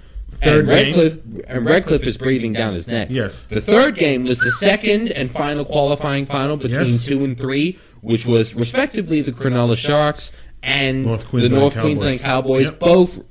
Third 0.43 0.61
and 0.61 0.69
Redcliffe 0.69 1.19
and 1.49 1.65
Redcliffe 1.65 2.07
is 2.07 2.17
breathing 2.19 2.53
down 2.53 2.75
his 2.75 2.87
neck. 2.87 3.09
Yes. 3.11 3.45
The 3.49 3.61
third 3.61 3.95
game 3.97 4.25
was 4.25 4.39
the 4.39 4.51
second 4.51 5.11
and 5.13 5.31
final 5.31 5.65
qualifying 5.65 6.27
final 6.27 6.57
between 6.59 6.81
Yes. 6.83 7.05
two 7.07 7.25
and 7.25 7.39
three, 7.39 7.79
which 8.03 8.27
was 8.27 8.55
respectively 8.55 9.23
the 9.23 9.33
Cronulla 9.33 9.77
Sharks 9.79 10.33
and 10.63 11.07
North 11.07 11.31
the 11.31 11.49
North 11.49 11.73
Cowboys. 11.75 11.81
Queensland 11.99 12.21
Cowboys. 12.21 12.65
Yep. 12.67 12.79
Both 12.81 13.25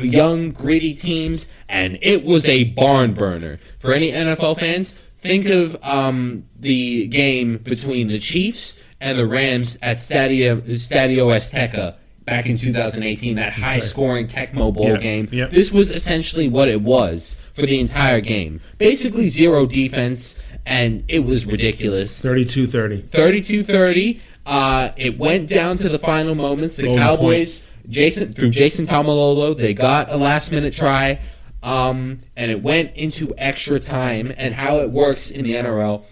young, 0.00 0.50
gritty 0.50 0.94
teams, 0.94 1.46
and 1.68 1.98
it 2.02 2.24
was 2.24 2.46
a 2.48 2.64
barn 2.64 3.14
burner. 3.14 3.58
For 3.78 3.92
any 3.92 4.10
NFL 4.10 4.58
fans, 4.58 4.92
think 5.18 5.46
of 5.46 5.76
um, 5.84 6.44
the 6.58 7.06
game 7.08 7.58
between 7.58 8.08
the 8.08 8.18
Chiefs 8.18 8.80
and 9.00 9.18
the 9.18 9.26
Rams 9.26 9.78
at 9.82 9.96
Stadio, 9.96 10.60
Stadio 10.62 11.26
Azteca 11.34 11.96
back 12.24 12.46
in 12.46 12.56
2018, 12.56 13.34
that 13.36 13.52
high 13.52 13.78
scoring 13.78 14.26
Tecmo 14.28 14.72
Bowl 14.72 14.86
Yeah, 14.90 14.96
game. 14.98 15.28
yeah. 15.32 15.46
This 15.46 15.72
was 15.72 15.90
essentially 15.90 16.48
what 16.48 16.68
it 16.68 16.80
was 16.80 17.36
for 17.52 17.62
the 17.62 17.80
entire 17.80 18.20
game. 18.20 18.60
Basically, 18.78 19.28
zero 19.28 19.66
defense, 19.66 20.40
and 20.64 21.02
it 21.08 21.24
was 21.24 21.44
ridiculous. 21.44 22.22
32-30. 22.22 23.02
32-30. 23.08 24.20
Uh, 24.46 24.90
it 24.96 25.18
went 25.18 25.48
down 25.48 25.76
to 25.78 25.88
the 25.88 25.98
final 25.98 26.34
moments. 26.34 26.76
The 26.76 26.84
Golden 26.84 27.02
Cowboys, 27.02 27.66
Jason 27.88 28.32
through 28.32 28.50
Jason 28.50 28.86
Taumalolo, 28.86 29.56
they 29.56 29.74
got 29.74 30.10
a 30.10 30.16
last 30.16 30.52
minute 30.52 30.72
try, 30.72 31.20
um, 31.62 32.18
and 32.36 32.50
it 32.50 32.62
went 32.62 32.96
into 32.96 33.34
extra 33.38 33.78
time. 33.80 34.32
And 34.36 34.54
how 34.54 34.78
it 34.78 34.90
works 34.90 35.30
in 35.30 35.44
the 35.44 35.54
NRL. 35.54 36.04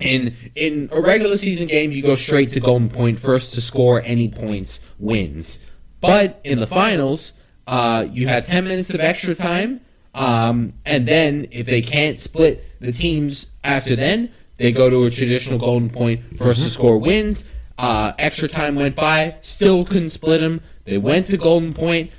In 0.00 0.34
in 0.56 0.88
a 0.92 1.00
regular 1.00 1.36
season 1.36 1.68
game, 1.68 1.92
you 1.92 2.02
go 2.02 2.14
straight 2.14 2.48
to 2.50 2.60
golden 2.60 2.88
point. 2.88 3.18
First 3.18 3.54
to 3.54 3.60
score 3.60 4.02
any 4.04 4.28
points 4.28 4.80
wins. 4.98 5.58
But 6.00 6.40
in 6.42 6.58
the 6.58 6.66
finals, 6.66 7.34
uh, 7.66 8.06
you 8.10 8.26
have 8.26 8.44
ten 8.44 8.64
minutes 8.64 8.90
of 8.90 9.00
extra 9.00 9.34
time, 9.34 9.80
um, 10.14 10.72
and 10.84 11.06
then 11.06 11.46
if 11.52 11.66
they 11.66 11.82
can't 11.82 12.18
split 12.18 12.64
the 12.80 12.90
teams 12.90 13.52
after 13.62 13.94
then, 13.94 14.32
they 14.56 14.72
go 14.72 14.90
to 14.90 15.04
a 15.04 15.10
traditional 15.10 15.58
golden 15.58 15.88
point. 15.88 16.20
1st 16.34 16.54
to 16.54 16.70
score 16.70 16.98
wins. 16.98 17.44
Uh, 17.82 18.12
extra 18.16 18.46
time 18.46 18.76
went 18.76 18.94
by, 18.94 19.34
still 19.40 19.84
couldn't 19.84 20.10
split 20.10 20.40
them. 20.40 20.60
They 20.84 20.98
went 20.98 21.26
to 21.26 21.36
golden 21.36 21.74
point. 21.74 22.12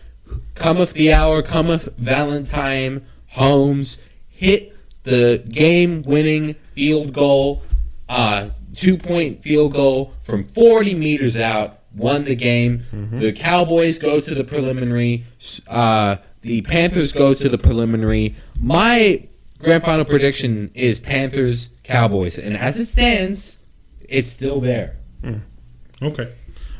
Cometh 0.55 0.91
the 0.91 1.13
hour, 1.13 1.41
cometh 1.41 1.85
Valentine. 1.97 3.05
Holmes 3.29 3.97
hit 4.27 4.75
the 5.03 5.41
game-winning 5.49 6.55
field 6.73 7.13
goal, 7.13 7.63
uh, 8.09 8.49
two-point 8.75 9.41
field 9.41 9.71
goal 9.73 10.13
from 10.19 10.43
40 10.43 10.95
meters 10.95 11.37
out. 11.37 11.79
Won 11.95 12.25
the 12.25 12.35
game. 12.35 12.83
The 13.19 13.31
Cowboys 13.31 13.99
go 13.99 14.19
to 14.19 14.35
the 14.35 14.43
preliminary. 14.43 15.23
Uh, 15.67 16.17
the 16.41 16.61
Panthers 16.63 17.13
go 17.13 17.33
to 17.33 17.47
the 17.47 17.57
preliminary. 17.57 18.35
My 18.59 19.25
grand 19.59 19.83
final 19.83 20.03
prediction 20.03 20.71
is 20.73 20.99
Panthers 20.99 21.69
Cowboys, 21.83 22.37
and 22.37 22.57
as 22.57 22.77
it 22.79 22.87
stands, 22.87 23.59
it's 24.09 24.27
still 24.27 24.59
there. 24.59 24.97
Okay. 26.05 26.31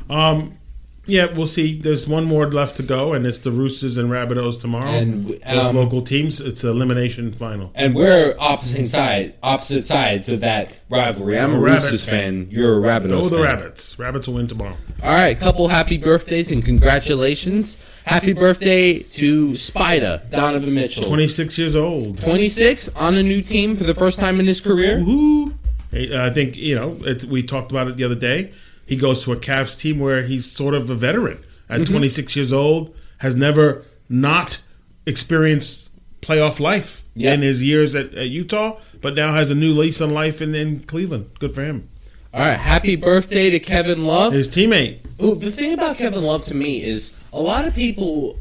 Um, 0.09 0.57
yeah, 1.05 1.25
we'll 1.33 1.47
see. 1.47 1.77
There's 1.77 2.07
one 2.07 2.23
more 2.23 2.49
left 2.49 2.77
to 2.77 2.83
go, 2.83 3.11
and 3.11 3.25
it's 3.25 3.39
the 3.39 3.51
Roosters 3.51 3.97
and 3.97 4.09
Rabbitohs 4.09 4.61
tomorrow. 4.61 4.89
And, 4.89 5.27
Both 5.27 5.47
um, 5.47 5.75
local 5.75 6.01
teams. 6.01 6.39
It's 6.39 6.63
an 6.63 6.69
elimination 6.69 7.33
final. 7.33 7.71
And 7.75 7.93
we're 7.93 8.35
opposite 8.39 8.87
side, 8.87 9.35
opposite 9.43 9.83
sides 9.83 10.29
of 10.29 10.39
that 10.41 10.71
rivalry. 10.89 11.37
I'm 11.37 11.55
a 11.55 11.59
Rabbits. 11.59 11.91
Roosters 11.91 12.09
fan. 12.09 12.47
You're 12.49 12.77
a 12.77 12.81
Rabbitohs 12.81 13.09
Go 13.09 13.29
the 13.29 13.43
fan. 13.43 13.57
Rabbits. 13.57 13.99
Rabbits 13.99 14.27
will 14.27 14.35
win 14.35 14.47
tomorrow. 14.47 14.77
All 15.03 15.11
right, 15.11 15.37
couple 15.37 15.67
happy 15.67 15.97
birthdays 15.97 16.51
and 16.51 16.63
congratulations. 16.63 17.77
Happy 18.05 18.33
birthday 18.33 18.99
to 18.99 19.55
Spider 19.57 20.21
Donovan 20.29 20.73
Mitchell. 20.73 21.03
26 21.03 21.57
years 21.57 21.75
old. 21.75 22.17
26 22.17 22.89
on 22.95 23.15
a 23.15 23.23
new 23.23 23.41
team 23.41 23.75
for 23.75 23.83
the 23.83 23.93
first 23.93 24.19
time 24.19 24.39
in 24.39 24.45
his 24.45 24.61
career. 24.61 24.99
Woohoo! 24.99 25.53
Hey, 25.91 26.17
I 26.17 26.29
think 26.29 26.55
you 26.55 26.75
know. 26.75 26.97
It's, 27.01 27.25
we 27.25 27.43
talked 27.43 27.71
about 27.71 27.87
it 27.87 27.97
the 27.97 28.05
other 28.05 28.15
day. 28.15 28.53
He 28.93 28.99
goes 28.99 29.23
to 29.23 29.31
a 29.31 29.37
Cavs 29.37 29.75
team 29.79 29.99
where 29.99 30.21
he's 30.21 30.45
sort 30.51 30.75
of 30.75 30.87
a 30.87 30.93
veteran 30.93 31.43
at 31.67 31.81
Mm-hmm. 31.81 31.93
26 31.93 32.35
years 32.35 32.53
old, 32.53 32.95
has 33.17 33.35
never 33.35 33.83
not 34.07 34.61
experienced 35.07 35.89
playoff 36.21 36.59
life 36.59 37.03
Yeah. 37.15 37.33
in 37.33 37.41
his 37.41 37.63
years 37.63 37.95
at, 37.95 38.13
at 38.13 38.29
Utah, 38.29 38.77
but 39.01 39.15
now 39.15 39.33
has 39.33 39.49
a 39.49 39.55
new 39.55 39.73
lease 39.73 39.99
on 39.99 40.11
life 40.11 40.43
in, 40.43 40.53
in 40.53 40.81
Cleveland. 40.81 41.31
Good 41.39 41.55
for 41.55 41.63
him. 41.63 41.89
All 42.35 42.39
right, 42.41 42.59
happy 42.59 42.95
birthday 42.95 43.49
to 43.49 43.59
Kevin 43.59 44.05
Love. 44.05 44.31
His 44.33 44.47
teammate. 44.47 44.97
Ooh, 45.23 45.33
the 45.33 45.49
thing 45.49 45.73
about 45.73 45.97
Kevin 45.97 46.21
Love 46.23 46.45
to 46.45 46.53
me 46.53 46.83
is 46.83 47.15
a 47.31 47.41
lot 47.41 47.65
of 47.65 47.73
people, 47.73 48.37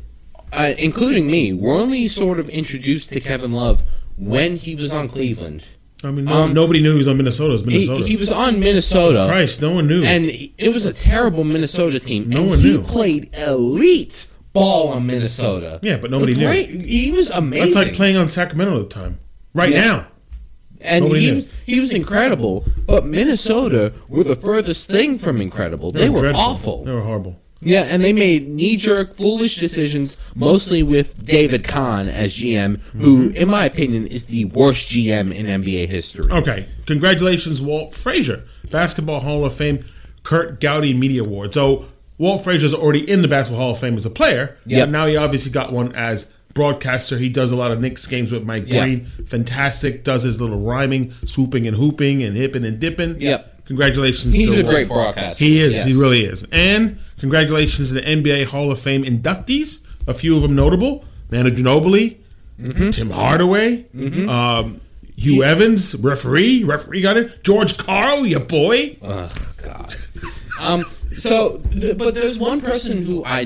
uh, 0.53 0.75
including 0.77 1.27
me, 1.29 1.55
were 1.55 1.73
only 1.73 2.09
sort 2.09 2.39
of 2.39 2.51
introduced 2.51 3.09
to 3.11 3.21
Kevin 3.21 3.53
Love 3.53 3.83
when 4.19 4.57
he 4.57 4.75
was 4.75 4.93
on 4.93 5.09
Cleveland. 5.09 5.65
I 6.05 6.11
mean, 6.11 6.25
no, 6.25 6.33
Um, 6.45 6.53
nobody 6.55 6.81
knew 6.81 6.93
he 6.93 6.99
was 6.99 7.09
on 7.09 7.17
Minnesota. 7.17 7.53
Was 7.53 7.61
He, 7.63 7.67
Minnesota. 7.69 8.05
he 8.07 8.17
was 8.17 8.33
on 8.33 8.59
Minnesota. 8.61 9.27
Christ, 9.29 9.63
no 9.63 9.71
one 9.73 9.87
knew. 9.87 10.03
and 10.03 10.25
it 10.27 10.73
was 10.73 10.85
a 10.85 10.93
terrible 10.93 11.45
Minnesota 11.45 12.01
team. 12.01 12.29
No 12.29 12.41
and 12.43 12.51
one 12.51 12.59
he 12.59 12.73
knew. 12.73 12.81
He 12.81 12.87
played 12.87 13.35
elite 13.37 14.27
ball 14.53 14.89
on 14.89 15.07
Minnesota. 15.07 15.79
Yeah, 15.83 15.99
but 15.99 16.11
nobody 16.11 16.35
knew. 16.35 16.51
He 16.51 17.13
was 17.13 17.31
amazing. 17.31 17.65
That's 17.73 17.77
like 17.87 17.95
playing 17.95 18.17
on 18.17 18.29
Sacramento 18.29 18.81
at 18.81 18.91
the 18.91 18.95
time. 18.95 19.19
Right 19.55 19.71
Yeah. 19.71 19.81
now. 19.87 20.07
and 20.85 21.05
nobody 21.05 21.21
he 21.21 21.27
knew. 21.29 21.35
was 21.37 21.49
he 21.65 21.79
was 21.81 21.93
incredible. 21.93 22.65
But 22.87 23.07
Minnesota 23.07 23.93
were 24.09 24.25
the 24.25 24.35
furthest 24.35 24.89
thing 24.89 25.17
from 25.19 25.41
incredible. 25.41 25.93
They, 25.93 26.09
were 26.09 26.21
dreadful. 26.21 26.43
awful. 26.43 26.85
They 26.85 26.93
were 26.93 27.03
horrible. 27.03 27.39
Yeah, 27.63 27.83
and 27.83 28.03
they 28.03 28.13
made 28.13 28.49
knee 28.49 28.77
jerk, 28.77 29.15
foolish 29.15 29.57
decisions, 29.57 30.17
mostly 30.35 30.83
with 30.83 31.25
David 31.25 31.65
Kahn 31.65 32.09
as 32.09 32.35
GM, 32.35 32.81
who, 32.99 33.29
Mm-hmm. 33.29 33.37
in 33.37 33.49
my 33.51 33.65
opinion, 33.65 34.07
is 34.09 34.27
the 34.27 34.47
worst 34.47 34.89
GM 34.89 35.33
in 35.35 35.47
NBA 35.47 35.87
history. 35.89 36.31
Okay. 36.31 36.67
Congratulations, 36.87 37.63
Walt 37.63 37.95
Frazier, 37.95 38.43
Basketball 38.71 39.21
Hall 39.21 39.45
of 39.45 39.55
Fame, 39.55 39.85
Curt 40.25 40.61
Gowdy 40.61 40.93
Media 40.95 41.23
Award. 41.23 41.55
So 41.55 41.87
Walt 42.19 42.43
Frazier's 42.45 42.75
already 42.75 43.09
in 43.09 43.23
the 43.23 43.29
Basketball 43.29 43.63
Hall 43.63 43.73
of 43.73 43.79
Fame 43.79 43.97
as 43.97 44.05
a 44.07 44.11
player. 44.11 44.57
Yep. 44.67 44.87
But 44.87 44.91
now 44.91 45.07
he 45.07 45.17
obviously 45.17 45.51
got 45.51 45.73
one 45.73 45.93
as 45.95 46.31
broadcaster. 46.55 47.17
He 47.19 47.29
does 47.29 47.51
a 47.51 47.57
lot 47.57 47.71
of 47.73 47.81
Knicks 47.81 48.07
games 48.07 48.31
with 48.33 48.45
Mike 48.45 48.69
Yep. 48.69 48.83
Breen. 48.83 49.05
Fantastic. 49.27 50.05
Does 50.05 50.23
his 50.23 50.41
little 50.41 50.61
rhyming, 50.61 51.13
swooping 51.25 51.67
and 51.67 51.77
hooping 51.77 52.23
and 52.23 52.37
hipping 52.37 52.65
and 52.65 52.79
dipping. 52.79 53.21
Yep. 53.21 53.67
Congratulations. 53.67 54.35
He's 54.35 54.51
to 54.51 54.61
a 54.61 54.63
Walt. 54.65 54.73
great 54.75 54.89
broadcaster. 54.89 55.43
He 55.45 55.61
is. 55.61 55.73
Yes. 55.73 55.87
He 55.87 55.95
really 55.95 56.25
is. 56.25 56.45
And 56.53 56.99
congratulations 57.23 57.89
to 57.89 57.95
the 57.95 58.03
NBA 58.03 58.47
Hall 58.47 58.71
of 58.73 58.79
Fame 58.81 59.05
inductees. 59.05 59.87
A 60.07 60.13
few 60.13 60.35
of 60.37 60.43
them 60.43 60.55
notable: 60.55 61.05
Manu 61.31 61.51
Ginobili, 61.51 62.17
Mm-hmm. 62.61 62.91
Tim 62.91 63.11
Hardaway, 63.11 63.87
um, 64.29 64.81
Hugh 65.17 65.43
Evans, 65.43 65.95
referee. 65.97 66.65
Referee 66.65 67.01
got 67.01 67.17
it. 67.17 67.43
George 67.43 67.77
Karl, 67.79 68.27
your 68.27 68.41
boy. 68.41 68.97
Oh 69.03 69.33
God. 69.57 69.95
Um. 70.61 70.85
So, 71.13 71.59
th- 71.73 71.97
but 71.99 72.15
there's 72.15 72.39
one 72.39 72.61
person 72.61 73.03
who 73.03 73.25
I 73.25 73.41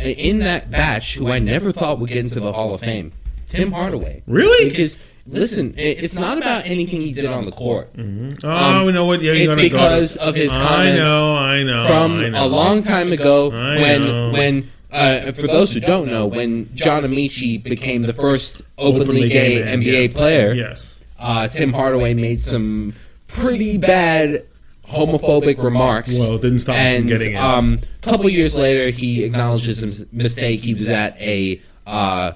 in 0.00 0.38
that 0.38 0.70
batch 0.70 1.14
who 1.16 1.28
I 1.28 1.38
never 1.38 1.70
thought 1.72 1.98
would 2.00 2.08
get 2.08 2.18
into 2.18 2.40
the 2.40 2.52
Hall 2.52 2.74
of 2.74 2.80
Fame. 2.80 3.12
Tim 3.48 3.72
Hardaway. 3.72 4.22
Really? 4.26 4.70
Because 4.70 4.98
listen, 5.26 5.74
i- 5.78 5.80
it's 5.80 6.14
not 6.14 6.38
about 6.38 6.66
anything 6.66 7.00
he 7.00 7.12
did 7.12 7.26
on 7.26 7.44
the 7.44 7.52
court. 7.52 7.90
Oh, 7.98 8.48
Um, 8.48 8.86
we 8.86 8.92
know 8.92 9.04
what? 9.04 9.22
Yeah, 9.22 9.32
you're 9.32 9.42
it's 9.42 9.48
gonna 9.50 9.62
go 9.68 9.76
because 9.78 10.16
of 10.16 10.34
his 10.34 10.50
comments. 10.50 10.70
I 10.70 10.96
know. 10.96 11.34
I 11.36 11.62
know. 11.62 11.86
from 11.86 12.20
I 12.20 12.28
know. 12.30 12.46
a 12.46 12.48
long 12.48 12.82
time 12.82 13.12
ago 13.12 13.50
I 13.52 13.76
when 13.80 14.00
know. 14.06 14.30
when 14.32 14.68
uh, 14.90 15.32
for 15.32 15.46
those 15.46 15.72
who 15.72 15.80
don't 15.80 16.08
know 16.10 16.26
when 16.26 16.68
John 16.74 17.02
Amaechi 17.04 17.62
became 17.62 18.02
the 18.02 18.12
first 18.12 18.60
openly, 18.76 19.28
gay, 19.28 19.62
NBA 19.62 20.02
yeah. 20.08 20.08
player 20.12 20.52
Yes. 20.52 20.98
uh, 21.18 21.48
Tim 21.48 21.72
Hardaway 21.72 22.12
made 22.14 22.38
some 22.38 22.94
pretty 23.26 23.78
bad 23.78 24.44
homophobic 24.86 25.62
remarks 25.62 26.12
Well, 26.18 26.34
it 26.34 26.42
didn't 26.42 26.58
stop 26.58 26.76
him 26.76 26.82
and 26.96 26.98
from 27.04 27.08
getting 27.08 27.32
it. 27.32 27.36
um, 27.38 27.78
a 28.02 28.04
couple 28.04 28.28
years 28.28 28.54
later 28.54 28.90
he 28.90 29.24
acknowledges 29.24 29.78
his 29.78 30.04
mistake 30.12 30.60
he 30.60 30.74
was 30.74 30.88
at 30.90 31.18
a 31.18 31.60
uh, 31.86 32.32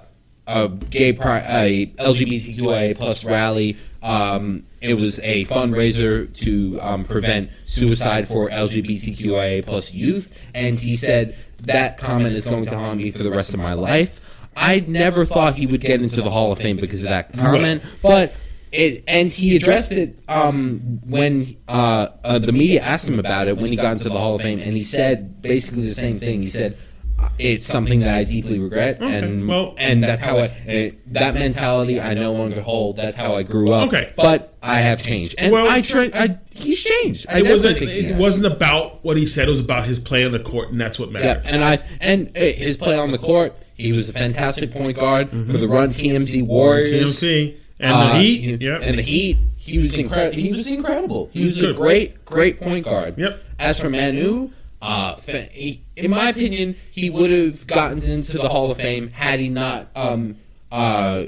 a 0.46 0.68
gay 0.68 1.12
pri- 1.12 1.44
a 1.46 1.86
LGBTQIA 1.98 2.96
plus 2.96 3.24
rally 3.24 3.76
um, 4.06 4.64
it 4.80 4.94
was 4.94 5.18
a 5.20 5.44
fundraiser 5.46 6.32
to 6.32 6.80
um, 6.80 7.04
prevent 7.04 7.50
suicide 7.64 8.28
for 8.28 8.48
LGBTQIA 8.48 9.66
plus 9.66 9.92
youth, 9.92 10.32
and 10.54 10.78
he 10.78 10.94
said 10.94 11.36
that 11.64 11.98
comment 11.98 12.32
is 12.32 12.44
going 12.44 12.64
to 12.66 12.78
haunt 12.78 12.98
me 12.98 13.10
for 13.10 13.24
the 13.24 13.30
rest 13.30 13.52
of 13.52 13.58
my 13.58 13.72
life. 13.72 14.20
I 14.56 14.84
never 14.86 15.24
thought 15.24 15.54
he 15.54 15.66
would 15.66 15.80
get 15.80 16.00
into 16.00 16.22
the 16.22 16.30
Hall 16.30 16.52
of 16.52 16.58
Fame 16.58 16.76
because 16.76 17.02
of 17.02 17.08
that 17.08 17.32
comment, 17.32 17.82
but 18.00 18.34
it, 18.70 19.02
and 19.08 19.28
he 19.28 19.56
addressed 19.56 19.90
it 19.90 20.16
um, 20.28 21.00
when 21.04 21.56
uh, 21.66 22.08
uh, 22.22 22.38
the 22.38 22.52
media 22.52 22.82
asked 22.82 23.08
him 23.08 23.18
about 23.18 23.48
it 23.48 23.56
when 23.56 23.70
he 23.70 23.76
got 23.76 23.92
into 23.92 24.08
the 24.08 24.18
Hall 24.18 24.36
of 24.36 24.42
Fame, 24.42 24.60
and 24.60 24.72
he 24.72 24.80
said 24.80 25.42
basically 25.42 25.82
the 25.82 25.90
same 25.90 26.20
thing. 26.20 26.42
He 26.42 26.48
said, 26.48 26.78
"It's 27.38 27.64
something 27.64 28.00
that 28.00 28.14
I 28.14 28.24
deeply 28.24 28.58
regret, 28.58 28.96
Okay, 29.00 29.14
and 29.18 29.46
well- 29.48 29.74
and 29.78 30.02
that's 30.02 30.20
how 30.20 30.38
I 30.38 30.44
uh, 30.46 30.90
that 31.08 31.34
mentality 31.34 32.00
I 32.00 32.14
no 32.14 32.32
longer 32.32 32.60
hold. 32.60 32.96
That's 32.96 33.16
how 33.16 33.34
I 33.34 33.42
grew 33.42 33.72
up. 33.72 33.88
Okay. 33.88 34.10
but 34.16 34.54
I 34.62 34.76
have 34.80 35.02
changed, 35.02 35.34
and 35.38 35.52
Well- 35.52 35.68
I 35.68 35.80
try. 35.80 36.10
I 36.14 36.38
he's 36.52 36.82
changed. 36.82 37.26
I 37.28 37.38
It 37.40 37.48
wasn't. 37.48 37.82
It 37.82 38.16
wasn't 38.16 38.46
about 38.46 39.04
what 39.04 39.16
he 39.16 39.26
said. 39.26 39.48
It 39.48 39.50
was 39.50 39.60
about 39.60 39.86
his 39.86 39.98
play 39.98 40.24
on 40.24 40.32
the 40.32 40.40
court, 40.40 40.70
and 40.70 40.80
that's 40.80 40.98
what 40.98 41.08
Yeah, 41.12 41.18
mattered. 41.20 41.42
and 41.46 41.64
I 41.64 41.78
and 42.00 42.28
uh, 42.36 42.40
his 42.40 42.76
play 42.76 42.98
on 42.98 43.10
the 43.12 43.18
court, 43.18 43.54
he 43.74 43.92
was 43.92 44.08
a 44.08 44.12
fantastic 44.12 44.72
point 44.72 44.96
guard 44.96 45.30
for 45.30 45.36
the 45.58 45.68
Run 45.68 45.88
TMZ 45.90 46.42
Warriors. 46.46 47.20
TMC 47.20 47.54
and 47.78 47.92
Uh, 47.92 48.12
the 48.14 48.18
Heat. 48.20 48.40
he- 48.60 48.64
Yep. 48.66 48.80
And 48.84 48.98
the 48.98 49.02
Heat, 49.02 49.36
he 49.58 49.78
was 49.78 49.98
incredible. 49.98 50.34
He 50.40 50.50
was 50.52 50.66
incredible. 50.66 51.28
He 51.32 51.44
was 51.44 51.60
a 51.62 51.72
great, 51.74 52.24
great 52.24 52.58
point 52.60 52.84
guard. 52.86 53.14
Yep. 53.18 53.42
As 53.58 53.78
for 53.78 53.88
Manu, 53.90 54.50
uh, 54.82 55.16
he, 55.16 55.84
in 55.96 56.10
my 56.10 56.28
opinion, 56.28 56.76
he 56.90 57.10
would 57.10 57.30
have 57.30 57.66
gotten 57.66 58.02
into 58.02 58.38
the 58.38 58.48
Hall 58.48 58.70
of 58.70 58.76
Fame 58.76 59.08
had 59.08 59.40
he 59.40 59.48
not, 59.48 59.88
um, 59.94 60.36
uh, 60.70 61.26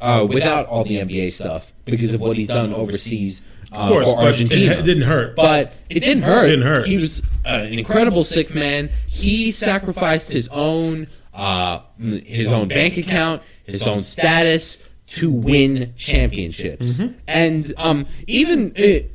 uh, 0.00 0.26
without 0.28 0.66
all 0.66 0.84
the 0.84 0.98
NBA 0.98 1.32
stuff 1.32 1.72
because 1.84 2.12
of 2.12 2.20
what 2.20 2.36
he's 2.36 2.48
done 2.48 2.72
overseas. 2.72 3.42
Uh, 3.72 3.76
of 3.76 3.88
course, 3.88 4.12
for 4.12 4.20
Argentina. 4.20 4.74
it 4.74 4.82
didn't 4.82 5.02
hurt. 5.02 5.34
But 5.36 5.72
it 5.88 6.00
didn't 6.00 6.22
hurt. 6.22 6.46
It 6.46 6.50
didn't 6.50 6.66
hurt. 6.66 6.86
He 6.86 6.96
was 6.96 7.22
uh, 7.44 7.64
an 7.66 7.78
incredible 7.78 8.24
sixth 8.24 8.54
man. 8.54 8.90
He 9.06 9.50
sacrificed 9.50 10.30
his 10.30 10.48
own 10.48 11.08
uh, 11.32 11.80
his 11.98 12.50
own 12.50 12.68
bank 12.68 12.96
account, 12.96 13.42
his 13.64 13.86
own 13.86 14.00
status 14.00 14.82
to 15.06 15.30
win 15.30 15.92
championships. 15.96 16.94
Mm-hmm. 16.94 17.18
And 17.26 17.74
um, 17.76 18.06
even 18.26 18.72
uh, 18.78 19.06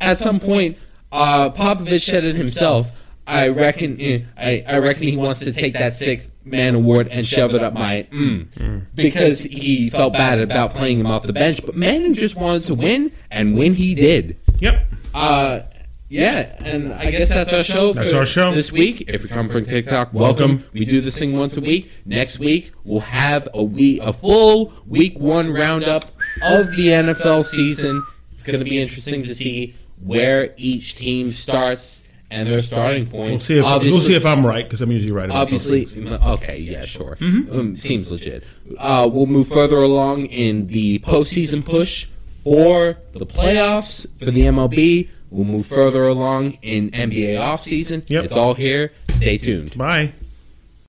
at 0.00 0.18
some 0.18 0.38
point, 0.38 0.76
uh, 1.10 1.50
Popovich 1.50 2.04
said 2.04 2.24
it 2.24 2.36
himself. 2.36 2.90
I 3.26 3.48
reckon. 3.48 3.98
I, 4.36 4.64
I 4.68 4.78
reckon 4.78 5.04
he 5.04 5.16
wants 5.16 5.40
to 5.40 5.52
take 5.52 5.74
that 5.74 5.94
sixth 5.94 6.28
man 6.44 6.74
award 6.74 7.08
and 7.08 7.24
shove 7.24 7.54
it 7.54 7.62
up 7.62 7.72
my 7.72 8.06
mm, 8.10 8.84
because 8.94 9.40
he 9.40 9.90
felt 9.90 10.12
bad 10.12 10.40
about 10.40 10.70
playing 10.70 10.98
him 10.98 11.06
off 11.06 11.22
the 11.22 11.32
bench. 11.32 11.64
But 11.64 11.76
Manu 11.76 12.14
just 12.14 12.36
wanted 12.36 12.62
to 12.62 12.74
win, 12.74 13.12
and 13.30 13.56
win 13.56 13.74
he 13.74 13.94
did. 13.94 14.38
yep. 14.60 14.92
Uh, 15.14 15.60
yeah, 16.08 16.54
and 16.62 16.92
I 16.92 17.10
guess 17.10 17.30
that's 17.30 17.50
our 17.54 17.62
show. 17.62 17.94
That's 17.94 18.12
our 18.12 18.26
show. 18.26 18.52
this 18.52 18.70
week. 18.70 19.04
If 19.08 19.22
you 19.22 19.30
come 19.30 19.48
from 19.48 19.64
TikTok, 19.64 20.12
welcome. 20.12 20.62
We 20.74 20.84
do 20.84 21.00
this 21.00 21.16
thing 21.16 21.38
once 21.38 21.56
a 21.56 21.60
week. 21.62 21.90
Next 22.04 22.38
week 22.38 22.72
we'll 22.84 23.00
have 23.00 23.48
a 23.54 23.62
week, 23.62 24.02
a 24.02 24.12
full 24.12 24.74
week 24.86 25.18
one 25.18 25.50
roundup 25.50 26.04
of 26.42 26.76
the 26.76 26.88
NFL 26.88 27.44
season. 27.44 28.02
It's 28.30 28.42
going 28.42 28.58
to 28.58 28.64
be 28.64 28.78
interesting 28.78 29.22
to 29.22 29.34
see 29.34 29.74
where 30.04 30.52
each 30.58 30.96
team 30.96 31.30
starts 31.30 32.01
and 32.32 32.48
their 32.48 32.60
starting 32.62 33.06
point. 33.06 33.30
We'll 33.30 33.40
see 33.40 33.58
if 33.58 33.64
we'll 33.64 34.00
see 34.00 34.14
if 34.14 34.26
I'm 34.26 34.44
right 34.44 34.64
because 34.64 34.82
I'm 34.82 34.90
usually 34.90 35.12
right. 35.12 35.26
About 35.26 35.42
Obviously, 35.42 35.84
things. 35.84 36.10
okay, 36.10 36.58
yeah, 36.58 36.84
sure. 36.84 37.16
Um, 37.20 37.76
seems 37.76 38.10
legit. 38.10 38.44
Uh, 38.78 39.08
we'll 39.12 39.26
move 39.26 39.48
further 39.48 39.76
along 39.76 40.26
in 40.26 40.66
the 40.68 40.98
postseason 41.00 41.64
push 41.64 42.06
for 42.42 42.96
the 43.12 43.26
playoffs 43.26 44.06
for 44.18 44.30
the 44.30 44.42
MLB. 44.42 45.08
We'll 45.30 45.44
move 45.44 45.66
further 45.66 46.06
along 46.08 46.58
in 46.62 46.90
NBA 46.90 47.36
offseason. 47.38 48.04
Yep. 48.08 48.24
It's 48.24 48.36
all 48.36 48.54
here. 48.54 48.92
Stay 49.08 49.38
tuned. 49.38 49.78
Bye. 49.78 50.12